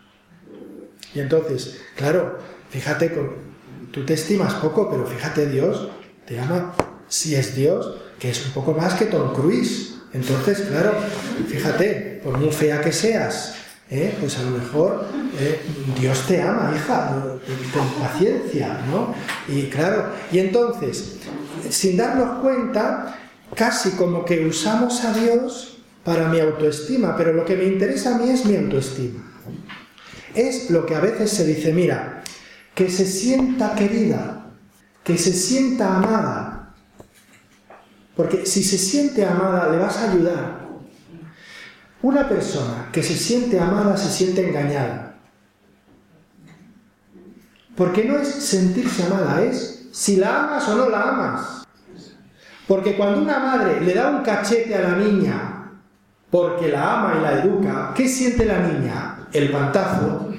Y 1.15 1.21
entonces, 1.21 1.79
claro, 1.95 2.39
fíjate, 2.69 3.17
tú 3.91 4.05
te 4.05 4.15
estimas 4.15 4.55
poco, 4.55 4.89
pero 4.91 5.05
fíjate, 5.05 5.45
Dios 5.45 5.87
te 6.25 6.37
ama, 6.41 6.73
si 7.07 7.35
es 7.35 7.55
Dios, 7.55 7.95
que 8.19 8.31
es 8.31 8.47
un 8.47 8.51
poco 8.51 8.73
más 8.73 8.95
que 8.95 9.05
Tom 9.05 9.33
Cruise. 9.33 9.86
Entonces, 10.13 10.61
claro, 10.61 10.93
fíjate, 11.47 12.21
por 12.23 12.37
muy 12.37 12.51
fea 12.51 12.81
que 12.81 12.91
seas, 12.91 13.55
¿eh? 13.89 14.15
pues 14.19 14.37
a 14.37 14.43
lo 14.43 14.51
mejor 14.51 15.05
eh, 15.39 15.61
Dios 15.99 16.25
te 16.27 16.41
ama, 16.41 16.73
hija, 16.75 17.23
con 17.73 17.87
paciencia, 18.01 18.79
¿no? 18.89 19.13
Y 19.47 19.63
claro, 19.63 20.11
y 20.31 20.39
entonces, 20.39 21.17
sin 21.69 21.97
darnos 21.97 22.39
cuenta, 22.41 23.17
casi 23.55 23.91
como 23.91 24.25
que 24.25 24.45
usamos 24.45 25.03
a 25.03 25.13
Dios 25.13 25.77
para 26.03 26.29
mi 26.29 26.39
autoestima, 26.39 27.15
pero 27.17 27.33
lo 27.33 27.43
que 27.43 27.55
me 27.55 27.65
interesa 27.65 28.15
a 28.15 28.17
mí 28.17 28.29
es 28.29 28.45
mi 28.45 28.55
autoestima. 28.55 29.23
Es 30.33 30.69
lo 30.69 30.85
que 30.85 30.95
a 30.95 30.99
veces 30.99 31.31
se 31.31 31.45
dice, 31.45 31.73
mira, 31.73 32.23
que 32.73 32.89
se 32.89 33.05
sienta 33.05 33.75
querida, 33.75 34.51
que 35.03 35.17
se 35.17 35.33
sienta 35.33 35.97
amada, 35.97 36.56
porque 38.17 38.47
si 38.47 38.63
se 38.63 38.79
siente 38.79 39.23
amada, 39.23 39.69
le 39.69 39.77
vas 39.77 39.95
a 39.97 40.11
ayudar. 40.11 40.67
Una 42.01 42.27
persona 42.27 42.89
que 42.91 43.03
se 43.03 43.15
siente 43.15 43.59
amada 43.59 43.95
se 43.95 44.09
siente 44.09 44.49
engañada. 44.49 45.15
Porque 47.75 48.05
no 48.05 48.17
es 48.17 48.27
sentirse 48.27 49.03
amada, 49.03 49.43
es 49.43 49.89
si 49.91 50.15
la 50.15 50.45
amas 50.45 50.67
o 50.67 50.75
no 50.75 50.89
la 50.89 51.01
amas. 51.03 51.67
Porque 52.67 52.97
cuando 52.97 53.21
una 53.21 53.37
madre 53.37 53.81
le 53.81 53.93
da 53.93 54.09
un 54.09 54.23
cachete 54.23 54.73
a 54.73 54.81
la 54.81 54.95
niña 54.97 55.53
porque 56.31 56.67
la 56.69 56.99
ama 56.99 57.15
y 57.17 57.21
la 57.21 57.41
educa, 57.41 57.93
¿qué 57.95 58.07
siente 58.07 58.45
la 58.45 58.59
niña? 58.59 59.27
El 59.31 59.51
guantazo. 59.51 60.33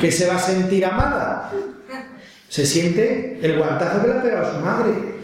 Que 0.00 0.10
se 0.10 0.26
va 0.26 0.36
a 0.36 0.38
sentir 0.38 0.84
amada. 0.84 1.52
Se 2.48 2.66
siente 2.66 3.38
el 3.42 3.58
guantazo 3.58 4.00
que 4.00 4.08
le 4.08 4.14
ha 4.14 4.22
pegado 4.22 4.46
a 4.46 4.54
su 4.54 4.60
madre 4.60 5.20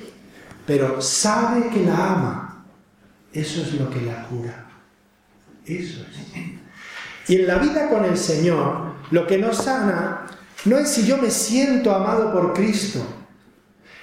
pero 0.66 1.00
sabe 1.00 1.68
que 1.70 1.84
la 1.84 2.12
ama. 2.12 2.64
Eso 3.32 3.62
es 3.62 3.74
lo 3.74 3.88
que 3.90 4.00
la 4.00 4.24
cura. 4.24 4.66
Eso 5.64 6.00
es. 6.02 7.28
Y 7.28 7.36
en 7.36 7.46
la 7.46 7.58
vida 7.58 7.88
con 7.88 8.04
el 8.04 8.16
Señor, 8.16 8.94
lo 9.10 9.26
que 9.26 9.38
nos 9.38 9.58
sana 9.58 10.26
no 10.64 10.78
es 10.78 10.88
si 10.88 11.06
yo 11.06 11.18
me 11.18 11.30
siento 11.30 11.94
amado 11.94 12.32
por 12.32 12.52
Cristo. 12.52 13.04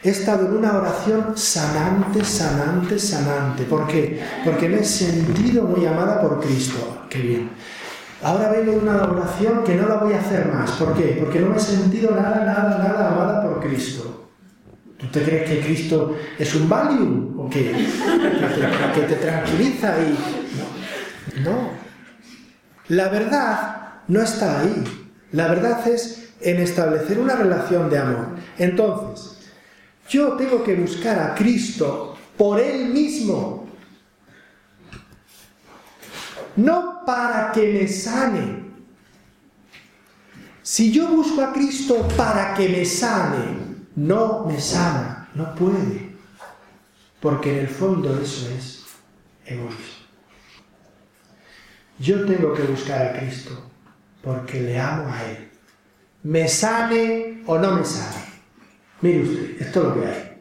He 0.03 0.09
estado 0.09 0.47
en 0.47 0.57
una 0.57 0.78
oración 0.78 1.38
sanante, 1.38 2.26
sanante, 2.26 2.99
sanante. 2.99 3.64
¿Por 3.64 3.88
qué? 3.88 4.22
Porque 4.43 4.68
me 4.68 4.82
he 4.82 4.84
sentido 4.84 5.64
muy 5.64 5.86
amada 5.86 6.22
por 6.22 6.41
Cristo. 6.41 7.05
Qué 7.09 7.20
bien. 7.20 7.49
Ahora 8.22 8.51
vengo 8.51 8.74
una 8.74 9.03
oración 9.03 9.64
que 9.64 9.76
no 9.76 9.88
la 9.88 9.95
voy 9.95 10.14
a 10.14 10.20
hacer 10.20 10.47
más. 10.47 10.72
¿Por 10.72 10.93
qué? 10.93 11.18
Porque 11.20 11.39
no 11.39 11.49
me 11.49 11.57
he 11.57 11.59
sentido 11.59 12.11
nada, 12.11 12.43
nada, 12.45 12.78
nada 12.78 13.14
amada 13.14 13.41
por 13.43 13.61
Cristo. 13.61 14.22
¿Tú 15.04 15.10
te 15.10 15.24
crees 15.24 15.49
que 15.49 15.60
Cristo 15.60 16.18
es 16.39 16.56
un 16.56 16.70
Valium 16.70 17.38
o 17.38 17.49
qué? 17.49 17.74
Que 18.95 19.01
te, 19.01 19.16
tranquiliza. 19.16 19.97
No. 21.43 21.51
no. 21.51 21.70
La 22.88 23.10
verdad 23.10 24.01
no 24.08 24.22
está 24.22 24.62
ahí. 24.62 24.82
La 25.34 25.49
verdad 25.49 25.86
es 25.89 26.30
en 26.39 26.62
establecer 26.62 27.20
una 27.20 27.36
relación 27.36 27.89
de 27.89 27.97
amor. 27.97 28.28
Entonces, 28.58 29.39
yo 30.08 30.38
tengo 30.38 30.64
que 30.64 30.76
buscar 30.76 31.20
a 31.20 31.36
Cristo 31.36 32.18
por 32.38 32.62
Él 32.62 32.86
mismo. 32.93 33.68
No 36.56 37.01
para 37.06 37.51
que 37.51 37.74
me 37.74 37.88
sane. 37.89 38.64
Si 40.62 40.93
yo 40.93 41.10
busco 41.10 41.41
a 41.41 41.51
Cristo 41.51 42.08
para 42.16 42.54
que 42.54 42.70
me 42.70 42.86
sane, 42.86 43.62
no 43.96 44.46
me 44.46 44.60
sana, 44.60 45.30
no 45.36 45.54
puede, 45.56 46.16
porque 47.20 47.54
en 47.54 47.60
el 47.60 47.68
fondo 47.68 48.20
eso 48.20 48.50
es 48.50 48.84
egoísmo. 49.46 50.04
Yo 52.00 52.26
tengo 52.26 52.54
que 52.54 52.64
buscar 52.64 53.08
a 53.08 53.20
Cristo 53.20 53.70
porque 54.24 54.62
le 54.62 54.80
amo 54.80 55.14
a 55.14 55.24
Él. 55.24 55.50
Me 56.24 56.48
sane 56.48 57.44
o 57.46 57.58
no 57.58 57.76
me 57.78 57.86
sane. 57.86 58.24
Mire 59.02 59.24
usted, 59.24 59.62
esto 59.62 59.80
es 59.82 59.86
lo 59.86 60.02
que 60.02 60.08
hay. 60.08 60.38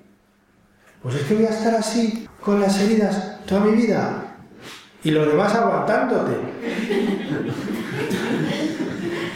Pues 1.02 1.16
es 1.16 1.22
que 1.26 1.34
voy 1.34 1.46
a 1.46 1.50
estar 1.50 1.74
así 1.74 2.28
con 2.40 2.60
las 2.60 2.80
heridas 2.80 3.44
toda 3.44 3.62
mi 3.62 3.72
vida 3.72 4.36
y 5.04 5.10
lo 5.10 5.26
demás 5.26 5.54
aguantándote. 5.54 6.36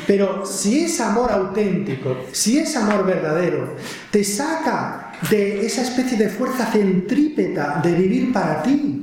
Pero 0.07 0.47
si 0.47 0.85
es 0.85 1.01
amor 1.01 1.33
auténtico, 1.33 2.17
si 2.31 2.59
es 2.59 2.77
amor 2.77 3.05
verdadero, 3.05 3.75
te 4.11 4.23
saca 4.23 5.13
de 5.31 5.67
esa 5.67 5.83
especie 5.83 6.17
de 6.17 6.29
fuerza 6.29 6.67
centrípeta 6.67 7.81
de 7.83 7.93
vivir 7.93 8.33
para 8.33 8.63
ti. 8.63 9.03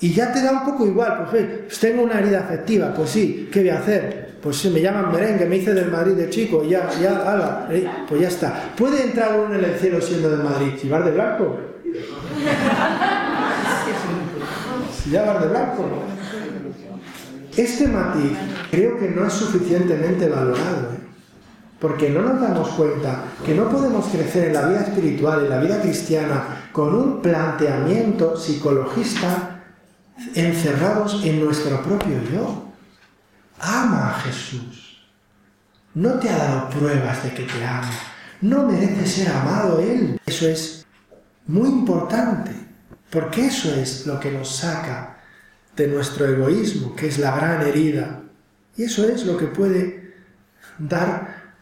Y 0.00 0.12
ya 0.12 0.32
te 0.32 0.42
da 0.42 0.52
un 0.52 0.64
poco 0.64 0.86
igual, 0.86 1.26
pues, 1.30 1.46
pues 1.66 1.78
tengo 1.78 2.02
una 2.02 2.18
herida 2.18 2.40
afectiva, 2.40 2.92
pues 2.92 3.10
sí, 3.10 3.48
¿qué 3.50 3.60
voy 3.60 3.70
a 3.70 3.78
hacer? 3.78 4.36
Pues 4.42 4.56
si 4.58 4.68
me 4.68 4.82
llaman 4.82 5.10
merengue, 5.10 5.46
me 5.46 5.56
hice 5.56 5.72
del 5.72 5.90
Madrid 5.90 6.12
de 6.12 6.28
chico, 6.28 6.62
ya, 6.64 6.90
ya, 7.00 7.22
ala, 7.22 7.68
eh, 7.70 7.88
pues 8.06 8.20
ya 8.20 8.28
está. 8.28 8.72
¿Puede 8.76 9.04
entrar 9.04 9.40
uno 9.40 9.54
en 9.54 9.64
el 9.64 9.78
cielo 9.78 10.00
siendo 10.00 10.36
de 10.36 10.42
Madrid? 10.42 10.72
¿Si 10.80 10.88
vas 10.88 11.04
de 11.04 11.10
blanco? 11.12 11.58
Si 15.02 15.10
ya 15.10 15.22
vas 15.22 15.40
de 15.40 15.48
blanco. 15.48 15.84
Este 17.56 17.88
matiz 17.88 18.36
creo 18.70 18.98
que 18.98 19.08
no 19.08 19.26
es 19.26 19.32
suficientemente 19.32 20.28
valorado, 20.28 20.92
¿eh? 20.92 20.98
porque 21.80 22.10
no 22.10 22.20
nos 22.20 22.40
damos 22.40 22.68
cuenta 22.70 23.24
que 23.44 23.54
no 23.54 23.70
podemos 23.70 24.06
crecer 24.06 24.48
en 24.48 24.54
la 24.54 24.68
vida 24.68 24.80
espiritual, 24.82 25.44
en 25.44 25.50
la 25.50 25.60
vida 25.60 25.80
cristiana, 25.80 26.68
con 26.72 26.94
un 26.94 27.22
planteamiento 27.22 28.36
psicologista 28.36 29.62
encerrados 30.34 31.24
en 31.24 31.42
nuestro 31.42 31.82
propio 31.82 32.22
yo. 32.30 32.72
Ama 33.58 34.10
a 34.10 34.20
Jesús. 34.20 35.06
No 35.94 36.18
te 36.18 36.28
ha 36.28 36.36
dado 36.36 36.68
pruebas 36.68 37.24
de 37.24 37.32
que 37.32 37.44
te 37.44 37.64
ama. 37.64 37.90
No 38.42 38.64
merece 38.64 39.06
ser 39.06 39.32
amado 39.32 39.80
Él. 39.80 40.20
Eso 40.26 40.46
es 40.46 40.86
muy 41.46 41.70
importante, 41.70 42.50
porque 43.08 43.46
eso 43.46 43.74
es 43.74 44.06
lo 44.06 44.20
que 44.20 44.30
nos 44.30 44.56
saca 44.56 45.15
de 45.76 45.86
nuestro 45.88 46.26
egoísmo, 46.26 46.96
que 46.96 47.08
es 47.08 47.18
la 47.18 47.36
gran 47.36 47.66
herida. 47.66 48.22
Y 48.76 48.84
eso 48.84 49.06
es 49.08 49.24
lo 49.24 49.36
que 49.36 49.46
puede 49.46 50.14
dar 50.78 51.54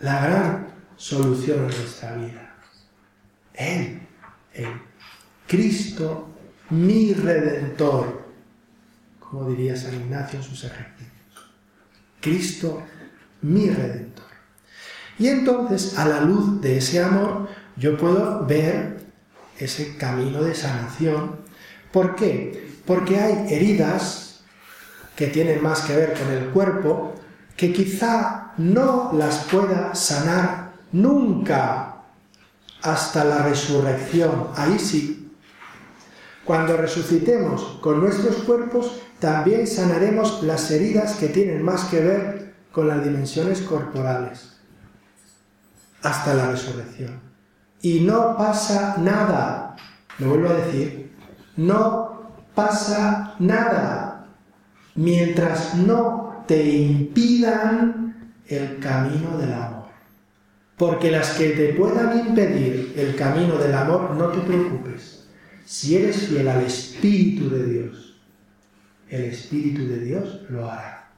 la 0.00 0.22
gran 0.22 0.66
solución 0.96 1.60
a 1.60 1.62
nuestra 1.62 2.16
vida. 2.16 2.54
Él, 3.54 4.00
Él, 4.54 4.68
Cristo, 5.46 6.28
mi 6.70 7.12
redentor, 7.12 8.26
como 9.18 9.50
diría 9.50 9.76
San 9.76 9.94
Ignacio 9.94 10.38
en 10.38 10.44
sus 10.44 10.64
ejercicios. 10.64 11.10
Cristo, 12.20 12.82
mi 13.42 13.68
redentor. 13.68 14.26
Y 15.18 15.28
entonces, 15.28 15.98
a 15.98 16.06
la 16.06 16.20
luz 16.20 16.60
de 16.60 16.78
ese 16.78 17.02
amor, 17.02 17.48
yo 17.76 17.96
puedo 17.96 18.46
ver 18.46 19.00
ese 19.58 19.96
camino 19.96 20.42
de 20.42 20.54
sanación. 20.54 21.36
¿Por 21.92 22.16
qué? 22.16 22.71
Porque 22.86 23.18
hay 23.18 23.54
heridas 23.54 24.40
que 25.16 25.28
tienen 25.28 25.62
más 25.62 25.82
que 25.82 25.96
ver 25.96 26.14
con 26.14 26.32
el 26.32 26.46
cuerpo, 26.50 27.14
que 27.56 27.72
quizá 27.72 28.52
no 28.56 29.12
las 29.14 29.44
pueda 29.44 29.94
sanar 29.94 30.72
nunca 30.92 31.96
hasta 32.82 33.24
la 33.24 33.42
resurrección. 33.42 34.48
Ahí 34.56 34.78
sí. 34.78 35.30
Cuando 36.44 36.76
resucitemos 36.76 37.78
con 37.80 38.00
nuestros 38.00 38.36
cuerpos, 38.38 39.00
también 39.20 39.66
sanaremos 39.66 40.42
las 40.42 40.70
heridas 40.70 41.14
que 41.14 41.28
tienen 41.28 41.62
más 41.62 41.84
que 41.84 42.00
ver 42.00 42.54
con 42.72 42.88
las 42.88 43.04
dimensiones 43.04 43.60
corporales. 43.60 44.56
Hasta 46.02 46.34
la 46.34 46.50
resurrección. 46.50 47.20
Y 47.80 48.00
no 48.00 48.36
pasa 48.36 48.96
nada. 48.98 49.76
Lo 50.18 50.30
vuelvo 50.30 50.48
a 50.48 50.54
decir. 50.54 51.12
No 51.56 52.11
pasa 52.54 53.34
nada. 53.38 54.26
Mientras 54.94 55.74
no 55.74 56.44
te 56.46 56.70
impidan 56.70 58.34
el 58.46 58.78
camino 58.78 59.38
del 59.38 59.52
amor. 59.52 59.82
Porque 60.76 61.10
las 61.10 61.30
que 61.30 61.50
te 61.50 61.74
puedan 61.74 62.26
impedir 62.26 62.94
el 62.96 63.14
camino 63.14 63.56
del 63.56 63.74
amor, 63.74 64.10
no 64.16 64.28
te 64.28 64.40
preocupes. 64.40 65.28
Si 65.64 65.96
eres 65.96 66.28
fiel 66.28 66.48
al 66.48 66.64
Espíritu 66.64 67.48
de 67.48 67.66
Dios, 67.66 68.16
el 69.08 69.24
Espíritu 69.24 69.86
de 69.86 70.00
Dios 70.00 70.40
lo 70.48 70.70
hará. 70.70 71.10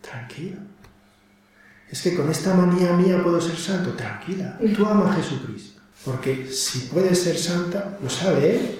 Tranquilo. 0.00 0.58
Es 1.90 2.02
que 2.02 2.14
con 2.14 2.30
esta 2.30 2.54
manía 2.54 2.92
mía 2.94 3.22
puedo 3.22 3.40
ser 3.40 3.56
santo. 3.56 3.92
Tranquila. 3.92 4.58
Tú 4.76 4.86
amas 4.86 5.12
a 5.12 5.22
Jesucristo. 5.22 5.80
Porque 6.04 6.46
si 6.46 6.88
puedes 6.88 7.22
ser 7.22 7.36
santa, 7.36 7.98
lo 8.02 8.08
sabe 8.08 8.56
Él. 8.56 8.79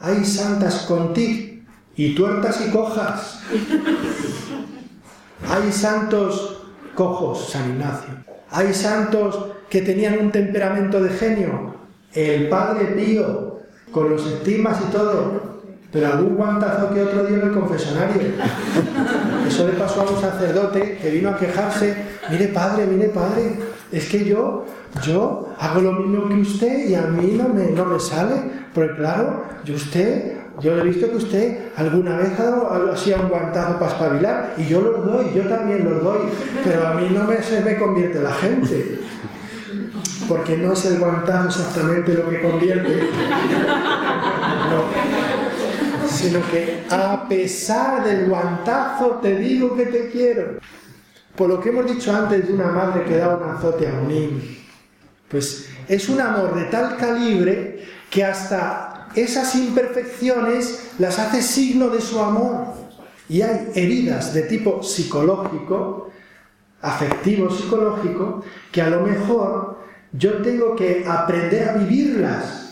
Hay 0.00 0.24
santas 0.24 0.86
contigo 0.86 1.62
y 1.96 2.14
tuertas 2.14 2.64
y 2.66 2.70
cojas. 2.70 3.40
Hay 5.48 5.72
santos 5.72 6.62
cojos, 6.94 7.50
San 7.50 7.70
Ignacio. 7.70 8.10
Hay 8.50 8.72
santos 8.72 9.46
que 9.68 9.82
tenían 9.82 10.18
un 10.18 10.30
temperamento 10.30 11.02
de 11.02 11.10
genio. 11.10 11.74
El 12.12 12.48
padre 12.48 12.86
Pío, 12.86 13.58
con 13.90 14.10
los 14.10 14.24
estigmas 14.26 14.78
y 14.88 14.92
todo. 14.92 15.58
Pero 15.90 16.06
algún 16.06 16.36
guantazo 16.36 16.92
que 16.92 17.02
otro 17.02 17.24
dio 17.24 17.36
en 17.36 17.48
el 17.48 17.54
confesionario. 17.54 18.22
Eso 19.48 19.66
le 19.66 19.72
pasó 19.72 20.02
a 20.02 20.10
un 20.10 20.20
sacerdote 20.20 20.98
que 21.00 21.10
vino 21.10 21.30
a 21.30 21.38
quejarse. 21.38 21.96
Mire 22.30 22.48
padre, 22.48 22.86
mire 22.86 23.08
padre, 23.08 23.58
es 23.90 24.08
que 24.08 24.24
yo, 24.24 24.66
yo 25.04 25.54
hago 25.58 25.80
lo 25.80 25.92
mismo 25.92 26.28
que 26.28 26.34
usted 26.34 26.88
y 26.88 26.94
a 26.94 27.02
mí 27.02 27.32
no 27.36 27.48
me, 27.48 27.70
no 27.70 27.84
me 27.84 28.00
sale. 28.00 28.58
Porque 28.74 28.96
claro, 28.96 29.44
yo 29.64 29.74
usted 29.74 30.38
yo 30.60 30.76
he 30.76 30.82
visto 30.82 31.08
que 31.08 31.16
usted 31.16 31.58
alguna 31.76 32.16
vez 32.16 32.38
ha 32.38 32.44
dado 32.44 32.92
así 32.92 33.12
un 33.12 33.28
guantazo 33.28 33.78
para 33.78 33.92
espabilar 33.92 34.54
y 34.56 34.66
yo 34.66 34.80
los 34.80 35.06
doy, 35.06 35.26
yo 35.32 35.42
también 35.44 35.84
los 35.84 36.02
doy, 36.02 36.22
pero 36.64 36.88
a 36.88 36.94
mí 36.94 37.08
no 37.10 37.24
me, 37.24 37.40
se 37.42 37.60
me 37.60 37.76
convierte 37.76 38.20
la 38.20 38.32
gente. 38.32 38.98
Porque 40.28 40.56
no 40.56 40.72
es 40.72 40.84
el 40.84 40.98
guantazo 40.98 41.60
exactamente 41.60 42.12
lo 42.12 42.28
que 42.28 42.42
convierte, 42.42 43.08
sino 46.08 46.40
que 46.50 46.84
a 46.90 47.28
pesar 47.28 48.04
del 48.04 48.28
guantazo 48.28 49.20
te 49.22 49.36
digo 49.36 49.76
que 49.76 49.86
te 49.86 50.10
quiero. 50.10 50.58
Por 51.38 51.48
lo 51.48 51.60
que 51.60 51.68
hemos 51.68 51.86
dicho 51.86 52.14
antes 52.14 52.48
de 52.48 52.52
una 52.52 52.66
madre 52.66 53.04
que 53.04 53.16
da 53.16 53.36
un 53.36 53.48
azote 53.48 53.86
a 53.86 53.92
un 53.92 54.08
niño, 54.08 54.42
pues 55.28 55.68
es 55.86 56.08
un 56.08 56.20
amor 56.20 56.56
de 56.56 56.64
tal 56.64 56.96
calibre 56.96 57.86
que 58.10 58.24
hasta 58.24 59.08
esas 59.14 59.54
imperfecciones 59.54 60.94
las 60.98 61.16
hace 61.20 61.40
signo 61.40 61.90
de 61.90 62.00
su 62.00 62.18
amor. 62.18 62.74
Y 63.28 63.42
hay 63.42 63.68
heridas 63.76 64.34
de 64.34 64.42
tipo 64.42 64.82
psicológico, 64.82 66.10
afectivo 66.82 67.50
psicológico, 67.50 68.42
que 68.72 68.82
a 68.82 68.90
lo 68.90 69.02
mejor 69.02 69.78
yo 70.12 70.42
tengo 70.42 70.74
que 70.74 71.04
aprender 71.06 71.68
a 71.68 71.74
vivirlas 71.74 72.67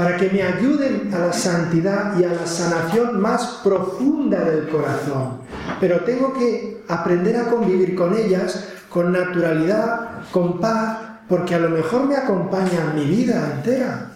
para 0.00 0.16
que 0.16 0.30
me 0.30 0.42
ayuden 0.42 1.12
a 1.12 1.18
la 1.18 1.32
santidad 1.34 2.18
y 2.18 2.24
a 2.24 2.32
la 2.32 2.46
sanación 2.46 3.20
más 3.20 3.60
profunda 3.62 4.40
del 4.40 4.66
corazón. 4.70 5.42
Pero 5.78 6.00
tengo 6.04 6.32
que 6.32 6.82
aprender 6.88 7.36
a 7.36 7.50
convivir 7.50 7.94
con 7.94 8.16
ellas 8.16 8.64
con 8.88 9.12
naturalidad, 9.12 10.22
con 10.32 10.58
paz, 10.58 11.00
porque 11.28 11.54
a 11.54 11.58
lo 11.58 11.68
mejor 11.68 12.06
me 12.06 12.16
acompañan 12.16 12.94
mi 12.94 13.04
vida 13.04 13.56
entera. 13.56 14.12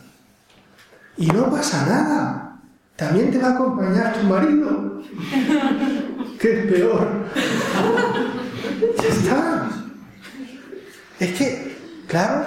Y 1.19 1.27
no 1.27 1.51
pasa 1.51 1.85
nada. 1.87 2.61
También 2.97 3.31
te 3.31 3.37
va 3.37 3.49
a 3.49 3.53
acompañar 3.53 4.15
tu 4.15 4.27
marido. 4.27 5.03
que 6.41 6.61
es 6.61 6.73
peor. 6.73 7.09
ya 9.03 9.09
está. 9.09 9.71
Es 11.21 11.39
que, 11.39 11.77
claro, 12.07 12.43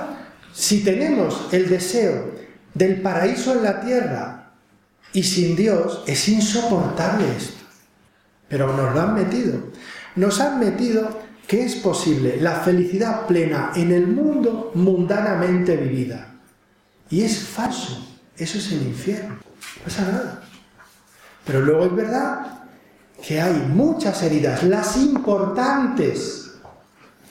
si 0.52 0.84
tenemos 0.84 1.50
el 1.52 1.70
deseo 1.70 2.47
del 2.78 3.02
paraíso 3.02 3.54
en 3.54 3.64
la 3.64 3.82
tierra 3.82 4.52
y 5.14 5.24
sin 5.24 5.56
Dios, 5.56 6.04
es 6.06 6.28
insoportable 6.28 7.26
esto. 7.36 7.64
Pero 8.48 8.76
nos 8.76 8.94
lo 8.94 9.02
han 9.02 9.16
metido. 9.16 9.54
Nos 10.16 10.40
han 10.40 10.60
metido 10.60 11.22
que 11.48 11.66
es 11.66 11.76
posible 11.76 12.38
la 12.40 12.56
felicidad 12.58 13.26
plena 13.26 13.72
en 13.76 13.92
el 13.92 14.08
mundo 14.08 14.72
mundanamente 14.76 15.76
vivida. 15.78 16.36
Y 17.10 17.24
es 17.24 17.40
falso. 17.40 18.06
Eso 18.36 18.58
es 18.58 18.72
el 18.72 18.84
infierno. 18.84 19.36
No 19.36 19.84
pasa 19.84 20.04
nada. 20.04 20.42
Pero 21.46 21.62
luego 21.62 21.86
es 21.86 21.96
verdad 21.96 22.66
que 23.26 23.42
hay 23.42 23.56
muchas 23.74 24.22
heridas, 24.22 24.62
las 24.64 24.98
importantes, 24.98 26.52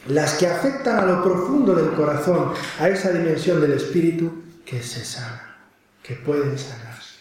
las 0.09 0.35
que 0.35 0.49
afectan 0.49 0.99
a 0.99 1.07
lo 1.07 1.23
profundo 1.23 1.75
del 1.75 1.93
corazón, 1.93 2.53
a 2.81 2.89
esa 2.89 3.11
dimensión 3.11 3.61
del 3.61 3.73
espíritu, 3.73 4.46
que 4.67 4.83
se 4.83 5.03
sanan, 5.03 5.57
que 6.03 6.17
pueden 6.17 6.59
sanarse. 6.59 7.17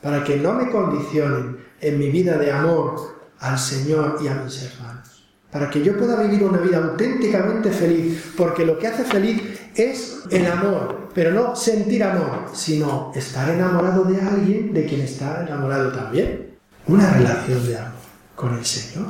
Para 0.00 0.22
que 0.22 0.36
no 0.36 0.52
me 0.52 0.70
condicionen 0.70 1.64
en 1.80 1.98
mi 1.98 2.10
vida 2.10 2.38
de 2.38 2.52
amor 2.52 3.20
al 3.40 3.58
Señor 3.58 4.18
y 4.22 4.28
a 4.28 4.34
mis 4.34 4.62
hermanos 4.62 5.12
para 5.52 5.68
que 5.68 5.84
yo 5.84 5.96
pueda 5.98 6.16
vivir 6.22 6.42
una 6.44 6.58
vida 6.58 6.78
auténticamente 6.78 7.70
feliz, 7.70 8.32
porque 8.38 8.64
lo 8.64 8.78
que 8.78 8.86
hace 8.86 9.04
feliz 9.04 9.42
es 9.74 10.20
el 10.30 10.46
amor, 10.46 11.10
pero 11.14 11.30
no 11.30 11.54
sentir 11.54 12.02
amor, 12.02 12.46
sino 12.54 13.12
estar 13.14 13.50
enamorado 13.50 14.04
de 14.04 14.18
alguien 14.18 14.72
de 14.72 14.86
quien 14.86 15.02
está 15.02 15.44
enamorado 15.46 15.92
también. 15.92 16.56
Una 16.86 17.12
relación 17.12 17.66
de 17.66 17.76
amor 17.76 17.92
con 18.34 18.54
el 18.56 18.64
Señor. 18.64 19.08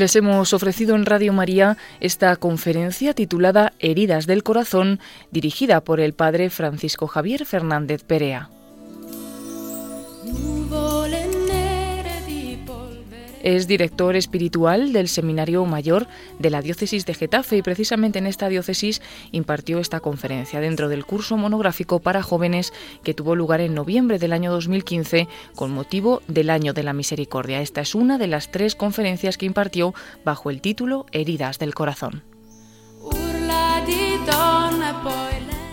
Les 0.00 0.16
hemos 0.16 0.54
ofrecido 0.54 0.96
en 0.96 1.04
Radio 1.04 1.34
María 1.34 1.76
esta 2.00 2.34
conferencia 2.36 3.12
titulada 3.12 3.74
Heridas 3.80 4.26
del 4.26 4.42
Corazón, 4.42 4.98
dirigida 5.30 5.82
por 5.82 6.00
el 6.00 6.14
padre 6.14 6.48
Francisco 6.48 7.06
Javier 7.06 7.44
Fernández 7.44 8.02
Perea. 8.02 8.48
Es 13.42 13.66
director 13.66 14.16
espiritual 14.16 14.92
del 14.92 15.08
Seminario 15.08 15.64
Mayor 15.64 16.06
de 16.38 16.50
la 16.50 16.62
Diócesis 16.62 17.06
de 17.06 17.14
Getafe 17.14 17.56
y 17.56 17.62
precisamente 17.62 18.18
en 18.18 18.26
esta 18.26 18.48
diócesis 18.48 19.00
impartió 19.32 19.78
esta 19.78 20.00
conferencia 20.00 20.60
dentro 20.60 20.88
del 20.88 21.06
curso 21.06 21.36
monográfico 21.36 22.00
para 22.00 22.22
jóvenes 22.22 22.72
que 23.02 23.14
tuvo 23.14 23.34
lugar 23.36 23.60
en 23.60 23.74
noviembre 23.74 24.18
del 24.18 24.32
año 24.32 24.52
2015 24.52 25.28
con 25.54 25.70
motivo 25.70 26.22
del 26.28 26.50
Año 26.50 26.74
de 26.74 26.82
la 26.82 26.92
Misericordia. 26.92 27.62
Esta 27.62 27.80
es 27.80 27.94
una 27.94 28.18
de 28.18 28.26
las 28.26 28.50
tres 28.50 28.74
conferencias 28.74 29.38
que 29.38 29.46
impartió 29.46 29.94
bajo 30.24 30.50
el 30.50 30.60
título 30.60 31.06
Heridas 31.12 31.58
del 31.58 31.74
Corazón. 31.74 32.22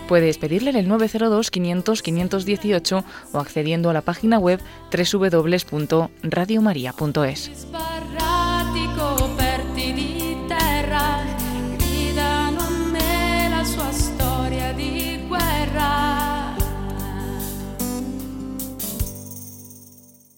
Puedes 0.08 0.38
pedirle 0.38 0.70
en 0.70 0.76
el 0.76 0.88
902 0.88 1.50
500 1.50 2.02
518 2.02 3.04
o 3.32 3.38
accediendo 3.38 3.90
a 3.90 3.92
la 3.92 4.00
página 4.00 4.38
web 4.38 4.58
www.radiomaria.es. 4.90 7.50